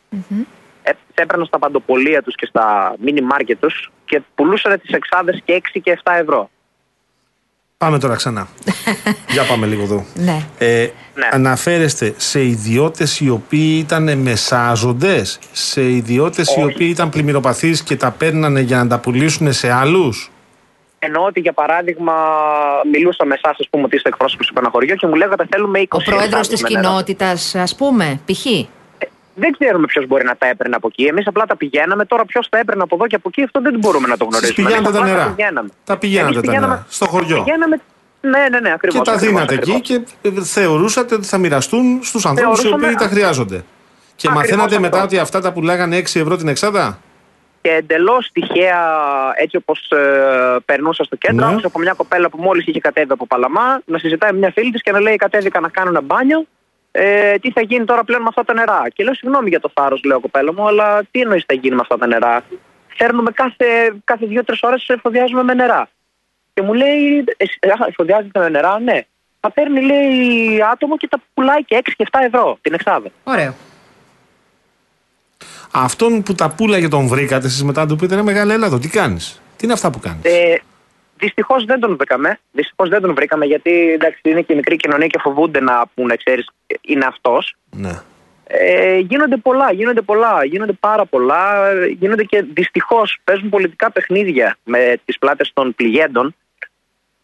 ε, 0.83 0.91
τις 0.91 1.15
έπαιρναν 1.15 1.47
στα 1.47 1.59
παντοπολία 1.59 2.23
τους 2.23 2.35
και 2.35 2.47
στα 2.47 2.95
μίνι 2.99 3.21
μάρκετ 3.21 3.61
τους 3.61 3.91
και 4.05 4.23
πουλούσαν 4.35 4.81
τις 4.81 4.91
εξάδες 4.91 5.41
και 5.45 5.63
6 5.75 5.81
και 5.83 5.99
7 6.05 6.13
ευρώ. 6.21 6.51
Πάμε 7.85 7.99
τώρα 7.99 8.15
ξανά. 8.15 8.49
Για 9.33 9.45
πάμε 9.45 9.67
λίγο 9.67 9.83
εδώ. 9.83 10.05
Ναι. 10.15 10.47
Ε, 10.59 10.89
Αναφέρεστε 11.31 12.15
σε 12.17 12.45
ιδιώτες 12.45 13.21
οι 13.21 13.29
οποίοι 13.31 13.77
ήταν 13.85 14.19
μεσάζοντες, 14.19 15.39
σε 15.53 15.91
ιδιώτες 15.91 16.49
οι 16.49 16.61
Όχι. 16.61 16.73
οποίοι 16.75 16.89
ήταν 16.91 17.09
πλημμυροπαθείς 17.09 17.83
και 17.83 17.97
τα 17.97 18.11
παίρνανε 18.11 18.61
για 18.61 18.77
να 18.77 18.87
τα 18.87 18.99
πουλήσουν 18.99 19.53
σε 19.53 19.71
άλλους; 19.71 20.31
Εννοώ 20.99 21.25
ότι 21.25 21.41
για 21.41 21.53
παράδειγμα 21.53 22.13
μιλούσα 22.93 23.25
με 23.25 23.35
εσάς, 23.35 23.57
ας 23.61 23.69
πούμε, 23.71 23.85
ότι 23.85 23.97
είστε 23.97 24.09
εκπρόσωπος 24.09 24.47
του 24.47 24.53
Παναχωριού 24.53 24.95
και 24.95 25.07
μου 25.07 25.15
λέγατε 25.15 25.47
θέλουμε 25.51 25.79
20 25.79 25.85
Ο 25.91 26.03
πρόεδρος 26.03 26.27
εξάδες 26.27 26.49
της 26.49 26.63
με 26.63 26.69
νερό». 26.69 26.83
κοινότητας, 26.89 27.55
ας 27.55 27.75
πούμε, 27.77 28.21
π.χ. 28.25 28.47
Δεν 29.35 29.57
ξέρουμε 29.59 29.87
ποιος 29.87 30.07
μπορεί 30.07 30.25
να 30.25 30.37
τα 30.37 30.47
έπαιρνε 30.47 30.77
από 30.77 30.87
εκεί. 30.87 31.05
Εμείς 31.05 31.27
απλά 31.27 31.45
τα 31.47 31.57
πηγαίναμε. 31.57 32.05
Τώρα 32.05 32.25
ποιος 32.25 32.49
τα 32.49 32.59
έπαιρνε 32.59 32.83
από 32.83 32.95
εδώ 32.95 33.07
και 33.07 33.15
από 33.15 33.29
εκεί, 33.29 33.43
αυτό 33.43 33.61
δεν 33.61 33.79
μπορούμε 33.79 34.09
να 34.09 34.17
το 34.17 34.27
Εσείς 34.31 34.39
γνωρίσουμε. 34.41 34.69
πηγαίνατε 34.69 34.89
Εμείς 34.89 35.01
τα 35.01 35.05
απλά 35.13 35.23
νερά. 35.25 35.35
πηγαίναμε. 35.35 35.69
Τα 35.85 35.97
πηγαίνατε 35.99 36.25
Εμείς 36.27 36.37
τα 36.37 36.43
πηγαίναμε- 36.47 36.75
νερά. 36.75 36.87
Στο 36.89 37.07
χωριό. 37.07 37.43
Πηγαίναμε. 37.45 37.81
Ναι, 38.21 38.49
ναι, 38.51 38.61
ναι, 38.61 38.73
ακριβώς. 38.73 38.99
Και 38.99 39.11
τα 39.11 39.17
δίνατε 39.17 39.55
εκεί 39.55 39.81
και 39.81 40.01
ε, 40.23 40.31
θεωρούσατε 40.45 41.15
ότι 41.15 41.27
θα 41.27 41.39
μοιραστούν 41.39 42.01
στους 42.03 42.27
ανθρώπους 42.27 42.59
οι 42.59 42.63
Θεωρούσαμε- 42.63 42.97
οποίοι 42.97 43.07
τα 43.09 43.15
χρειάζονται. 43.15 43.65
Και 44.17 44.27
Ακριβώς 44.29 44.37
μαθαίνατε 44.43 44.75
αυτό. 44.77 44.81
μετά 44.81 45.03
ότι 45.03 45.19
αυτά 45.19 45.41
τα 45.41 45.53
πουλάγανε 45.53 45.97
6 45.97 46.21
ευρώ 46.21 46.37
την 46.37 46.49
εξάδα; 46.49 46.99
Και 47.63 47.71
εντελώς 47.71 48.31
τυχαία, 48.33 48.81
έτσι 49.43 49.57
όπως 49.57 49.93
περνούσα 50.65 51.05
στο 51.05 51.17
κέντρο, 51.17 51.45
Ναι. 51.47 51.53
άκουσα 51.53 51.67
από 51.67 51.79
μια 51.79 51.93
κοπέλα 51.97 52.29
που 52.31 52.39
μόλις 52.43 52.67
είχε 52.67 52.81
κατέβει 52.81 53.13
από 53.13 53.27
Παλαμά 53.27 53.81
να 53.85 53.99
συζητάει 53.99 54.33
με 54.33 54.39
μια 54.39 54.51
φίλη 54.55 54.71
της 54.71 54.83
και 54.83 54.93
να 54.93 55.01
λέει: 55.01 55.17
Κατέβηκα 55.17 55.61
να 55.61 55.69
κάνω 55.69 55.89
ένα 55.89 56.01
μπάνιο. 56.01 56.47
Ε, 56.93 57.39
τι 57.39 57.51
θα 57.51 57.61
γίνει 57.61 57.85
τώρα 57.85 58.05
πλέον 58.05 58.23
με 58.23 58.29
αυτά 58.29 58.45
τα 58.45 58.55
νερά; 58.55 58.83
Και 58.93 59.05
λέω: 59.05 59.15
Συγγνώμη 59.15 59.49
για 59.49 59.61
το 59.61 59.71
θάρρος, 59.75 60.03
λέω 60.05 60.21
κοπέλα 60.21 60.53
μου, 60.53 60.67
αλλά 60.67 61.03
τι 61.11 61.21
εννοείς 61.21 61.45
θα 61.47 61.55
γίνει 61.55 61.75
με 61.75 61.81
αυτά 61.81 61.99
τα 61.99 62.07
νερά; 62.07 62.43
Φέρνουμε 62.97 63.31
κάθε, 63.31 63.67
κάθε 64.05 64.27
δύο-τρεις 64.27 64.63
ώρες 64.63 64.89
εφοδιάζουμε 64.89 65.43
με 65.43 65.55
νερά. 65.55 65.89
Και 66.55 66.61
και 66.61 66.67
μου 66.67 66.75
λέει, 66.75 67.25
«Εσύ, 67.37 67.59
α, 67.63 67.87
εφοδιάζεται 67.89 68.39
με 68.39 68.49
νερά, 68.49 68.81
ναι. 68.81 69.01
Θα 69.41 69.51
παίρνει, 69.51 69.81
λέει, 69.81 70.63
άτομο 70.73 70.97
και 70.97 71.09
τα 71.09 71.19
πουλάει 71.35 71.65
και 71.65 71.77
6 71.77 71.93
και 71.97 72.07
7 72.11 72.19
ευρώ 72.27 72.59
την 72.61 72.75
εξάδα. 72.75 73.09
Ωραίο. 73.25 73.55
Αυτόν 75.71 76.23
που 76.23 76.35
τα 76.35 76.51
πουλάγε 76.51 76.89
τον 76.89 77.07
βρήκατε, 77.07 77.47
εσείς 77.47 77.65
μετά 77.65 77.81
να 77.81 77.87
του 77.87 77.97
πείτε: 77.97 78.15
Ρε 78.15 78.23
μεγάλη 78.23 78.53
Ελλάδα, 78.53 78.79
τι 78.79 78.89
κάνεις; 78.89 79.41
Τι 79.57 79.65
είναι 79.65 79.73
αυτά 79.73 79.91
που 79.91 79.99
κάνεις; 80.01 80.25
Ε, 80.25 80.61
Δυστυχώς 81.21 81.65
δεν 81.65 81.81
τον 81.81 81.97
βρήκαμε. 81.97 82.39
Δυστυχώς 82.53 82.89
δεν 82.89 83.01
τον 83.01 83.15
βρήκαμε 83.15 83.45
γιατί 83.47 83.93
εντάξει, 83.93 84.21
είναι 84.23 84.43
και 84.43 84.53
η 84.53 84.57
μικρή 84.57 84.77
κοινωνία 84.77 85.07
και 85.07 85.19
φοβούνται 85.19 85.61
να 85.61 85.83
πούνε, 85.95 86.17
ξέρεις, 86.17 86.47
είναι 86.81 87.05
αυτός. 87.05 87.55
Ναι. 87.71 88.01
Ε, 88.53 88.99
γίνονται 88.99 89.37
πολλά, 89.37 89.73
γίνονται 89.73 90.01
πολλά, 90.01 90.45
γίνονται 90.45 90.73
πάρα 90.73 91.05
πολλά. 91.05 91.69
ε, 91.71 91.87
Γίνονται 91.87 92.25
και 92.25 92.45
δυστυχώς 92.53 93.19
παίζουν 93.25 93.49
πολιτικά 93.49 93.93
παιχνίδια 93.93 94.57
με 94.65 94.97
τις 95.05 95.19
πλάτες 95.19 95.51
των 95.55 95.75
πληγέντων. 95.75 96.35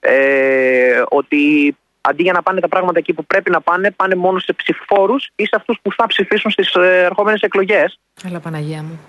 Ε, 0.01 1.03
ότι 1.09 1.77
αντί 2.01 2.23
για 2.23 2.33
να 2.33 2.43
πάνε 2.43 2.61
τα 2.61 2.69
πράγματα 2.69 2.99
εκεί 2.99 3.13
που 3.13 3.25
πρέπει 3.25 3.51
να 3.51 3.61
πάνε, 3.61 3.91
πάνε 3.91 4.15
μόνο 4.15 4.39
σε 4.39 4.53
ψηφοφόρους 4.53 5.31
ή 5.37 5.45
σε 5.45 5.53
αυτούς 5.53 5.79
που 5.83 5.93
θα 5.93 6.07
ψηφίσουν 6.07 6.51
στις 6.51 6.75
ερχόμενες 6.75 7.41
εκλογές. 7.41 7.99
Έλα 8.25 8.41
Παναγία 8.41 8.83
μου. 8.83 9.01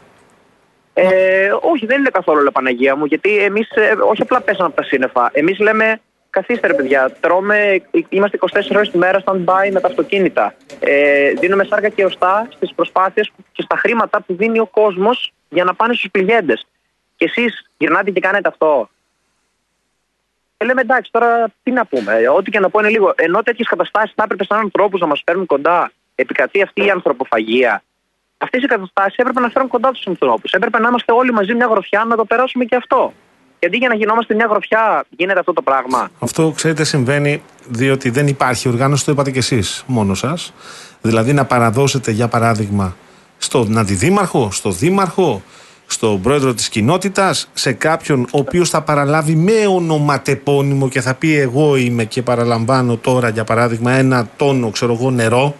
Ε, 1.00 1.50
όχι, 1.62 1.86
δεν 1.86 2.00
είναι 2.00 2.10
καθόλου 2.10 2.40
όλα 2.40 2.52
Παναγία 2.52 2.96
μου, 2.96 3.06
γιατί 3.06 3.38
εμείς 3.38 3.68
όχι 4.10 4.22
απλά 4.22 4.42
πέσαμε 4.42 4.68
από 4.68 4.76
τα 4.76 4.84
σύννεφα. 4.84 5.30
Εμείς 5.34 5.60
λέμε, 5.60 6.00
καθίστε 6.30 6.68
ρε 6.68 6.74
παιδιά, 6.74 7.12
τρώμε, 7.20 7.58
ε, 7.92 8.00
είμαστε 8.10 8.38
24 8.38 8.76
ώρες 8.76 8.90
τη 8.92 8.98
μέρα 8.98 9.24
stand-by 9.26 9.70
με 9.72 9.80
τα 9.80 9.88
αυτοκίνητα. 9.88 10.56
Ε, 10.80 11.32
δίνουμε 11.32 11.64
σάρκα 11.64 11.90
και 11.90 12.06
οστά 12.06 12.48
στις 12.50 12.74
προσπάθειες 12.76 13.32
και 13.52 13.62
στα 13.62 13.78
χρήματα 13.78 14.22
που 14.22 14.36
δίνει 14.36 14.60
ο 14.60 14.66
κόσμος 14.66 15.34
για 15.50 15.64
να 15.64 15.74
πάνε 15.74 15.94
στους 15.94 16.12
πληγέντες. 16.12 16.68
Και 17.16 17.26
εσείς 17.26 17.70
γυρνάτε 17.78 18.12
και 18.12 18.20
κάνετε 18.20 18.48
αυτό. 18.48 18.90
Και 20.58 20.66
λέμε 20.66 20.82
εντάξει, 20.82 21.12
τώρα 21.12 21.54
τι 21.64 21.72
να 21.72 21.86
πούμε. 21.86 22.14
ε, 22.14 22.30
Ό,τι 22.30 22.52
και 22.52 22.60
να 22.60 22.70
πω 22.70 22.80
είναι 22.80 22.90
λίγο. 22.90 23.14
Ενώ 23.18 23.44
τέτοιες 23.44 23.68
καταστάσεις 23.68 24.14
θα 24.16 24.24
έπρεπε 24.24 24.44
σαν 24.44 24.60
ανθρώπους 24.60 25.00
να 25.00 25.08
μας 25.08 25.22
φέρουν 25.26 25.46
κοντά, 25.46 25.92
επικρατεί 26.16 26.62
αυτή 26.62 26.86
η 26.86 26.90
ανθρωποφαγία. 26.90 27.82
Αυτές 28.38 28.64
οι 28.64 28.66
καταστάσεις 28.66 29.16
έπρεπε 29.16 29.40
να 29.40 29.50
φέρουν 29.50 29.68
κοντά 29.68 29.92
τους 29.92 30.08
ανθρώπους. 30.08 30.52
Έπρεπε 30.52 30.80
να 30.80 30.88
είμαστε 30.88 31.12
όλοι 31.12 31.32
μαζί 31.32 31.54
μια 31.54 31.68
γροθιά 31.72 32.06
να 32.06 32.16
το 32.16 32.26
περάσουμε 32.26 32.66
και 32.66 32.76
αυτό. 32.76 33.14
Γιατί 33.60 33.78
για 33.78 33.88
να 33.88 33.96
γινόμαστε 33.96 34.36
μια 34.36 34.48
γροθιά 34.50 35.06
γίνεται 35.10 35.40
αυτό 35.40 35.54
το 35.54 35.62
πράγμα. 35.62 36.10
Αυτό, 36.20 36.52
ξέρετε, 36.56 36.84
συμβαίνει 36.84 37.42
διότι 37.68 38.10
δεν 38.10 38.28
υπάρχει 38.28 38.68
οργάνωση, 38.68 39.06
το 39.06 39.12
είπατε 39.12 39.32
κι 39.32 39.38
εσείς 39.38 39.84
μόνο 39.88 40.14
σας. 40.14 40.54
Δηλαδή 41.02 41.34
να 41.34 41.46
παραδώσετε, 41.46 42.12
για 42.12 42.28
παράδειγμα, 42.28 42.96
στον 43.38 43.78
αντιδήμαρχο, 43.78 44.52
στο 44.52 44.72
δήμαρχο, 44.72 45.42
στον 45.86 46.22
πρόεδρο 46.22 46.54
της 46.54 46.70
κοινότητας, 46.70 47.50
σε 47.54 47.74
κάποιον 47.74 48.22
ο 48.22 48.38
οποίος 48.38 48.70
θα 48.70 48.82
παραλάβει 48.82 49.36
με 49.36 49.68
ονοματεπώνυμο 49.68 50.90
και 50.90 51.02
θα 51.02 51.14
πει: 51.14 51.38
Εγώ 51.38 51.76
είμαι 51.76 52.04
και 52.04 52.22
παραλαμβάνω 52.22 52.98
τώρα, 52.98 53.30
για 53.30 53.44
παράδειγμα, 53.44 53.92
ένα 53.92 54.30
τόνο, 54.38 54.70
ξέρω 54.70 54.94
εγώ, 54.94 55.12
νερό. 55.12 55.56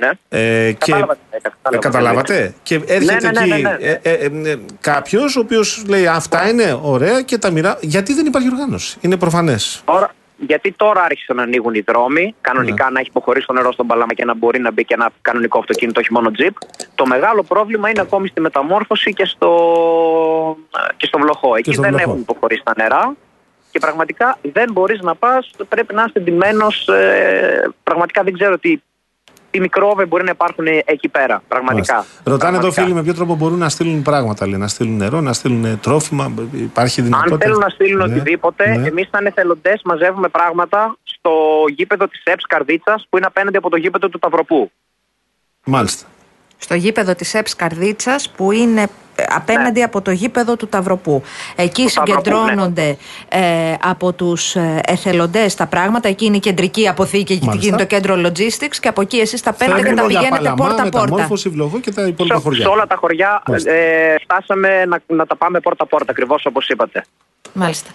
Ναι. 0.00 0.10
Ε, 0.28 0.72
και, 0.72 0.92
Κατάλαβα 0.92 1.14
τι 1.14 1.20
λέει, 1.30 1.40
κατάλαβα 1.42 1.68
Ε, 1.68 1.78
τι 1.78 1.78
καταλάβατε. 1.78 2.34
λέει. 2.38 2.54
Και 2.62 2.74
έρχεται 2.74 3.30
Ναι, 3.30 3.30
ναι, 3.30 3.46
ναι, 3.46 3.54
εκεί 3.54 3.62
ναι, 3.62 3.68
ναι. 3.70 3.76
ε, 3.84 4.00
ε, 4.02 4.50
ε, 4.50 4.58
κάποιος 4.80 5.36
ο 5.36 5.40
οποίος 5.40 5.84
λέει 5.88 6.06
Αυτά 6.06 6.48
είναι 6.48 6.78
ωραία 6.82 7.22
και 7.22 7.38
τα 7.38 7.50
μοιρά. 7.50 7.78
Γιατί 7.80 8.14
δεν 8.14 8.26
υπάρχει 8.26 8.48
οργάνωση. 8.52 8.98
Είναι 9.00 9.16
προφανές. 9.16 9.82
Τώρα, 9.84 10.10
γιατί 10.36 10.72
τώρα 10.72 11.02
άρχισαν 11.02 11.36
να 11.36 11.42
ανοίγουν 11.42 11.74
οι 11.74 11.80
δρόμοι, 11.80 12.34
κανονικά 12.40 12.84
Ναι. 12.84 12.90
να 12.90 13.00
έχει 13.00 13.08
υποχωρήσει 13.08 13.46
το 13.46 13.52
νερό 13.52 13.72
στον 13.72 13.86
παλάμα 13.86 14.14
και 14.14 14.24
να 14.24 14.34
μπορεί 14.34 14.58
να 14.60 14.70
μπει 14.72 14.84
και 14.84 14.94
ένα 14.94 15.10
κανονικό 15.22 15.58
αυτοκίνητο, 15.58 16.00
όχι 16.00 16.12
μόνο 16.12 16.30
τζιπ. 16.30 16.54
Το 16.94 17.06
μεγάλο 17.06 17.42
πρόβλημα 17.42 17.88
είναι 17.90 18.00
ακόμη 18.00 18.28
στη 18.28 18.40
μεταμόρφωση 18.40 19.12
και 19.12 19.24
στο, 19.24 19.50
και 20.96 21.06
στο 21.06 21.18
βλοχό. 21.18 21.54
Εκεί 21.56 21.72
στο 21.72 21.82
δεν 21.82 21.90
βλοχό. 21.90 22.08
έχουν 22.10 22.20
υποχωρήσει 22.20 22.62
τα 22.64 22.72
νερά 22.76 23.14
και 23.70 23.78
πραγματικά 23.78 24.38
δεν 24.52 24.72
μπορείς 24.72 25.00
να 25.00 25.14
πας, 25.14 25.50
πρέπει 25.68 25.94
να 25.94 26.02
είσαι 26.02 26.12
εντυμένο. 26.18 26.66
Ε, 27.00 27.68
πραγματικά 27.82 28.22
δεν 28.22 28.32
ξέρω 28.32 28.58
τι, 28.58 28.76
τι 29.50 29.60
μικρόβε 29.60 30.06
μπορεί 30.06 30.24
να 30.24 30.30
υπάρχουν 30.30 30.66
εκεί 30.84 31.08
πέρα. 31.08 31.42
Πραγματικά. 31.48 31.94
Μάλιστα. 31.94 32.20
Ρωτάνε 32.24 32.56
εδώ 32.56 32.60
Πραγματικά. 32.60 32.82
φίλοι 32.82 32.94
με 32.94 33.02
ποιο 33.02 33.14
τρόπο 33.14 33.34
μπορούν 33.34 33.58
να 33.58 33.68
στείλουν 33.68 34.02
πράγματα. 34.02 34.46
Λέει, 34.46 34.58
να 34.58 34.68
στείλουν 34.68 34.96
νερό, 34.96 35.20
να 35.20 35.32
στείλουν 35.32 35.64
ε, 35.64 35.76
τρόφιμα. 35.82 36.32
Υπάρχει 36.52 37.02
δυνατότητα; 37.02 37.34
Αν 37.34 37.40
θέλουν 37.40 37.58
να 37.58 37.68
στείλουν 37.68 38.08
Ναι, 38.08 38.14
οτιδήποτε, 38.14 38.76
ναι. 38.76 38.86
εμείς 38.88 39.08
σαν 39.12 39.26
εθελοντέ 39.26 39.78
μαζεύουμε 39.84 40.28
πράγματα 40.28 40.96
στο 41.02 41.30
γήπεδο 41.74 42.08
της 42.08 42.22
ΕΠΣ 42.24 42.46
Καρδίτσας 42.46 43.06
που 43.08 43.16
είναι 43.16 43.26
απέναντι 43.26 43.56
από 43.56 43.70
το 43.70 43.76
γήπεδο 43.76 44.08
του 44.08 44.18
Ταυροπού. 44.18 44.70
Μάλιστα. 45.64 46.06
Στο 46.58 46.74
γήπεδο 46.74 47.14
της 47.14 47.34
ΕΠΣ 47.34 47.56
Καρδίτσας 47.56 48.30
που 48.30 48.52
είναι 48.52 48.88
ε, 49.20 49.24
απέναντι 49.34 49.82
από 49.82 50.00
το 50.02 50.10
γήπεδο 50.10 50.56
του 50.56 50.66
Ταυροπού. 50.68 51.22
Εκεί 51.56 51.82
Ναι. 51.82 51.88
Του 51.88 51.94
Ταυροπού, 51.94 52.22
συγκεντρώνονται 52.22 52.96
ε, 53.28 53.40
από 53.84 54.12
τους 54.12 54.54
ε, 54.56 54.80
εθελοντές 54.86 55.54
τα 55.54 55.66
πράγματα. 55.66 56.08
Εκεί 56.08 56.24
είναι 56.24 56.36
η 56.36 56.40
κεντρική 56.40 56.88
αποθήκη, 56.88 57.32
εκεί 57.32 57.44
Μάλιστα. 57.46 57.66
γίνεται 57.68 57.86
το 57.86 57.94
κέντρο 57.94 58.14
logistics 58.28 58.76
και 58.80 58.88
από 58.88 59.00
εκεί 59.00 59.16
εσείς 59.16 59.42
τα 59.42 59.52
παίρνετε 59.52 59.80
και 59.80 59.86
τα 59.88 59.94
Φεύγουν 59.94 60.10
για 60.10 60.20
πηγαίνετε 60.20 60.42
Παλαμά, 60.48 60.66
πόρτα-πόρτα. 60.66 61.00
Μεταμόρφωση, 61.00 61.48
βλογό 61.48 61.80
και 61.80 61.92
τα 61.92 62.02
υπόλοιπα 62.06 62.34
Σε, 62.36 62.42
χωριά. 62.42 62.62
σε 62.64 62.68
όλα 62.68 62.86
τα 62.86 62.96
χωριά 62.96 63.42
Μάλιστα. 63.46 63.70
ε, 63.72 64.16
φτάσαμε 64.22 64.84
να, 64.84 64.98
να 65.06 65.26
τα 65.26 65.36
πάμε 65.36 65.60
πόρτα-πόρτα, 65.60 66.10
ακριβώς 66.10 66.44
όπως 66.46 66.68
είπατε. 66.68 67.04
Μάλιστα. 67.52 67.90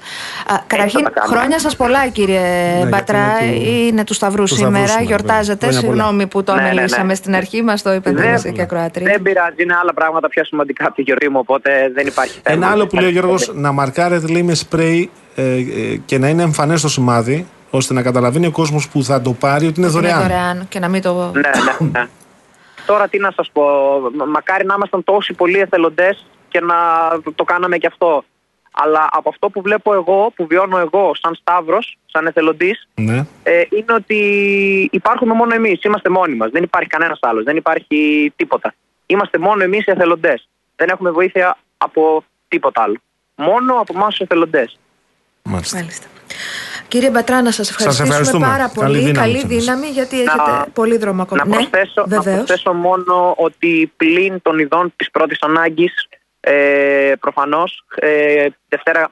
Α, 0.47 0.55
καταρχήν, 0.67 0.99
θα 1.03 1.09
τα 1.11 1.19
κάνουμε. 1.19 1.37
χρόνια 1.37 1.59
σας 1.59 1.75
πολλά, 1.75 2.07
κύριε 2.07 2.39
γιατί 2.75 2.89
Μπατρά. 2.89 3.43
είναι 3.43 3.55
του- 3.55 3.71
Είναι 3.71 4.03
του 4.03 4.13
Σταυρού 4.13 4.41
του 4.43 4.47
Σταυρού 4.47 4.65
σήμερα. 4.65 4.87
σήμερα, 4.87 5.05
Γιορτάζετε. 5.05 5.65
βέβαια. 5.65 5.79
Χρόνια 5.79 5.89
πολλά. 5.89 6.03
Συγγνώμη 6.03 6.27
που 6.27 6.43
το 6.43 6.53
Ναι, 6.53 6.57
ναι, 6.61 6.63
ναι. 6.65 6.71
αμελήσαμε 6.71 7.15
στην 7.15 7.35
αρχή, 7.35 7.61
μας 7.63 7.81
το 7.81 7.93
είπε 7.93 8.11
Δεν- 8.11 8.53
και 8.53 8.61
ακροατρία. 8.61 9.05
Δεν 9.11 9.21
πειράζει, 9.21 9.63
είναι 9.63 9.75
άλλα 9.81 9.93
πράγματα 9.93 10.27
πιο 10.27 10.43
σημαντικά 10.45 10.85
από 10.85 10.95
τη 10.95 11.01
Γιώργη 11.19 11.29
μου, 11.29 11.39
οπότε 11.39 11.91
δεν 11.93 12.07
υπάρχει 12.07 12.39
θέμα. 12.43 12.55
Ένα 12.65 12.71
άλλο 12.71 12.87
που 12.87 12.95
λέει 12.95 13.05
ο 13.07 13.11
Γιώργος, 13.11 13.51
να 13.53 13.71
μαρκάρετε 13.71 14.27
λέει 14.27 14.43
με 14.43 14.53
σπρέι 14.53 15.09
ε, 15.35 15.43
ε, 15.53 15.95
και 16.05 16.17
να 16.17 16.27
είναι 16.29 16.41
εμφανές 16.41 16.81
το 16.81 16.87
σημάδι, 16.89 17.47
ώστε 17.69 17.93
να 17.93 18.01
καταλαβαίνει 18.01 18.45
ο 18.45 18.51
κόσμος 18.51 18.89
που 18.89 19.03
θα 19.03 19.21
το 19.21 19.31
πάρει 19.33 19.67
ότι 19.67 19.79
είναι 19.79 19.89
Είναι 19.89 19.99
δωρεάν. 19.99 20.21
δωρεάν 20.21 20.65
και 20.69 20.79
να 20.79 20.87
μην 20.87 21.01
το. 21.01 21.31
Ναι, 21.33 21.39
ναι, 21.79 21.89
ναι. 21.99 22.07
Τώρα 22.85 23.07
τι 23.07 23.19
να 23.19 23.31
σας 23.35 23.49
πω, 23.53 23.63
μα- 24.15 24.25
μακάρι 24.25 24.65
να 24.65 24.73
ήμασταν 24.77 25.03
τόσοι 25.03 25.33
πολλοί 25.33 25.59
εθελοντές 25.59 26.25
και 26.47 26.59
να 26.59 26.75
το 27.35 27.43
κάναμε 27.43 27.77
και 27.77 27.87
αυτό. 27.87 28.23
Αλλά 28.83 29.07
από 29.11 29.29
αυτό 29.29 29.49
που 29.49 29.61
βλέπω 29.61 29.93
εγώ, 29.93 30.31
που 30.35 30.47
βιώνω 30.47 30.77
εγώ 30.77 31.11
σαν 31.21 31.35
Σταύρος, 31.35 31.97
σαν 32.05 32.25
εθελοντής, 32.27 32.87
Ναι. 32.95 33.25
ε, 33.43 33.61
είναι 33.69 33.93
ότι 33.93 34.15
υπάρχουμε 34.91 35.33
μόνο 35.33 35.53
εμείς, 35.55 35.83
είμαστε 35.83 36.09
μόνοι 36.09 36.35
μας. 36.35 36.49
Δεν 36.51 36.63
υπάρχει 36.63 36.89
κανένας 36.89 37.19
άλλος, 37.21 37.43
δεν 37.43 37.55
υπάρχει 37.55 38.33
τίποτα. 38.35 38.73
Είμαστε 39.05 39.37
μόνο 39.37 39.63
εμείς 39.63 39.85
οι 39.85 39.91
εθελοντές. 39.91 40.47
Δεν 40.75 40.89
έχουμε 40.89 41.11
βοήθεια 41.11 41.57
από 41.77 42.23
τίποτα 42.47 42.81
άλλο. 42.81 42.97
Μόνο 43.35 43.73
από 43.73 43.93
εμάς 43.95 44.09
τους 44.09 44.19
εθελοντές. 44.19 44.79
Μάλιστα. 45.43 45.77
Μάλιστα. 45.77 46.07
Κύριε 46.87 47.09
Μπατρά, 47.09 47.41
να 47.41 47.51
σας 47.51 47.69
ευχαριστήσουμε 47.69 48.09
ευχαριστούμε. 48.09 48.45
πάρα 48.45 48.71
Καλή 48.73 48.73
πολύ. 48.73 48.97
δύναμη 48.97 49.17
Καλή 49.17 49.39
σε 49.39 49.45
εμάς. 49.47 49.63
δύναμη, 49.63 49.87
γιατί 49.87 50.15
Να- 50.15 50.21
έχετε 50.21 50.69
πολύ 50.73 50.97
δρόμο 50.97 51.21
ακόμα. 51.21 51.45
Να, 51.45 51.55
προσθέσω, 51.55 51.93
να 52.01 52.05
βεβαίως. 52.21 52.35
προσθέσω 52.45 52.73
μόνο 52.73 53.33
ότι 53.37 53.91
πλην 53.97 54.41
των 54.41 54.59
ειδών 54.59 54.93
της 54.95 55.11
πρώτης 55.11 55.41
ανάγκης, 55.41 56.07
ε, 56.39 57.13
προφανώς, 57.19 57.83
ε, 57.95 58.47
Δευτέρα 58.67 59.11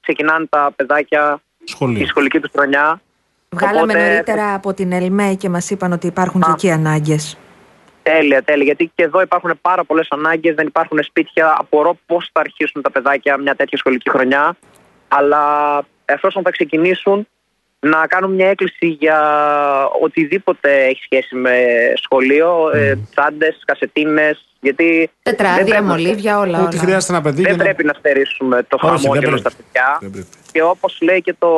ξεκινάνε 0.00 0.46
τα 0.46 0.72
παιδάκια 0.76 1.40
Σχολείο. 1.64 2.02
η 2.02 2.06
σχολική 2.06 2.40
τους 2.40 2.50
χρονιά. 2.56 3.00
Βγάλαμε 3.48 3.80
Οπότε- 3.92 4.08
νωρίτερα 4.08 4.54
από 4.54 4.74
την 4.74 4.92
ΕΛΜΕ 4.92 5.34
και 5.34 5.48
μας 5.48 5.70
είπαν 5.70 5.92
ότι 5.92 6.06
υπάρχουν 6.06 6.40
και 6.40 6.48
Α. 6.50 6.52
εκεί 6.52 6.70
ανάγκες. 6.70 7.36
Τέλεια, 8.12 8.42
τέλεια. 8.42 8.64
Γιατί 8.64 8.90
και 8.94 9.02
εδώ 9.02 9.20
υπάρχουν 9.20 9.58
πάρα 9.62 9.84
πολλές 9.84 10.06
ανάγκες, 10.10 10.54
δεν 10.54 10.66
υπάρχουν 10.66 10.98
σπίτια. 11.02 11.54
Απορώ 11.58 11.98
πώς 12.06 12.30
θα 12.32 12.40
αρχίσουν 12.40 12.82
τα 12.82 12.90
παιδάκια 12.90 13.36
μια 13.36 13.54
τέτοια 13.54 13.78
σχολική 13.78 14.10
χρονιά. 14.10 14.56
Αλλά 15.08 15.42
εφόσον 16.04 16.42
θα 16.42 16.50
ξεκινήσουν, 16.50 17.28
να 17.80 18.06
κάνουν 18.06 18.32
μια 18.34 18.48
έκκληση 18.48 18.86
για 18.86 19.18
οτιδήποτε 20.00 20.84
έχει 20.84 21.00
σχέση 21.02 21.34
με 21.34 21.56
σχολείο, 21.96 22.70
ε, 22.74 22.98
τσάντες, 23.14 23.62
κασετίνες. 23.64 24.40
Γιατί 24.60 24.96
δεν 25.22 25.36
Τετράδια, 25.36 25.64
πρέπει 25.64 25.82
να- 25.84 25.90
μολύβια, 25.90 26.38
όλα. 26.38 26.58
Ό,τι 26.62 26.76
όλα. 26.76 26.84
χρειάζεται 26.84 27.12
ένα 27.12 27.22
παιδί. 27.22 27.36
δεν 27.42 27.44
για 27.44 27.56
να- 27.56 27.62
πρέπει 27.64 27.84
να 27.84 27.92
στερήσουμε 27.98 28.62
το 28.62 28.76
Όχι, 28.80 28.86
δεν 28.90 28.98
χαμόγελο 29.00 29.26
πρέπει. 29.30 29.40
στα 29.40 29.50
παιδιά. 29.56 29.98
Δεν 30.00 30.10
πρέπει. 30.10 30.26
Και 30.52 30.62
όπως 30.62 30.98
λέει 31.00 31.20
και 31.20 31.34
το 31.38 31.50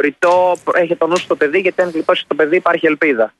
ρητό, 0.00 0.56
έχει 0.74 0.96
το 0.96 1.06
νου 1.06 1.16
στο 1.16 1.36
παιδί, 1.36 1.58
γιατί 1.58 1.82
αν 1.82 1.90
γλιτώσει 1.90 2.24
το 2.28 2.34
παιδί 2.34 2.56
υπάρχει 2.56 2.86
ελπίδα. 2.86 3.32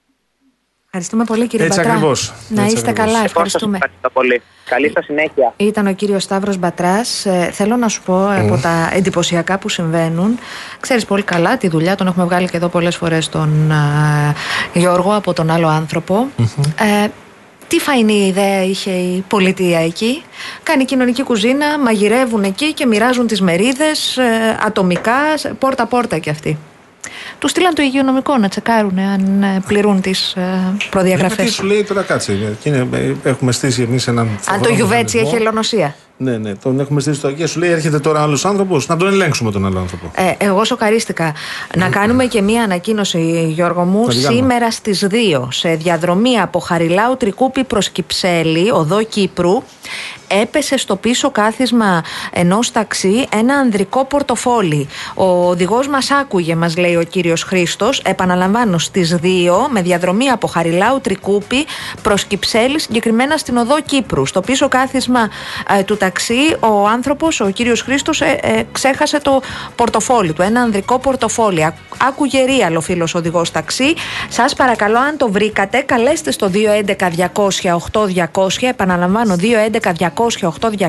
Ευχαριστούμε 0.96 1.24
πολύ, 1.24 1.46
κύριε 1.46 1.66
Έτσι 1.66 1.78
Μπατρά. 1.78 1.92
ακριβώς. 1.94 2.32
Να 2.48 2.62
Έτσι 2.62 2.74
είστε 2.74 2.90
ακριβώς. 2.90 3.04
καλά, 3.12 3.18
Εγώ 3.18 3.26
σας 3.28 3.30
ευχαριστούμε. 3.34 3.76
ευχαριστώ 3.76 4.10
πολύ. 4.10 4.42
Καλή 4.64 4.90
σας 4.94 5.04
συνέχεια. 5.04 5.52
Ήταν 5.56 5.86
ο 5.86 5.92
κύριος 5.92 6.22
Σταύρος 6.22 6.56
Μπατράς. 6.56 7.26
Ε, 7.26 7.50
θέλω 7.52 7.76
να 7.76 7.88
σου 7.88 8.02
πω 8.02 8.28
από 8.30 8.56
τα 8.62 8.90
εντυπωσιακά 8.92 9.58
που 9.58 9.68
συμβαίνουν. 9.68 10.38
Ξέρεις 10.80 11.04
πολύ 11.04 11.22
καλά 11.22 11.56
τη 11.56 11.68
δουλειά, 11.68 11.94
τον 11.94 12.06
έχουμε 12.06 12.24
βγάλει 12.24 12.48
και 12.48 12.56
εδώ 12.56 12.68
πολλές 12.68 12.96
φορές 12.96 13.28
τον 13.28 13.72
α, 13.72 13.76
Γιώργο 14.72 15.14
από 15.16 15.32
τον 15.32 15.50
άλλο 15.50 15.68
άνθρωπο. 15.68 16.28
Ε, 16.78 17.08
τι 17.68 17.78
φαϊνή 17.78 18.26
ιδέα 18.26 18.64
είχε 18.64 18.90
η 18.90 19.24
πολιτεία 19.28 19.78
εκεί. 19.80 20.22
Κάνει 20.62 20.84
κοινωνική 20.84 21.22
κουζίνα, 21.22 21.78
μαγειρεύουν 21.78 22.42
εκεί 22.42 22.72
και 22.72 22.86
μοιράζουν 22.86 23.26
τις 23.26 23.40
μερίδες 23.40 24.16
ε, 24.16 24.58
ατομικά, 24.66 25.18
πόρτα-πόρτα 25.58 26.18
κι 26.18 26.30
αυτοί. 26.30 26.58
Του 27.38 27.48
στείλαν 27.48 27.74
το 27.74 27.82
υγειονομικό 27.82 28.36
να 28.38 28.48
τσεκάρουν 28.48 28.98
αν 28.98 29.42
ε, 29.42 29.62
πληρούν 29.66 30.00
τις 30.00 30.32
ε, 30.36 30.40
Γιατί 30.70 30.86
προδιαγραφές. 30.90 31.52
σου 31.52 31.64
λέει 31.64 31.84
τώρα 31.84 32.02
κάτσε. 32.02 32.56
και 32.60 32.68
είναι- 32.68 32.88
ε, 32.92 33.28
έχουμε 33.28 33.52
στήσει 33.52 33.82
εμείς 33.82 34.06
έναν. 34.08 34.26
Αν 34.26 34.36
το 34.46 34.52
φοβερό 34.52 34.74
γιουβέτσι 34.74 35.16
μηχανισμό. 35.16 35.36
έχει 35.36 35.46
ελονοσία. 35.46 35.94
Ναι, 36.16 36.36
ναι, 36.36 36.54
τον 36.54 36.80
έχουμε 36.80 37.00
στείλει 37.00 37.16
στο 37.16 37.32
και 37.32 37.46
σου 37.46 37.58
λέει 37.58 37.70
έρχεται 37.70 37.98
τώρα 37.98 38.22
άλλος 38.22 38.44
άνθρωπος. 38.44 38.86
Να 38.88 38.96
τον 38.96 39.08
ελέγξουμε 39.08 39.50
τον 39.50 39.66
άλλο 39.66 39.78
άνθρωπο. 39.78 40.10
Ε, 40.14 40.32
εγώ 40.38 40.64
σοκαρίστηκα. 40.64 41.34
Να 41.76 41.88
κάνουμε 41.88 42.24
και 42.24 42.42
μία 42.42 42.62
ανακοίνωση, 42.62 43.46
Γιώργο 43.54 43.82
μου. 43.84 44.04
Θα 44.04 44.10
την 44.10 44.22
κάνουμε. 44.22 44.40
Σήμερα 44.40 44.70
στις 44.70 45.06
2, 45.10 45.48
σε 45.50 45.74
διαδρομή 45.74 46.40
από 46.40 46.58
Χαριλάου 46.58 47.16
Τρικούπη 47.16 47.64
προς 47.64 47.88
Κυψέλη, 47.90 48.70
οδό 48.70 49.02
Κύπρου, 49.02 49.62
έπεσε 50.42 50.76
στο 50.76 50.96
πίσω 50.96 51.30
κάθισμα 51.30 52.02
ενός 52.32 52.70
ταξί 52.72 53.26
ένα 53.32 53.54
ανδρικό 53.54 54.04
πορτοφόλι. 54.04 54.88
Ο 55.14 55.48
οδηγός 55.48 55.88
μας 55.88 56.10
άκουγε, 56.10 56.54
μας 56.54 56.76
λέει 56.76 56.96
ο 56.96 57.02
κύριος 57.02 57.42
Χρήστος. 57.42 58.00
Επαναλαμβάνω, 58.04 58.78
στις 58.78 59.16
2, 59.22 59.68
με 59.70 59.82
διαδρομή 59.82 60.28
από 60.28 60.46
Χαριλάου 60.46 61.00
Τρικούπη 61.00 61.66
προς 62.02 62.24
Κυψέλη, 62.24 62.80
συγκεκριμένα 62.80 63.36
στην 63.36 63.56
οδό 63.56 63.80
Κύπρου. 63.80 64.26
Στο 64.26 64.40
πίσω 64.40 64.68
κάθισμα 64.68 65.28
ε, 65.78 65.82
του 65.82 65.96
ταξί, 65.96 66.56
ο 66.60 66.86
άνθρωπος, 66.88 67.40
ο 67.40 67.50
κύριος 67.50 67.82
Χρήστος, 67.82 68.22
ξέχασε 68.72 69.20
το 69.20 69.42
πορτοφόλι 69.76 70.32
του. 70.32 70.42
Ένα 70.42 70.60
ανδρικό 70.60 70.98
πορτοφόλι. 70.98 71.64
Α- 71.64 71.74
Άκουγε 72.08 72.44
ρίαλο 72.44 72.80
φίλος 72.80 73.14
οδηγός 73.14 73.50
ταξί. 73.50 73.94
Σας 74.28 74.54
παρακαλώ, 74.54 74.98
αν 74.98 75.16
το 75.16 75.30
βρήκατε, 75.30 75.78
καλέστε 75.80 76.30
στο 76.30 76.48
211-200-8200. 76.48 78.66
Επαναλαμβάνω, 78.68 79.36
211-200-8200 80.28 80.86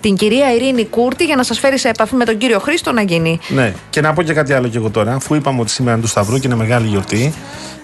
την 0.00 0.14
κυρία 0.16 0.54
Ειρήνη 0.54 0.84
Κούρτη 0.84 1.24
για 1.24 1.36
να 1.36 1.42
σας 1.42 1.58
φέρει 1.58 1.78
σε 1.78 1.88
επαφή 1.88 2.14
με 2.14 2.24
τον 2.24 2.38
κύριο 2.38 2.58
Χρήστο 2.58 2.92
να 2.92 3.02
γίνει. 3.02 3.38
Ναι, 3.48 3.74
και 3.90 4.00
να 4.00 4.12
πω 4.12 4.22
και 4.22 4.32
κάτι 4.32 4.52
άλλο 4.52 4.68
κι 4.68 4.76
εγώ 4.76 4.90
τώρα, 4.90 5.14
αφού 5.14 5.34
είπαμε 5.34 5.60
ότι 5.60 5.70
σήμερα 5.70 5.92
είναι 5.94 6.02
του 6.02 6.08
Σταυρού 6.08 6.38
και 6.38 6.46
είναι 6.46 6.56
μεγάλη 6.56 6.86
γιορτή. 6.86 7.32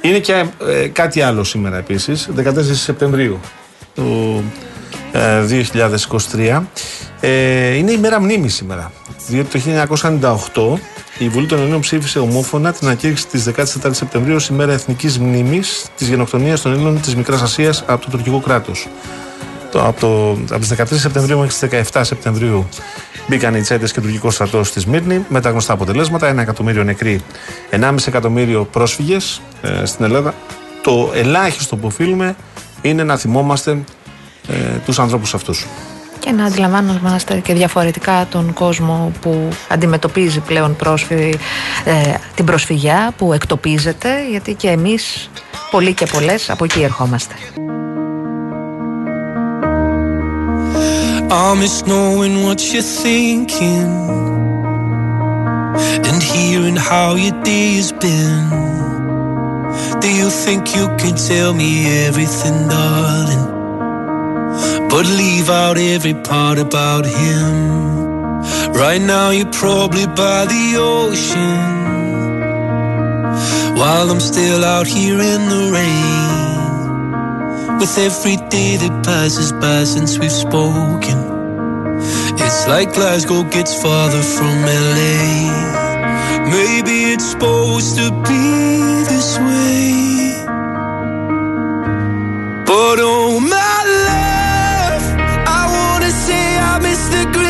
Είναι 0.01 0.19
και 0.19 0.45
ε, 0.67 0.89
κάτι 0.89 1.23
άλλο 1.23 1.45
σήμερα 1.45 1.77
επίσης, 1.77 2.29
14 2.37 2.53
Σεπτεμβρίου 2.73 3.41
του 3.95 4.45
ε, 5.13 5.65
2023. 6.33 6.63
Ε, 7.21 7.75
είναι 7.75 7.91
η 7.93 7.97
μέρα 7.97 8.21
μνήμης 8.21 8.55
σήμερα. 8.55 8.93
Διότι 9.27 9.61
το 9.61 9.87
1998 10.75 10.79
η 11.19 11.29
Βουλή 11.29 11.47
των 11.47 11.59
Ελλήνων 11.59 11.81
ψήφισε 11.81 12.19
ομόφωνα 12.19 12.73
την 12.73 12.87
ανακήρυξη 12.87 13.27
της 13.27 13.51
14 13.57 13.65
Σεπτεμβρίου 13.91 14.35
ως 14.35 14.49
ημέρα 14.49 14.73
εθνικής 14.73 15.19
μνήμης 15.19 15.87
της 15.97 16.09
γενοκτονίας 16.09 16.61
των 16.61 16.73
Ελλήνων 16.73 17.01
της 17.01 17.17
Μικράς 17.17 17.43
Ασίας 17.43 17.85
από 17.87 18.05
το 18.05 18.11
τουρκικό 18.11 18.41
κράτος. 18.41 18.89
Το, 19.71 19.85
από, 19.87 20.01
το, 20.01 20.31
από 20.55 20.59
τις 20.59 20.75
13 20.79 20.85
Σεπτεμβρίου 20.91 21.39
μέχρι 21.39 21.69
τις 21.69 21.91
17 21.93 22.01
Σεπτεμβρίου 22.05 22.69
μπήκαν 23.29 23.55
οι 23.55 23.61
τσέτες 23.61 23.93
και 23.93 24.01
τουρκικό 24.01 24.31
στρατός 24.31 24.69
στη 24.69 24.81
Σμύρνη 24.81 25.25
με 25.29 25.41
τα 25.41 25.51
γνωστά 25.51 25.73
αποτελέσματα. 25.73 26.27
Ένα 26.29 26.43
εκατομμύριο 26.43 26.85
νεκροί, 26.85 27.23
1,5 27.71 27.95
εκατομμύριο 28.07 28.65
πρόσφυγες 28.65 29.41
ε, 29.63 29.85
στην 29.85 30.05
Ελλάδα. 30.05 30.35
Το 30.83 31.11
ελάχιστο 31.15 31.77
που 31.77 31.87
οφείλουμε 31.87 32.37
είναι 32.83 33.05
να 33.05 33.17
θυμόμαστε 33.17 33.71
ε, 34.49 34.55
τους 34.85 34.99
ανθρώπους 34.99 35.35
αυτούς. 35.35 35.67
Και 36.19 36.31
να 36.31 36.45
αντιλαμβάνομαστε 36.45 37.39
και 37.39 37.55
διαφορετικά 37.55 38.27
τον 38.31 38.53
κόσμο 38.53 39.13
που 39.21 39.49
αντιμετωπίζει 39.69 40.41
πλέον 40.41 40.77
πρόσφυ, 40.77 41.39
ε, 41.85 42.15
την 42.35 42.45
προσφυγιά, 42.45 43.13
που 43.17 43.33
εκτοπίζεται, 43.33 44.29
γιατί 44.31 44.55
και 44.55 44.69
εμείς 44.69 45.31
πολλοί 45.71 45.93
και 45.93 46.07
πολλές 46.07 46.51
από 46.51 46.65
εκεί 46.65 46.83
ερχόμαστε. 46.83 47.35
I 51.31 51.55
miss 51.55 51.85
knowing 51.85 52.43
what 52.43 52.73
you're 52.73 52.81
thinking 52.81 53.91
and 56.09 56.23
hearing 56.23 56.75
how 56.75 57.17
your 57.17 57.43
day 57.43 57.75
has 57.77 57.93
been. 57.93 58.49
Do 60.01 60.09
you 60.11 60.31
think 60.31 60.75
you 60.75 60.87
can 60.97 61.17
tell 61.17 61.53
me 61.53 61.87
everything, 62.07 62.69
darling? 62.69 63.45
But 64.89 65.05
leave 65.05 65.51
out 65.51 65.77
every 65.77 66.15
part 66.15 66.59
about 66.59 67.05
him. 67.05 68.73
Right 68.73 69.01
now, 69.01 69.29
you're 69.29 69.53
probably 69.53 70.07
by 70.07 70.47
the 70.47 70.77
ocean 70.79 71.79
while 73.77 74.11
I'm 74.11 74.21
still 74.21 74.65
out 74.65 74.87
here 74.87 75.21
in 75.21 75.49
the 75.51 75.71
rain. 75.75 76.58
With 77.79 77.97
every 77.97 78.37
day 78.49 78.77
that 78.77 79.05
passes 79.05 79.53
by 79.53 79.85
since 79.85 80.19
we've 80.19 80.33
spoken, 80.33 81.19
it's 82.45 82.67
like 82.67 82.93
Glasgow 82.93 83.45
gets 83.45 83.81
farther 83.81 84.21
from 84.21 84.57
LA. 84.65 86.49
Maybe 86.51 87.13
it's 87.13 87.31
supposed 87.31 87.97
to 87.99 88.11
be 88.27 89.05
this 89.13 89.39
way. 89.39 90.35
But 92.67 92.99
oh, 92.99 93.39
my 93.39 93.81
love, 94.09 95.05
I 95.47 95.63
wanna 95.77 96.11
say 96.11 96.59
I 96.59 96.81
miss 96.81 97.09
the 97.09 97.31
green 97.33 97.48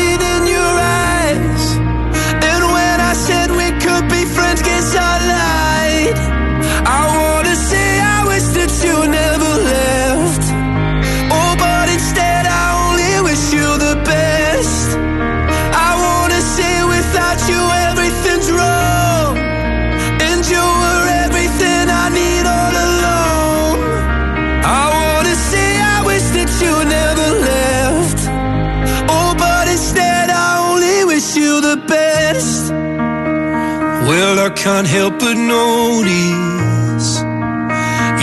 can't 34.63 34.89
help 34.97 35.13
but 35.23 35.37
notice 35.37 37.11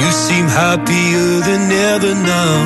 you 0.01 0.11
seem 0.26 0.47
happier 0.62 1.28
than 1.49 1.62
ever 1.93 2.14
now. 2.37 2.57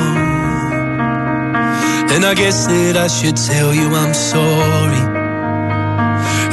And 2.13 2.21
I 2.31 2.33
guess 2.41 2.59
that 2.67 2.95
I 3.05 3.07
should 3.17 3.37
tell 3.51 3.69
you 3.79 3.87
I'm 4.01 4.13
sorry. 4.31 5.03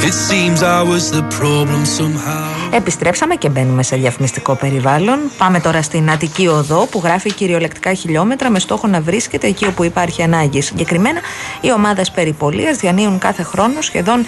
It 0.07 0.15
seems 0.29 0.59
I 0.63 0.81
was 0.91 1.03
the 1.11 1.23
problem 1.39 1.81
somehow. 1.85 2.49
Επιστρέψαμε 2.71 3.35
και 3.35 3.49
μπαίνουμε 3.49 3.83
σε 3.83 3.95
διαφημιστικό 3.95 4.55
περιβάλλον. 4.55 5.19
Πάμε 5.37 5.59
τώρα 5.59 5.81
στην 5.81 6.11
Αττική 6.11 6.47
Οδό 6.47 6.87
που 6.91 7.01
γράφει 7.03 7.33
κυριολεκτικά 7.33 7.93
χιλιόμετρα 7.93 8.49
με 8.49 8.59
στόχο 8.59 8.87
να 8.87 9.01
βρίσκεται 9.01 9.47
εκεί 9.47 9.65
όπου 9.65 9.83
υπάρχει 9.83 10.23
ανάγκη. 10.23 10.61
Συγκεκριμένα, 10.61 11.19
οι 11.61 11.71
ομάδες 11.71 12.11
περιπολίας 12.11 12.77
διανύουν 12.77 13.17
κάθε 13.17 13.43
χρόνο 13.43 13.81
σχεδόν 13.81 14.25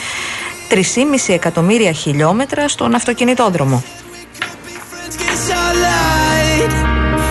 3,5 0.72 1.34
εκατομμύρια 1.34 1.91
χιλιόμετρα 1.91 2.67
στον 2.67 2.95
αυτοκινητόδρομο. 2.95 3.84
Guess 5.19 5.49
I 5.49 5.72
lied. 5.86 6.72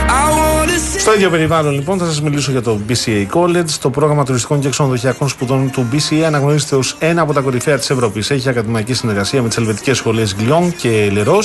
I 0.09 0.27
wanna 0.39 0.97
say. 0.97 1.01
Στο 1.01 1.15
ίδιο 1.15 1.31
περιβάλλον, 1.31 1.75
λοιπόν, 1.75 1.99
θα 1.99 2.05
σας 2.05 2.23
μιλήσω 2.23 2.51
για 2.51 2.63
το 2.63 2.81
BCA 2.89 3.27
College. 3.35 3.71
Το 3.81 3.91
πρόγραμμα 3.91 4.25
τουριστικών 4.25 4.61
και 4.61 4.69
ξενοδοχειακών 4.69 5.29
σπουδών 5.29 5.71
του 5.71 5.89
BCA 5.93 6.21
αναγνωρίζεται 6.21 6.77
ως 6.77 6.97
ένα 6.99 7.23
από 7.23 7.33
τα 7.33 7.41
κορυφαία 7.41 7.79
της 7.79 7.91
Ευρώπης. 7.91 8.31
Έχει 8.31 8.49
ακαδημαϊκή 8.49 8.95
συνεργασία 8.95 9.43
με 9.43 9.49
τις 9.49 9.57
ελβετικές 9.57 9.97
σχολές 9.97 10.35
Γκλιόν 10.35 10.77
και 10.77 11.09
Λερό, 11.13 11.39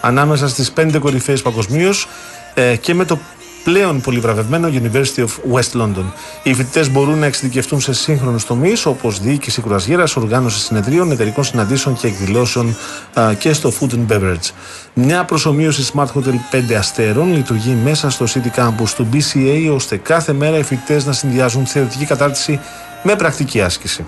ανάμεσα 0.00 0.48
στις 0.48 0.72
πέντε 0.72 0.98
κορυφαίες 0.98 1.42
παγκοσμίως 1.42 2.08
ε, 2.54 2.76
και 2.76 2.94
με 2.94 3.04
το 3.04 3.18
πλέον 3.64 4.00
πολυβραβευμένο 4.00 4.68
University 4.72 5.20
of 5.20 5.54
West 5.54 5.80
London. 5.80 6.04
Οι 6.42 6.54
φοιτητές 6.54 6.90
μπορούν 6.90 7.18
να 7.18 7.26
εξειδικευτούν 7.26 7.80
σε 7.80 7.92
σύγχρονους 7.92 8.44
τομείς 8.44 8.86
όπως 8.86 9.20
διοίκηση 9.20 9.60
κουραζιέρα, 9.60 10.04
οργάνωση 10.16 10.58
συνεδρίων, 10.58 11.10
εταιρικών 11.10 11.44
συναντήσεων 11.44 11.96
και 11.96 12.06
εκδηλώσεων 12.06 12.76
α, 13.14 13.34
και 13.34 13.52
στο 13.52 13.72
food 13.80 13.90
and 13.90 14.12
beverage. 14.12 14.50
Μια 14.94 15.24
προσωμείωση 15.24 15.92
Smart 15.94 16.06
Hotel 16.06 16.56
5 16.70 16.72
αστέρων 16.78 17.34
λειτουργεί 17.34 17.76
μέσα 17.84 18.10
στο 18.10 18.26
City 18.28 18.60
Campus 18.60 18.88
του 18.96 19.08
BCA 19.12 19.70
ώστε 19.74 19.96
κάθε 19.96 20.32
μέρα 20.32 20.58
οι 20.58 20.62
φοιτητές 20.62 21.06
να 21.06 21.12
συνδυάζουν 21.12 21.66
θεωρητική 21.66 22.04
κατάρτιση 22.04 22.60
με 23.02 23.16
πρακτική 23.16 23.60
άσκηση. 23.60 24.04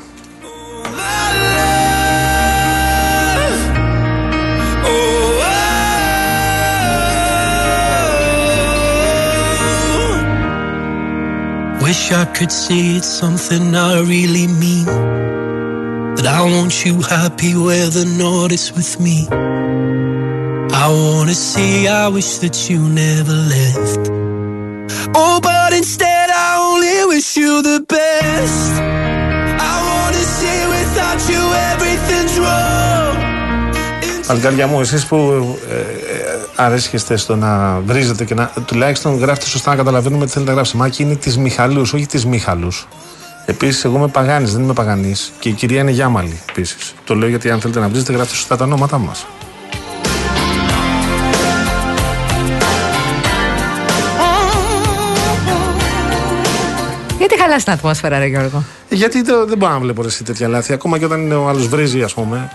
Wish 11.84 12.11
I 12.11 12.26
could 12.36 12.51
say 12.51 12.82
it's 12.97 13.07
something 13.07 13.76
I 13.76 14.01
really 14.13 14.47
mean. 14.63 14.86
That 16.15 16.28
I 16.39 16.41
want 16.55 16.74
you 16.86 17.01
happy 17.01 17.53
where 17.55 17.89
the 17.97 18.05
north 18.22 18.51
is 18.51 18.74
with 18.78 18.99
me. 18.99 19.17
I 20.84 20.88
wanna 20.88 21.38
say 21.51 21.88
I 21.88 22.07
wish 22.17 22.32
that 22.43 22.57
you 22.70 22.80
never 23.03 23.38
left. 23.55 24.03
Oh, 25.22 25.39
but 25.41 25.72
instead 25.82 26.28
I 26.47 26.49
only 26.70 26.99
wish 27.13 27.30
you 27.41 27.61
the 27.61 27.80
best. 27.95 28.72
I 29.72 29.76
wanna 29.89 30.24
say 30.39 30.57
without 30.76 31.22
you 31.32 31.43
everything's 31.72 32.36
wrong. 32.43 33.15
Αλγάρια 34.28 34.67
μου, 34.67 34.80
εσεί 34.80 35.07
που 35.07 35.17
ε, 35.70 35.76
ε, 35.76 36.12
αρέσχεστε 36.57 37.16
στο 37.16 37.36
να 37.36 37.80
βρίζετε 37.80 38.24
και 38.24 38.34
να 38.34 38.50
τουλάχιστον 38.66 39.18
γράφετε 39.18 39.46
σωστά 39.46 39.70
να 39.70 39.76
καταλαβαίνουμε 39.76 40.24
τι 40.24 40.30
θέλετε 40.30 40.50
να 40.50 40.55
γράψετε. 40.57 40.78
Μάκη 40.78 41.02
είναι 41.02 41.14
της 41.14 41.38
Μιχαλούς, 41.38 41.92
όχι 41.92 42.07
της 42.07 42.26
Μίχαλου. 42.26 42.68
Επίσης, 43.46 43.84
εγώ 43.84 43.96
είμαι 43.96 44.09
παγάνης, 44.09 44.52
δεν 44.52 44.62
είμαι 44.62 44.72
παγανής. 44.72 45.32
Και 45.38 45.48
η 45.48 45.52
κυρία 45.52 45.80
είναι 45.80 45.90
Γιάμαλη 45.90 46.40
επίσης. 46.48 46.94
Το 47.05 47.14
λέω 47.14 47.28
γιατί 47.28 47.50
αν 47.50 47.61
θέλετε 47.61 47.80
να 47.80 47.88
βρείτε, 47.88 48.12
γράψτε 48.12 48.36
σωστά 48.36 48.57
τα 48.57 48.64
ονόματά 48.64 48.98
μας. 48.98 49.26
Γιατί 57.18 57.40
χαλάς 57.40 57.64
την 57.64 57.72
ατμόσφαιρα, 57.72 58.18
ρε 58.18 58.26
Γιώργο; 58.26 58.62
Γιατί 58.88 59.24
το- 59.24 59.46
δεν 59.46 59.59
μπορώ 59.59 59.72
να 59.72 59.78
βλέπω 59.78 60.02
ρε, 60.02 60.09
εσύ 60.09 60.24
τέτοια 60.24 60.48
λάθη. 60.48 60.72
Ακόμα 60.72 60.98
και 60.98 61.05
όταν 61.05 61.20
είναι 61.20 61.34
ο 61.34 61.48
άλλος 61.48 61.68
βρίζει, 61.68 62.02
ας 62.02 62.14
πούμε, 62.14 62.50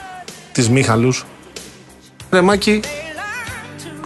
τι 0.52 0.70
Μίχαλου. 0.72 1.14
Ρε 2.32 2.42
Μάκη, 2.42 2.80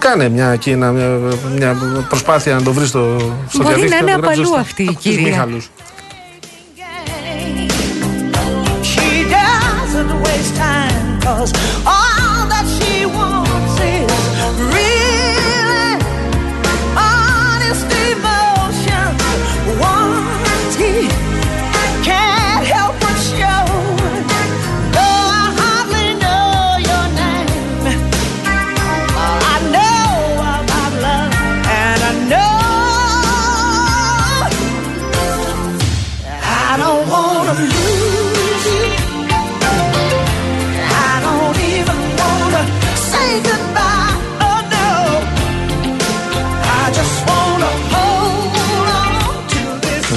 κάνε 0.03 0.29
μια, 0.29 0.47
εκεί, 0.49 0.69
ένα- 0.69 0.91
μια, 0.91 1.07
μια 1.57 1.75
προσπάθεια 2.09 2.53
να 2.55 2.61
το 2.63 2.73
βρεις 2.73 2.87
στο, 2.89 3.17
στο 3.49 3.63
Μπορεί 3.63 3.73
να 3.79 3.85
διαδίκτυο. 3.87 3.97
είναι 3.97 4.11
το 4.15 4.19
γράψεις 4.19 4.27
απαλού 4.27 4.45
σωστά. 4.45 4.59
αυτή 4.59 4.83
η 4.83 4.87
Από 4.89 4.99
τις 5.01 5.11
κυρία. 5.11 5.27
Μίχαλους. 5.27 5.69
She 8.91 9.09
doesn't 9.37 10.13
waste 10.25 10.53
time 10.63 11.07
cause 11.25 11.51
all 11.93 12.02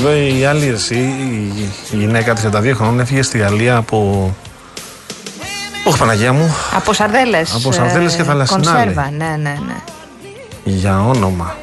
Εδώ 0.09 0.39
η 0.39 0.45
άλλη 0.45 0.67
εσύ, 0.67 0.95
η, 0.95 1.71
η 1.91 1.97
γυναίκα 1.97 2.35
της 2.35 2.45
32 2.53 2.73
χρόνων, 2.75 3.01
έφυγε 3.01 3.23
στη 3.23 3.39
Γαλλία 3.39 3.77
από. 3.77 4.35
Όχι, 5.85 5.99
Παναγία 5.99 6.33
μου, 6.33 6.57
Από 6.75 6.93
σαρδέλες. 6.93 7.55
Από 7.55 7.73
σαρδέλες 7.73 8.15
και 8.15 8.23
θαλασσινά, 8.23 8.73
Κονσέρβα, 8.73 9.11
ναι, 9.11 9.27
ναι, 9.27 9.59
ναι. 9.67 9.77
για 10.65 11.07
όνομα. 11.07 11.57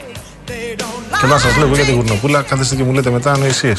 Και 1.20 1.26
να 1.26 1.38
σας 1.38 1.56
λέω 1.58 1.66
εγώ 1.66 1.76
για 1.76 1.86
την 1.86 1.96
γουρνοπούλα, 1.96 2.42
κάθεστε 2.42 2.76
και 2.76 2.84
μου 2.84 2.94
λέτε 2.94 3.10
μετά 3.10 3.32
ανοησίε. 3.32 3.74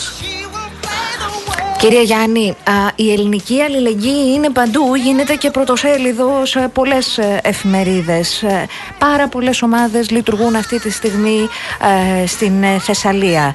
Κύριε 1.84 2.02
Γιάννη, 2.02 2.48
α, 2.64 2.72
η 2.94 3.12
ελληνική 3.12 3.60
αλληλεγγύη 3.60 4.32
είναι 4.34 4.50
παντού, 4.50 4.94
γίνεται 4.94 5.34
και 5.34 5.50
πρωτοσέλιδος 5.50 6.50
σε 6.50 6.68
πολλές 6.72 7.18
ε, 7.18 7.40
εφημερίδες. 7.42 8.42
Ε, 8.42 8.66
Πάρα 8.98 9.28
πολλές 9.28 9.62
ομάδες 9.62 10.10
λειτουργούν 10.10 10.54
αυτή 10.56 10.80
τη 10.80 10.90
στιγμή 10.90 11.48
ε, 12.22 12.26
στην 12.26 12.62
ε, 12.62 12.78
Θεσσαλία 12.78 13.54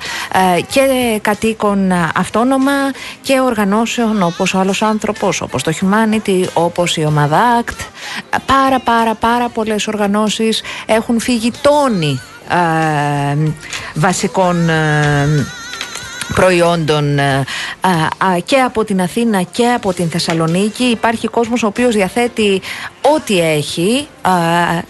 Ε, 0.58 0.62
και 0.62 0.82
κατοίκων 1.22 1.92
ε, 1.92 2.10
αυτόνομα 2.16 2.72
και 3.22 3.40
οργανώσεων 3.40 4.24
όπως 4.24 4.54
ο 4.54 4.60
άλλος 4.60 4.82
άνθρωπος, 4.82 5.42
όπως 5.42 5.64
το 5.64 5.72
Humanity, 5.82 6.44
όπως 6.54 6.98
η 6.98 7.06
ομάδα 7.06 7.64
ACT. 7.64 7.80
Ε, 8.30 8.38
Πάρα 8.46 8.80
πάρα 8.80 9.14
πάρα 9.16 9.50
πολλές 9.50 9.88
οργανώσεις 9.88 10.62
έχουν 10.86 11.20
φύγει 11.20 11.52
τόνοι 11.62 12.22
ε, 12.50 13.38
βασικών 13.94 14.70
ε, 14.70 15.46
προϊόντων 16.40 17.20
ε, 17.20 17.46
α, 17.82 17.90
α, 18.28 18.40
και 18.46 18.56
από 18.56 18.84
την 18.84 19.02
Αθήνα 19.02 19.42
και 19.42 19.68
από 19.68 19.94
την 19.94 20.10
Θεσσαλονίκη. 20.10 20.84
Υπάρχει 20.84 21.28
κόσμος 21.28 21.64
ο 21.64 21.68
οποίος 21.68 21.96
διαθέτει 21.96 22.62
ό,τι 23.16 23.40
έχει, 23.40 24.08
α, 24.22 24.32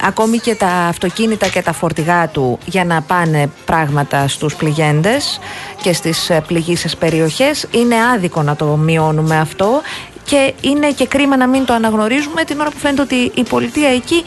ακόμη 0.01 0.37
και 0.37 0.55
τα 0.55 0.67
αυτοκίνητα 0.67 1.47
και 1.47 1.61
τα 1.61 1.73
φορτηγά 1.73 2.27
του 2.27 2.59
για 2.65 2.85
να 2.85 3.01
πάνε 3.01 3.49
πράγματα 3.65 4.27
στους 4.27 4.55
πληγέντες 4.55 5.39
και 5.81 5.93
στις 5.93 6.29
ε, 6.29 6.43
πληγήσεις 6.47 6.97
περιοχές. 6.97 7.67
Είναι 7.71 7.95
άδικο 8.15 8.43
να 8.43 8.55
το 8.55 8.65
μειώνουμε 8.65 9.37
αυτό 9.37 9.81
και 10.23 10.53
είναι 10.61 10.91
και 10.91 11.07
κρίμα 11.07 11.37
να 11.37 11.47
μην 11.47 11.65
το 11.65 11.73
αναγνωρίζουμε 11.73 12.43
την 12.43 12.59
ώρα 12.59 12.69
που 12.69 12.77
φαίνεται 12.77 13.01
ότι 13.01 13.31
η 13.35 13.43
πολιτεία 13.43 13.89
εκεί 13.89 14.23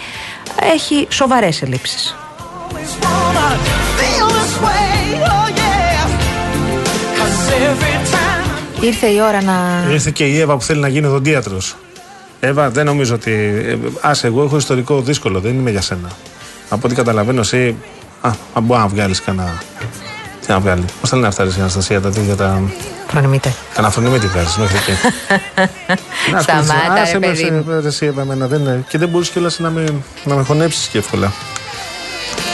έχει 0.74 1.06
σοβαρές 1.10 1.62
ελλείψεις. 1.62 2.16
Ήρθε 8.80 9.06
η 9.06 9.20
ώρα 9.28 9.42
να... 9.42 9.84
Ήρθε 9.90 10.10
και 10.10 10.24
η 10.24 10.40
Εύα 10.40 10.56
που 10.56 10.62
θέλει 10.62 10.80
να 10.80 10.88
γίνει 10.88 11.06
οδοντίατρος. 11.06 11.76
Εύα, 12.40 12.70
δεν 12.70 12.84
νομίζω 12.84 13.14
ότι. 13.14 13.30
ε, 13.66 13.76
Άσε, 14.00 14.26
εγώ 14.26 14.42
έχω 14.42 14.56
ιστορικό 14.56 15.00
δύσκολο, 15.00 15.40
δεν 15.40 15.52
είμαι 15.54 15.70
για 15.70 15.80
σένα. 15.80 16.08
Από 16.68 16.80
ό,τι 16.86 16.94
καταλαβαίνω, 16.94 17.40
εσύ. 17.40 17.76
Α, 18.20 18.28
α, 18.28 18.60
μπορεί 18.60 18.80
να 18.80 18.86
βγάλεις 18.86 19.20
κανένα. 19.22 19.62
Τι 20.46 20.52
να 20.52 20.60
βγάλει; 20.60 20.84
Πώς 21.00 21.08
θα 21.10 21.16
λένε 21.16 21.28
αυτά, 21.28 21.44
ρε, 21.44 21.50
η 21.50 21.52
Αναστασία, 21.58 22.00
τα 22.00 22.10
τέτοια 22.10 22.34
τα. 22.36 22.60
Φρονιμείτε. 23.08 23.54
Κανένα 23.74 23.92
φρονιμί 23.92 24.18
βγάζεις 24.18 24.56
μέχρι 24.56 24.76
εκεί. 24.76 24.92
Να, 26.32 26.40
Σταμάτα, 26.40 26.72
άσε, 26.74 26.92
ρε 26.94 27.00
άσε 27.00 27.18
με, 27.18 27.26
παιδί 27.26 27.50
μου. 27.50 27.64
σε- 27.68 27.80
ρε, 27.80 27.86
εσύ, 27.88 28.06
Εύα, 28.06 28.22
εμένα 28.22 28.46
δεν 28.46 28.60
είναι. 28.60 28.84
Και 28.88 28.98
δεν 28.98 29.08
μπορείς 29.08 29.28
κιόλας 29.28 29.58
να 29.58 29.70
με, 29.70 29.84
να 30.24 30.34
με 30.34 30.42
χωνέψεις 30.42 30.86
και 30.86 30.98
εύκολα. 30.98 31.32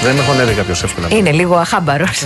Δεν 0.03 0.15
με 0.15 0.23
χωνεύει 0.23 0.53
κάποιο 0.55 0.75
εύκολα. 0.85 1.07
Είναι 1.11 1.33
λίγο 1.33 1.57
αχάμπαρος. 1.57 2.23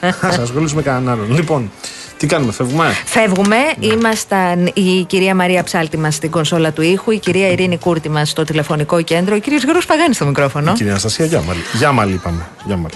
Α 0.00 0.28
ασχολήσουμε 0.42 0.74
με 0.74 0.82
κανέναν 0.82 1.12
άλλον. 1.14 1.34
Λοιπόν, 1.34 1.70
τι 2.16 2.26
κάνουμε, 2.26 2.52
φεύγουμε; 2.52 2.96
Φεύγουμε. 3.04 3.56
Ήμασταν 3.80 4.70
η 4.74 5.04
κυρία 5.08 5.34
Μαρία 5.34 5.62
Ψάλτη 5.62 5.96
μας 5.98 6.14
στην 6.14 6.30
κονσόλα 6.30 6.72
του 6.72 6.82
ήχου, 6.82 7.10
η 7.10 7.18
κυρία 7.18 7.48
Ειρήνη 7.48 7.78
Κούρτη 7.78 8.08
μας 8.10 8.28
στο 8.30 8.44
τηλεφωνικό 8.44 9.02
κέντρο, 9.02 9.34
ο 9.34 9.38
κύριος 9.38 9.62
Γιώργο 9.62 9.80
Παγάνη 9.86 10.14
στο 10.14 10.24
μικρόφωνο. 10.26 10.72
Κυρία 10.72 10.90
Αναστασία, 10.90 11.24
Γιάμαλη. 11.24 11.60
Γιάμαλη 11.72 12.12
είπαμε. 12.12 12.48
Γιάμαλη. 12.64 12.94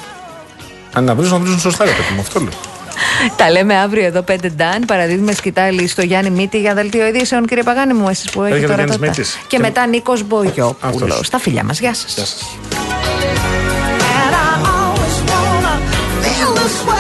Αν 0.93 1.05
να 1.05 1.15
βρίζουν, 1.15 1.33
να 1.33 1.41
βρίζουν 1.43 1.61
σωστά, 1.61 1.85
ρε 1.85 1.91
παιδί 1.91 2.15
μου, 2.15 2.21
αυτό 2.21 2.41
λέω. 2.41 2.49
Τα 3.37 3.51
λέμε 3.51 3.77
αύριο 3.77 4.05
εδώ 4.05 4.23
5 4.23 4.35
Νταν. 4.57 4.85
Παραδίδουμε 4.87 5.33
σκητάλη 5.33 5.89
στο 5.89 6.03
Γιάννη 6.03 6.31
Μίτη 6.31 6.61
για 6.61 6.75
δελτίο 6.75 7.07
ειδήσεων, 7.07 7.47
κύριε 7.47 7.63
Παγάνη 7.63 7.93
μου, 7.95 8.09
εσείς 8.09 8.31
που 8.31 8.43
έχετε 8.43 8.55
Έρχεται 8.57 8.73
ο 8.73 8.77
τώρα. 8.77 8.85
Γιάννης 8.87 9.09
τότε. 9.09 9.21
Μήτης. 9.21 9.35
Και 9.49 9.57
Και- 9.57 9.59
μετά 9.63 9.87
Νίκος 9.87 10.23
Μπογιόπουλος. 10.27 11.03
Αυτός. 11.11 11.27
Στα 11.27 11.39
φιλιά 11.39 11.65
μας. 11.65 11.81
Γεια 11.81 11.95
σας. 11.95 12.15
Γεια 12.15 12.25
σας. 12.25 12.47
swear. 16.71 17.00